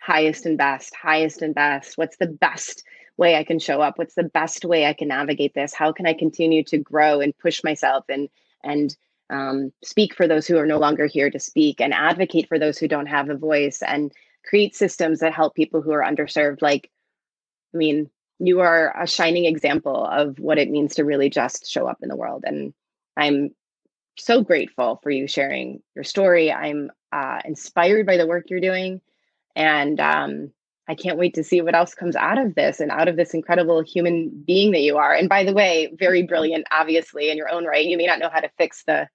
highest 0.00 0.46
and 0.46 0.58
best, 0.58 0.94
highest 0.96 1.42
and 1.42 1.54
best. 1.54 1.96
What's 1.96 2.16
the 2.16 2.26
best 2.26 2.82
way 3.16 3.36
I 3.36 3.44
can 3.44 3.58
show 3.58 3.80
up? 3.80 3.98
What's 3.98 4.14
the 4.14 4.24
best 4.24 4.64
way 4.64 4.86
I 4.86 4.92
can 4.92 5.08
navigate 5.08 5.54
this? 5.54 5.74
How 5.74 5.92
can 5.92 6.06
I 6.06 6.14
continue 6.14 6.64
to 6.64 6.78
grow 6.78 7.20
and 7.20 7.36
push 7.38 7.62
myself 7.62 8.04
and 8.08 8.28
and 8.64 8.96
um, 9.30 9.72
speak 9.82 10.14
for 10.14 10.28
those 10.28 10.46
who 10.46 10.58
are 10.58 10.66
no 10.66 10.78
longer 10.78 11.06
here 11.06 11.30
to 11.30 11.40
speak 11.40 11.80
and 11.80 11.94
advocate 11.94 12.48
for 12.48 12.58
those 12.58 12.78
who 12.78 12.86
don't 12.86 13.06
have 13.06 13.30
a 13.30 13.34
voice 13.34 13.82
and 13.82 14.12
create 14.44 14.76
systems 14.76 15.20
that 15.20 15.32
help 15.32 15.54
people 15.54 15.80
who 15.80 15.92
are 15.92 16.02
underserved 16.02 16.62
like 16.62 16.90
i 17.74 17.76
mean 17.76 18.10
you 18.38 18.60
are 18.60 18.94
a 19.00 19.06
shining 19.06 19.44
example 19.44 20.04
of 20.04 20.38
what 20.38 20.58
it 20.58 20.70
means 20.70 20.96
to 20.96 21.04
really 21.04 21.30
just 21.30 21.70
show 21.70 21.86
up 21.86 21.98
in 22.02 22.08
the 22.08 22.16
world 22.16 22.44
and 22.46 22.74
i'm 23.16 23.50
so 24.18 24.42
grateful 24.42 25.00
for 25.02 25.10
you 25.10 25.26
sharing 25.26 25.80
your 25.94 26.04
story 26.04 26.52
i'm 26.52 26.90
uh, 27.12 27.40
inspired 27.44 28.06
by 28.06 28.16
the 28.16 28.26
work 28.26 28.46
you're 28.48 28.60
doing 28.60 29.00
and 29.54 30.00
um, 30.00 30.50
i 30.92 30.94
can't 30.94 31.18
wait 31.18 31.34
to 31.34 31.42
see 31.42 31.60
what 31.60 31.74
else 31.74 31.94
comes 31.94 32.16
out 32.16 32.38
of 32.38 32.54
this 32.54 32.80
and 32.80 32.90
out 32.90 33.08
of 33.08 33.16
this 33.16 33.34
incredible 33.34 33.80
human 33.80 34.28
being 34.46 34.70
that 34.72 34.82
you 34.82 34.96
are 34.96 35.14
and 35.14 35.28
by 35.28 35.42
the 35.42 35.52
way 35.52 35.92
very 35.98 36.22
brilliant 36.22 36.66
obviously 36.70 37.30
in 37.30 37.36
your 37.36 37.50
own 37.50 37.64
right 37.64 37.86
you 37.86 37.96
may 37.96 38.06
not 38.06 38.18
know 38.18 38.30
how 38.32 38.40
to 38.40 38.50
fix 38.58 38.84
the 38.84 39.08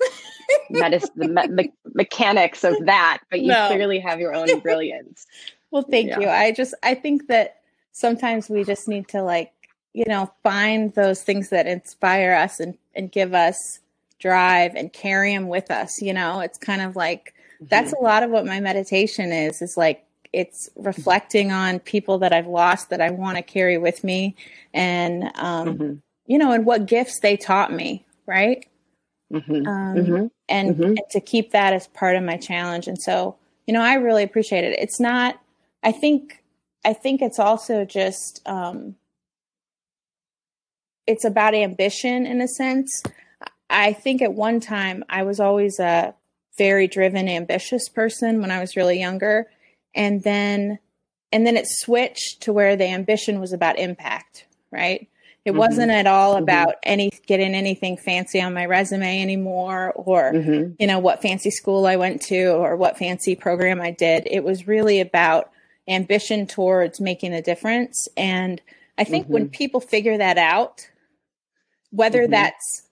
the 0.70 1.10
me- 1.16 1.48
me- 1.48 1.72
mechanics 1.94 2.64
of 2.64 2.74
that, 2.86 3.18
but 3.30 3.40
you 3.40 3.48
no. 3.48 3.68
clearly 3.68 3.98
have 3.98 4.20
your 4.20 4.34
own 4.34 4.60
brilliance. 4.60 5.26
well, 5.70 5.82
thank 5.82 6.08
yeah. 6.08 6.20
you. 6.20 6.28
I 6.28 6.52
just, 6.52 6.74
I 6.82 6.94
think 6.94 7.28
that 7.28 7.60
sometimes 7.92 8.48
we 8.48 8.64
just 8.64 8.88
need 8.88 9.08
to 9.08 9.22
like, 9.22 9.52
you 9.94 10.04
know, 10.06 10.30
find 10.42 10.94
those 10.94 11.22
things 11.22 11.50
that 11.50 11.66
inspire 11.66 12.32
us 12.32 12.60
and, 12.60 12.76
and 12.94 13.10
give 13.10 13.34
us 13.34 13.80
drive 14.18 14.74
and 14.74 14.92
carry 14.92 15.34
them 15.34 15.48
with 15.48 15.70
us. 15.70 16.00
You 16.00 16.12
know, 16.12 16.40
it's 16.40 16.58
kind 16.58 16.82
of 16.82 16.96
like, 16.96 17.34
mm-hmm. 17.56 17.66
that's 17.68 17.92
a 17.92 18.02
lot 18.02 18.22
of 18.22 18.30
what 18.30 18.46
my 18.46 18.60
meditation 18.60 19.32
is, 19.32 19.62
is 19.62 19.76
like, 19.76 20.04
it's 20.32 20.68
reflecting 20.76 21.52
on 21.52 21.78
people 21.78 22.18
that 22.18 22.32
I've 22.32 22.46
lost 22.46 22.90
that 22.90 23.00
I 23.00 23.10
want 23.10 23.36
to 23.36 23.42
carry 23.42 23.78
with 23.78 24.04
me 24.04 24.36
and, 24.74 25.24
um, 25.34 25.68
mm-hmm. 25.68 25.94
you 26.26 26.38
know, 26.38 26.52
and 26.52 26.66
what 26.66 26.86
gifts 26.86 27.20
they 27.20 27.36
taught 27.36 27.72
me. 27.72 28.04
Right. 28.26 28.66
Mm-hmm. 29.32 29.66
Um, 29.66 29.96
mm-hmm. 29.96 30.26
And, 30.48 30.74
mm-hmm. 30.74 30.82
and 30.82 31.00
to 31.10 31.20
keep 31.20 31.52
that 31.52 31.72
as 31.72 31.86
part 31.88 32.16
of 32.16 32.22
my 32.22 32.36
challenge. 32.36 32.86
And 32.88 33.00
so, 33.00 33.36
you 33.66 33.74
know, 33.74 33.82
I 33.82 33.94
really 33.94 34.22
appreciate 34.22 34.64
it. 34.64 34.78
It's 34.78 35.00
not, 35.00 35.40
I 35.82 35.92
think, 35.92 36.42
I 36.84 36.92
think 36.92 37.22
it's 37.22 37.38
also 37.38 37.84
just, 37.84 38.40
um, 38.46 38.96
it's 41.06 41.24
about 41.24 41.54
ambition 41.54 42.26
in 42.26 42.40
a 42.40 42.48
sense. 42.48 43.02
I 43.70 43.94
think 43.94 44.22
at 44.22 44.34
one 44.34 44.60
time 44.60 45.04
I 45.08 45.22
was 45.22 45.40
always 45.40 45.78
a 45.78 46.14
very 46.58 46.86
driven, 46.86 47.28
ambitious 47.28 47.88
person 47.88 48.40
when 48.40 48.50
I 48.50 48.60
was 48.60 48.76
really 48.76 48.98
younger. 48.98 49.48
And 49.94 50.22
then, 50.22 50.78
and 51.32 51.46
then 51.46 51.56
it 51.56 51.66
switched 51.66 52.42
to 52.42 52.52
where 52.52 52.76
the 52.76 52.86
ambition 52.86 53.40
was 53.40 53.52
about 53.52 53.78
impact, 53.78 54.46
right? 54.70 55.08
It 55.44 55.52
mm-hmm. 55.52 55.58
wasn't 55.60 55.90
at 55.90 56.06
all 56.06 56.34
mm-hmm. 56.34 56.42
about 56.42 56.74
any 56.82 57.10
getting 57.26 57.54
anything 57.54 57.96
fancy 57.96 58.40
on 58.40 58.52
my 58.52 58.66
resume 58.66 59.22
anymore 59.22 59.92
or 59.94 60.32
mm-hmm. 60.32 60.72
you 60.78 60.86
know 60.86 60.98
what 60.98 61.22
fancy 61.22 61.50
school 61.50 61.86
I 61.86 61.96
went 61.96 62.20
to 62.22 62.48
or 62.48 62.76
what 62.76 62.98
fancy 62.98 63.34
program 63.34 63.80
I 63.80 63.90
did. 63.90 64.28
It 64.30 64.44
was 64.44 64.66
really 64.66 65.00
about 65.00 65.50
ambition 65.88 66.46
towards 66.46 67.00
making 67.00 67.32
a 67.32 67.40
difference 67.40 68.08
and 68.16 68.60
I 68.98 69.04
think 69.04 69.26
when 69.26 69.44
mm-hmm. 69.44 69.52
people 69.52 69.80
figure 69.80 70.18
that 70.18 70.36
out 70.36 70.86
whether 71.90 72.22
mm-hmm. 72.22 72.32
that's 72.32 72.87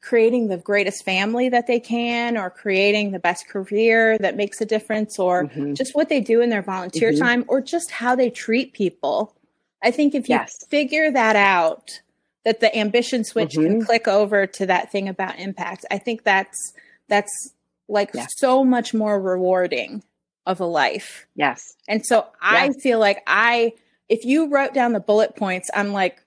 creating 0.00 0.48
the 0.48 0.56
greatest 0.56 1.04
family 1.04 1.48
that 1.50 1.66
they 1.66 1.78
can 1.78 2.38
or 2.38 2.48
creating 2.48 3.12
the 3.12 3.18
best 3.18 3.48
career 3.48 4.16
that 4.18 4.36
makes 4.36 4.60
a 4.60 4.64
difference 4.64 5.18
or 5.18 5.44
mm-hmm. 5.44 5.74
just 5.74 5.94
what 5.94 6.08
they 6.08 6.20
do 6.20 6.40
in 6.40 6.48
their 6.48 6.62
volunteer 6.62 7.12
time 7.12 7.44
or 7.48 7.60
just 7.60 7.90
how 7.90 8.14
they 8.14 8.30
treat 8.30 8.72
people 8.72 9.34
I 9.82 9.90
think 9.90 10.14
if 10.14 10.28
you 10.28 10.34
yes. 10.34 10.64
figure 10.68 11.10
that 11.10 11.36
out, 11.36 12.00
that 12.44 12.60
the 12.60 12.76
ambition 12.76 13.24
switch 13.24 13.54
mm-hmm. 13.54 13.78
can 13.78 13.84
click 13.84 14.08
over 14.08 14.46
to 14.46 14.66
that 14.66 14.90
thing 14.90 15.08
about 15.08 15.38
impact. 15.38 15.84
I 15.90 15.98
think 15.98 16.24
that's 16.24 16.72
that's 17.08 17.52
like 17.88 18.10
yeah. 18.14 18.26
so 18.36 18.64
much 18.64 18.92
more 18.92 19.20
rewarding 19.20 20.02
of 20.46 20.60
a 20.60 20.64
life. 20.64 21.26
Yes. 21.34 21.76
And 21.86 22.04
so 22.04 22.26
I 22.40 22.72
feel 22.72 22.98
like 22.98 23.22
I 23.26 23.72
if 24.08 24.24
you 24.24 24.48
wrote 24.48 24.74
down 24.74 24.92
the 24.92 25.00
bullet 25.00 25.36
points, 25.36 25.70
I'm 25.74 25.92
like 25.92 26.24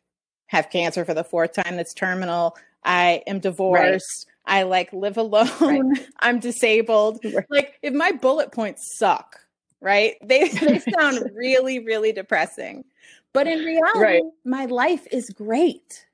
have 0.47 0.69
cancer 0.69 1.05
for 1.05 1.13
the 1.13 1.23
fourth 1.23 1.53
time 1.53 1.77
that's 1.77 1.93
terminal. 1.93 2.55
I 2.83 3.23
am 3.27 3.39
divorced. 3.39 4.27
Right. 4.47 4.59
I 4.59 4.63
like 4.63 4.91
live 4.93 5.17
alone. 5.17 5.49
Right. 5.61 6.07
I'm 6.19 6.39
disabled. 6.39 7.19
Right. 7.33 7.45
Like 7.49 7.79
if 7.81 7.93
my 7.93 8.11
bullet 8.11 8.51
points 8.51 8.97
suck, 8.97 9.39
right? 9.79 10.15
They 10.23 10.49
they 10.49 10.79
sound 10.79 11.29
really 11.35 11.79
really 11.79 12.11
depressing. 12.11 12.85
But 13.33 13.47
in 13.47 13.59
reality, 13.59 14.27
my 14.43 14.65
life 14.65 15.07
is 15.11 15.29
great. 15.29 16.05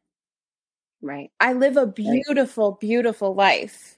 Right. 1.02 1.32
I 1.40 1.54
live 1.54 1.78
a 1.78 1.88
beautiful, 1.88 2.78
beautiful 2.80 3.34
life 3.34 3.98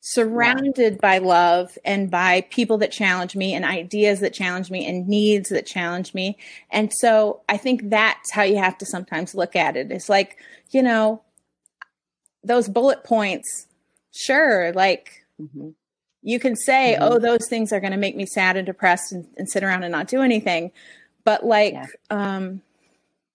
surrounded 0.00 0.98
by 0.98 1.18
love 1.18 1.76
and 1.84 2.10
by 2.10 2.40
people 2.50 2.78
that 2.78 2.90
challenge 2.90 3.36
me 3.36 3.52
and 3.52 3.64
ideas 3.64 4.20
that 4.20 4.32
challenge 4.32 4.70
me 4.70 4.86
and 4.86 5.06
needs 5.06 5.50
that 5.50 5.66
challenge 5.66 6.14
me. 6.14 6.38
And 6.70 6.92
so 6.92 7.42
I 7.48 7.56
think 7.58 7.90
that's 7.90 8.32
how 8.32 8.42
you 8.42 8.56
have 8.56 8.78
to 8.78 8.86
sometimes 8.86 9.34
look 9.34 9.54
at 9.54 9.76
it. 9.76 9.92
It's 9.92 10.08
like, 10.08 10.38
you 10.70 10.82
know, 10.82 11.20
those 12.42 12.68
bullet 12.68 13.04
points 13.04 13.66
sure, 14.12 14.72
like 14.72 15.24
mm-hmm. 15.40 15.70
you 16.22 16.38
can 16.38 16.56
say, 16.56 16.96
mm-hmm. 16.98 17.12
oh, 17.12 17.18
those 17.18 17.48
things 17.48 17.72
are 17.72 17.80
going 17.80 17.92
to 17.92 17.98
make 17.98 18.16
me 18.16 18.26
sad 18.26 18.56
and 18.56 18.66
depressed 18.66 19.12
and, 19.12 19.26
and, 19.36 19.48
sit 19.48 19.62
around 19.62 19.82
and 19.82 19.92
not 19.92 20.08
do 20.08 20.22
anything. 20.22 20.72
But 21.24 21.44
like, 21.44 21.74
yeah. 21.74 21.86
um, 22.10 22.62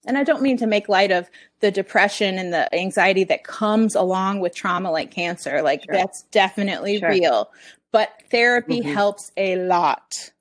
and 0.08 0.18
I 0.18 0.24
don't 0.24 0.42
mean 0.42 0.58
to 0.58 0.68
make 0.68 0.90
light 0.90 1.12
of 1.12 1.30
the 1.62 1.72
depression 1.72 2.38
and 2.38 2.54
the 2.54 2.74
anxiety 2.76 3.24
that 3.26 3.44
comes 3.44 3.96
along 3.96 4.40
with 4.40 4.56
trauma 4.56 4.92
like 4.92 5.12
cancer. 5.12 5.62
Like 5.62 5.84
sure. 5.84 5.96
that's 5.96 6.24
definitely 6.24 7.00
sure. 7.00 7.10
real. 7.10 7.52
But 7.92 8.12
therapy 8.30 8.82
mm-hmm. 8.82 8.94
helps 8.94 9.32
a 9.38 9.56
lot. 9.56 10.32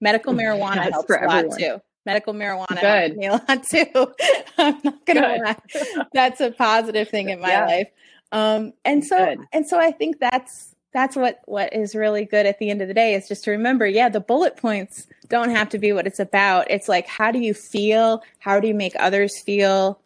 Medical 0.00 0.32
marijuana 0.34 0.90
helps 0.90 1.10
a 1.10 1.14
everyone. 1.14 1.48
lot 1.48 1.58
too. 1.58 1.80
Medical 2.06 2.34
marijuana 2.34 2.80
Good. 2.80 3.16
me 3.16 3.26
a 3.26 3.32
lot 3.32 3.64
too. 3.64 4.14
I'm 4.58 4.78
not 4.84 5.06
gonna 5.06 5.38
lie. 5.44 6.04
That's 6.12 6.40
a 6.40 6.50
positive 6.50 7.08
thing 7.08 7.30
in 7.30 7.40
my 7.40 7.48
yeah. 7.48 7.66
life. 7.66 7.88
Um, 8.32 8.72
and 8.84 9.04
so 9.04 9.24
Good. 9.24 9.40
and 9.52 9.66
so 9.66 9.78
I 9.78 9.90
think 9.90 10.18
that's 10.18 10.74
that's 10.94 11.16
what 11.16 11.40
what 11.44 11.74
is 11.74 11.94
really 11.94 12.24
good 12.24 12.46
at 12.46 12.58
the 12.58 12.70
end 12.70 12.80
of 12.80 12.88
the 12.88 12.94
day 12.94 13.14
is 13.14 13.28
just 13.28 13.44
to 13.44 13.50
remember 13.50 13.86
yeah 13.86 14.08
the 14.08 14.20
bullet 14.20 14.56
points 14.56 15.06
don't 15.28 15.50
have 15.50 15.68
to 15.68 15.78
be 15.78 15.92
what 15.92 16.06
it's 16.06 16.20
about 16.20 16.70
it's 16.70 16.88
like 16.88 17.06
how 17.06 17.30
do 17.30 17.40
you 17.40 17.52
feel 17.52 18.22
how 18.38 18.58
do 18.58 18.68
you 18.68 18.74
make 18.74 18.94
others 18.98 19.38
feel 19.40 20.00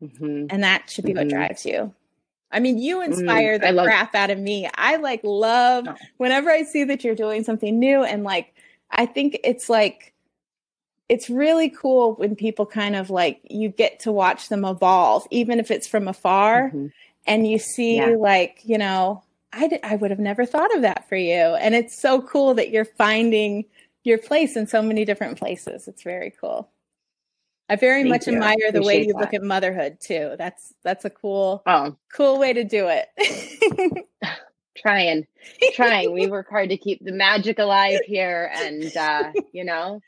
mm-hmm. 0.00 0.46
and 0.50 0.62
that 0.62 0.88
should 0.88 1.04
be 1.04 1.12
mm-hmm. 1.12 1.20
what 1.20 1.28
drives 1.28 1.66
you 1.66 1.92
i 2.52 2.60
mean 2.60 2.78
you 2.78 2.98
mm-hmm. 2.98 3.12
inspire 3.12 3.58
mm, 3.58 3.74
the 3.74 3.82
crap 3.82 4.14
out 4.14 4.30
of 4.30 4.38
me 4.38 4.68
i 4.74 4.96
like 4.96 5.20
love 5.24 5.86
oh. 5.88 5.94
whenever 6.18 6.50
i 6.50 6.62
see 6.62 6.84
that 6.84 7.02
you're 7.02 7.14
doing 7.14 7.42
something 7.42 7.78
new 7.80 8.04
and 8.04 8.22
like 8.22 8.54
i 8.90 9.06
think 9.06 9.40
it's 9.42 9.68
like 9.70 10.12
it's 11.10 11.28
really 11.28 11.68
cool 11.68 12.14
when 12.14 12.36
people 12.36 12.64
kind 12.64 12.96
of 12.96 13.10
like 13.10 13.40
you 13.50 13.68
get 13.68 14.00
to 14.00 14.12
watch 14.12 14.48
them 14.48 14.64
evolve 14.64 15.26
even 15.30 15.58
if 15.58 15.70
it's 15.70 15.86
from 15.86 16.08
afar 16.08 16.68
mm-hmm. 16.68 16.86
and 17.26 17.46
you 17.46 17.58
see 17.58 17.96
yeah. 17.96 18.14
like 18.16 18.60
you 18.64 18.78
know 18.78 19.22
I 19.52 19.80
I 19.82 19.96
would 19.96 20.10
have 20.10 20.20
never 20.20 20.46
thought 20.46 20.74
of 20.74 20.82
that 20.82 21.08
for 21.08 21.16
you. 21.16 21.34
And 21.34 21.74
it's 21.74 22.00
so 22.00 22.22
cool 22.22 22.54
that 22.54 22.70
you're 22.70 22.84
finding 22.84 23.64
your 24.04 24.18
place 24.18 24.56
in 24.56 24.66
so 24.66 24.82
many 24.82 25.04
different 25.04 25.38
places. 25.38 25.88
It's 25.88 26.02
very 26.02 26.32
cool. 26.40 26.68
I 27.68 27.76
very 27.76 28.02
Thank 28.02 28.10
much 28.10 28.26
you. 28.26 28.34
admire 28.34 28.72
the 28.72 28.82
way 28.82 29.06
you 29.06 29.12
that. 29.12 29.18
look 29.18 29.34
at 29.34 29.42
motherhood 29.42 29.98
too. 30.00 30.34
That's 30.38 30.74
that's 30.82 31.04
a 31.04 31.10
cool 31.10 31.62
oh. 31.66 31.96
cool 32.12 32.38
way 32.38 32.52
to 32.52 32.64
do 32.64 32.88
it. 32.88 34.06
trying 34.76 35.26
trying 35.74 36.12
we 36.12 36.26
work 36.30 36.48
hard 36.48 36.68
to 36.70 36.76
keep 36.76 37.04
the 37.04 37.12
magic 37.12 37.58
alive 37.58 37.98
here 38.06 38.50
and 38.54 38.96
uh 38.96 39.32
you 39.52 39.64
know 39.64 40.00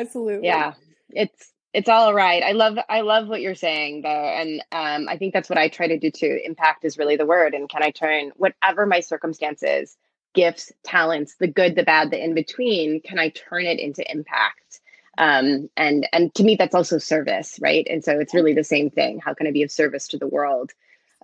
absolutely 0.00 0.46
yeah 0.46 0.74
it's 1.10 1.52
it's 1.76 1.90
all 1.90 2.14
right. 2.14 2.42
I 2.42 2.52
love 2.52 2.78
I 2.88 3.02
love 3.02 3.28
what 3.28 3.42
you're 3.42 3.54
saying 3.54 4.00
though, 4.00 4.08
and 4.08 4.64
um, 4.72 5.10
I 5.10 5.18
think 5.18 5.34
that's 5.34 5.50
what 5.50 5.58
I 5.58 5.68
try 5.68 5.86
to 5.88 5.98
do 5.98 6.10
too. 6.10 6.40
Impact 6.42 6.86
is 6.86 6.96
really 6.96 7.16
the 7.16 7.26
word, 7.26 7.52
and 7.52 7.68
can 7.68 7.82
I 7.82 7.90
turn 7.90 8.32
whatever 8.36 8.86
my 8.86 9.00
circumstances, 9.00 9.94
gifts, 10.34 10.72
talents, 10.84 11.36
the 11.38 11.48
good, 11.48 11.74
the 11.74 11.82
bad, 11.82 12.10
the 12.10 12.22
in 12.22 12.34
between, 12.34 13.02
can 13.02 13.18
I 13.18 13.28
turn 13.28 13.66
it 13.66 13.78
into 13.78 14.10
impact? 14.10 14.80
Um, 15.18 15.68
and 15.76 16.08
and 16.14 16.34
to 16.36 16.44
me, 16.44 16.56
that's 16.56 16.74
also 16.74 16.96
service, 16.96 17.58
right? 17.60 17.86
And 17.90 18.02
so 18.02 18.18
it's 18.18 18.32
really 18.32 18.54
the 18.54 18.64
same 18.64 18.88
thing. 18.88 19.20
How 19.22 19.34
can 19.34 19.46
I 19.46 19.50
be 19.50 19.62
of 19.62 19.70
service 19.70 20.08
to 20.08 20.18
the 20.18 20.26
world? 20.26 20.72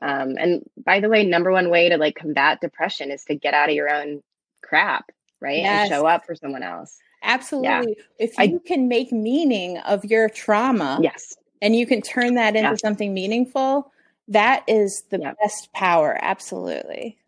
Um, 0.02 0.36
and 0.38 0.68
by 0.76 1.00
the 1.00 1.08
way, 1.08 1.24
number 1.24 1.50
one 1.50 1.70
way 1.70 1.88
to 1.88 1.96
like 1.96 2.16
combat 2.16 2.60
depression 2.60 3.10
is 3.10 3.24
to 3.24 3.34
get 3.36 3.54
out 3.54 3.70
of 3.70 3.74
your 3.74 3.90
own 3.90 4.22
crap, 4.62 5.12
right, 5.40 5.62
yes. 5.62 5.82
and 5.82 5.88
show 5.88 6.06
up 6.06 6.26
for 6.26 6.34
someone 6.34 6.62
else. 6.62 6.98
Absolutely. 7.22 7.96
Yeah. 7.96 8.04
If 8.18 8.38
you 8.38 8.60
I, 8.62 8.66
can 8.66 8.88
make 8.88 9.12
meaning 9.12 9.78
of 9.78 10.04
your 10.04 10.28
trauma, 10.28 10.98
yes, 11.02 11.36
and 11.60 11.76
you 11.76 11.86
can 11.86 12.02
turn 12.02 12.34
that 12.34 12.56
into 12.56 12.70
yeah. 12.70 12.76
something 12.76 13.14
meaningful, 13.14 13.92
that 14.28 14.64
is 14.66 15.04
the 15.10 15.18
yeah. 15.18 15.34
best 15.40 15.72
power. 15.72 16.18
Absolutely. 16.20 17.18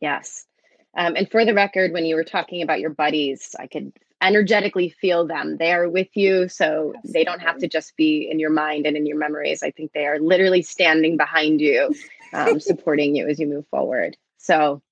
Yes. 0.00 0.46
Um, 0.96 1.16
and 1.16 1.30
for 1.30 1.44
the 1.44 1.54
record, 1.54 1.92
when 1.92 2.04
you 2.04 2.14
were 2.14 2.24
talking 2.24 2.62
about 2.62 2.80
your 2.80 2.90
buddies, 2.90 3.54
I 3.58 3.66
could 3.66 3.92
energetically 4.20 4.88
feel 4.88 5.26
them. 5.26 5.56
They 5.56 5.72
are 5.72 5.88
with 5.88 6.08
you. 6.14 6.48
So 6.48 6.92
Absolutely. 6.96 7.12
they 7.12 7.24
don't 7.24 7.40
have 7.40 7.58
to 7.58 7.68
just 7.68 7.96
be 7.96 8.28
in 8.30 8.38
your 8.38 8.50
mind 8.50 8.86
and 8.86 8.96
in 8.96 9.06
your 9.06 9.18
memories. 9.18 9.62
I 9.62 9.70
think 9.70 9.92
they 9.92 10.06
are 10.06 10.18
literally 10.18 10.62
standing 10.62 11.16
behind 11.16 11.60
you, 11.60 11.94
um, 12.32 12.58
supporting 12.60 13.14
you 13.14 13.28
as 13.28 13.38
you 13.38 13.46
move 13.46 13.66
forward. 13.68 14.16
So 14.38 14.82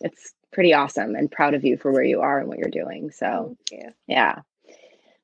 it's 0.00 0.34
pretty 0.52 0.74
awesome 0.74 1.14
and 1.14 1.30
proud 1.30 1.54
of 1.54 1.64
you 1.64 1.76
for 1.76 1.90
where 1.92 2.02
you 2.02 2.20
are 2.20 2.38
and 2.38 2.48
what 2.48 2.58
you're 2.58 2.70
doing. 2.70 3.10
So, 3.10 3.56
yeah. 4.06 4.40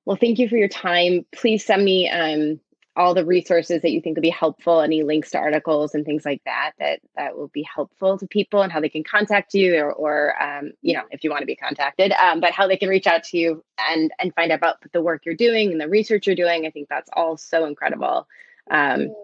Well, 0.05 0.17
thank 0.17 0.39
you 0.39 0.49
for 0.49 0.57
your 0.57 0.69
time. 0.69 1.27
Please 1.33 1.65
send 1.65 1.85
me 1.85 2.09
um, 2.09 2.61
all 2.99 3.15
the 3.15 3.25
resources 3.25 3.83
that 3.83 3.93
you 3.93 4.01
think 4.01 4.17
would 4.17 4.23
be 4.23 4.29
helpful, 4.31 4.81
any 4.81 5.05
links 5.05 5.31
to 5.31 5.39
articles 5.39 5.95
and 5.95 6.05
things 6.05 6.25
like 6.25 6.43
that 6.45 6.73
that 6.81 7.01
that 7.17 7.37
will 7.37 7.49
be 7.49 7.63
helpful 7.63 8.19
to 8.19 8.27
people 8.27 8.63
and 8.63 8.73
how 8.73 8.81
they 8.81 8.89
can 8.89 9.05
contact 9.05 9.55
you 9.55 9.77
or, 9.77 9.93
or 9.93 10.43
um, 10.43 10.73
you 10.83 10.95
know, 10.95 11.05
if 11.11 11.23
you 11.23 11.31
want 11.31 11.41
to 11.43 11.47
be 11.47 11.55
contacted, 11.55 12.11
um, 12.13 12.41
but 12.41 12.51
how 12.51 12.67
they 12.67 12.77
can 12.77 12.89
reach 12.89 13.07
out 13.07 13.23
to 13.23 13.39
you 13.39 13.63
and 13.89 14.11
and 14.19 14.35
find 14.35 14.51
out 14.51 14.59
about 14.59 14.77
the 14.93 15.01
work 15.01 15.25
you're 15.25 15.35
doing 15.35 15.71
and 15.71 15.81
the 15.81 15.89
research 15.89 16.27
you're 16.27 16.35
doing. 16.35 16.67
I 16.67 16.71
think 16.71 16.89
that's 16.89 17.11
all 17.13 17.37
so 17.37 17.67
incredible. 17.67 18.27
Um, 18.71 19.15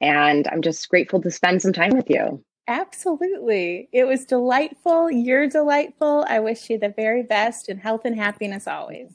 and 0.00 0.48
I'm 0.48 0.62
just 0.62 0.88
grateful 0.88 1.22
to 1.22 1.30
spend 1.30 1.62
some 1.62 1.72
time 1.72 1.94
with 1.94 2.10
you. 2.10 2.42
Absolutely. 2.68 3.88
It 3.92 4.04
was 4.04 4.24
delightful. 4.24 5.10
You're 5.10 5.48
delightful. 5.48 6.24
I 6.28 6.38
wish 6.38 6.70
you 6.70 6.78
the 6.78 6.88
very 6.88 7.22
best 7.22 7.68
and 7.68 7.80
health 7.80 8.02
and 8.04 8.16
happiness 8.16 8.68
always. 8.68 9.14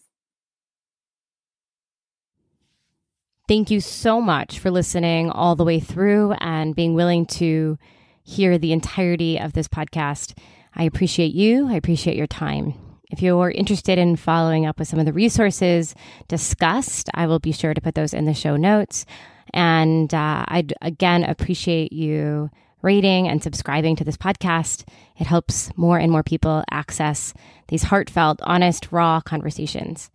Thank 3.48 3.72
you 3.72 3.80
so 3.80 4.19
much 4.19 4.60
for 4.60 4.69
listening 4.69 5.30
all 5.30 5.56
the 5.56 5.64
way 5.64 5.80
through 5.80 6.34
and 6.34 6.76
being 6.76 6.94
willing 6.94 7.26
to 7.28 7.78
hear 8.22 8.57
the 8.57 8.74
entirety 8.74 9.40
of 9.40 9.53
this 9.53 9.69
podcast. 9.69 10.38
I 10.76 10.84
appreciate 10.84 11.34
you. 11.34 11.69
I 11.69 11.76
appreciate 11.76 12.18
your 12.18 12.28
time. 12.28 12.74
If 13.10 13.22
you're 13.22 13.52
interested 13.52 13.98
in 13.98 14.18
following 14.18 14.65
up 14.65 14.78
with 14.78 14.90
some 14.90 14.99
of 14.99 15.06
the 15.06 15.14
resources 15.14 15.95
discussed, 16.28 17.10
I 17.14 17.26
will 17.26 17.40
be 17.40 17.53
sure 17.53 17.74
to 17.74 17.80
put 17.80 17.95
those 17.95 18.14
in 18.14 18.26
the 18.26 18.34
show 18.34 18.57
notes. 18.57 19.06
And 19.53 20.14
uh, 20.14 20.44
I'd 20.49 20.74
again 20.82 21.24
appreciate 21.24 21.94
you 21.94 22.49
rating 22.82 23.28
and 23.28 23.41
subscribing 23.41 23.95
to 23.95 24.04
this 24.04 24.18
podcast. 24.18 24.88
It 25.18 25.28
helps 25.28 25.72
more 25.78 25.98
and 25.98 26.12
more 26.12 26.24
people 26.24 26.64
access 26.72 27.34
these 27.68 27.84
heartfelt, 27.84 28.40
honest, 28.44 28.91
raw 28.91 29.22
conversations. 29.22 30.10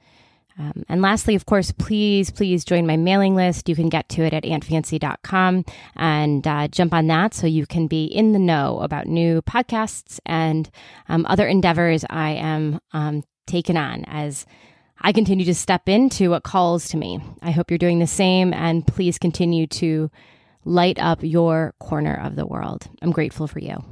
Um, 0.59 0.85
and 0.89 1.01
lastly, 1.01 1.35
of 1.35 1.47
course, 1.47 1.73
please, 1.73 2.31
please 2.31 2.65
join 2.65 2.87
my 2.87 2.97
mailing 2.97 3.35
list. 3.35 3.69
You 3.69 3.77
can 3.77 3.89
get 3.89 4.09
to 4.11 4.23
it 4.23 4.35
at 4.35 4.45
annfancy.com 4.45 5.65
and 5.97 6.47
uh, 6.47 6.69
jump 6.69 6.93
on 6.93 7.07
that 7.07 7.35
so 7.35 7.47
you 7.47 7.67
can 7.67 7.87
be 7.87 8.05
in 8.05 8.33
the 8.33 8.39
know 8.39 8.81
about 8.81 9.07
new 9.07 9.41
podcasts 9.43 10.21
and 10.27 10.71
um, 11.09 11.25
other 11.29 11.47
endeavors 11.47 12.05
I 12.11 12.33
am 12.33 12.81
um, 12.93 13.25
taken 13.47 13.77
on 13.77 14.05
as 14.07 14.47
I 15.01 15.13
continue 15.13 15.45
to 15.47 15.55
step 15.55 15.89
into 15.89 16.31
what 16.31 16.45
calls 16.45 16.89
to 16.91 16.97
me. 16.97 17.21
I 17.43 17.51
hope 17.51 17.71
you're 17.71 17.79
doing 17.79 17.99
the 17.99 18.07
same 18.07 18.53
and 18.53 18.87
please 18.87 19.19
continue 19.19 19.67
to 19.69 20.11
light 20.65 20.99
up 20.99 21.23
your 21.23 21.75
corner 21.79 22.15
of 22.15 22.37
the 22.37 22.47
world. 22.47 22.89
I'm 23.01 23.13
grateful 23.13 23.47
for 23.47 23.59
you. 23.59 23.85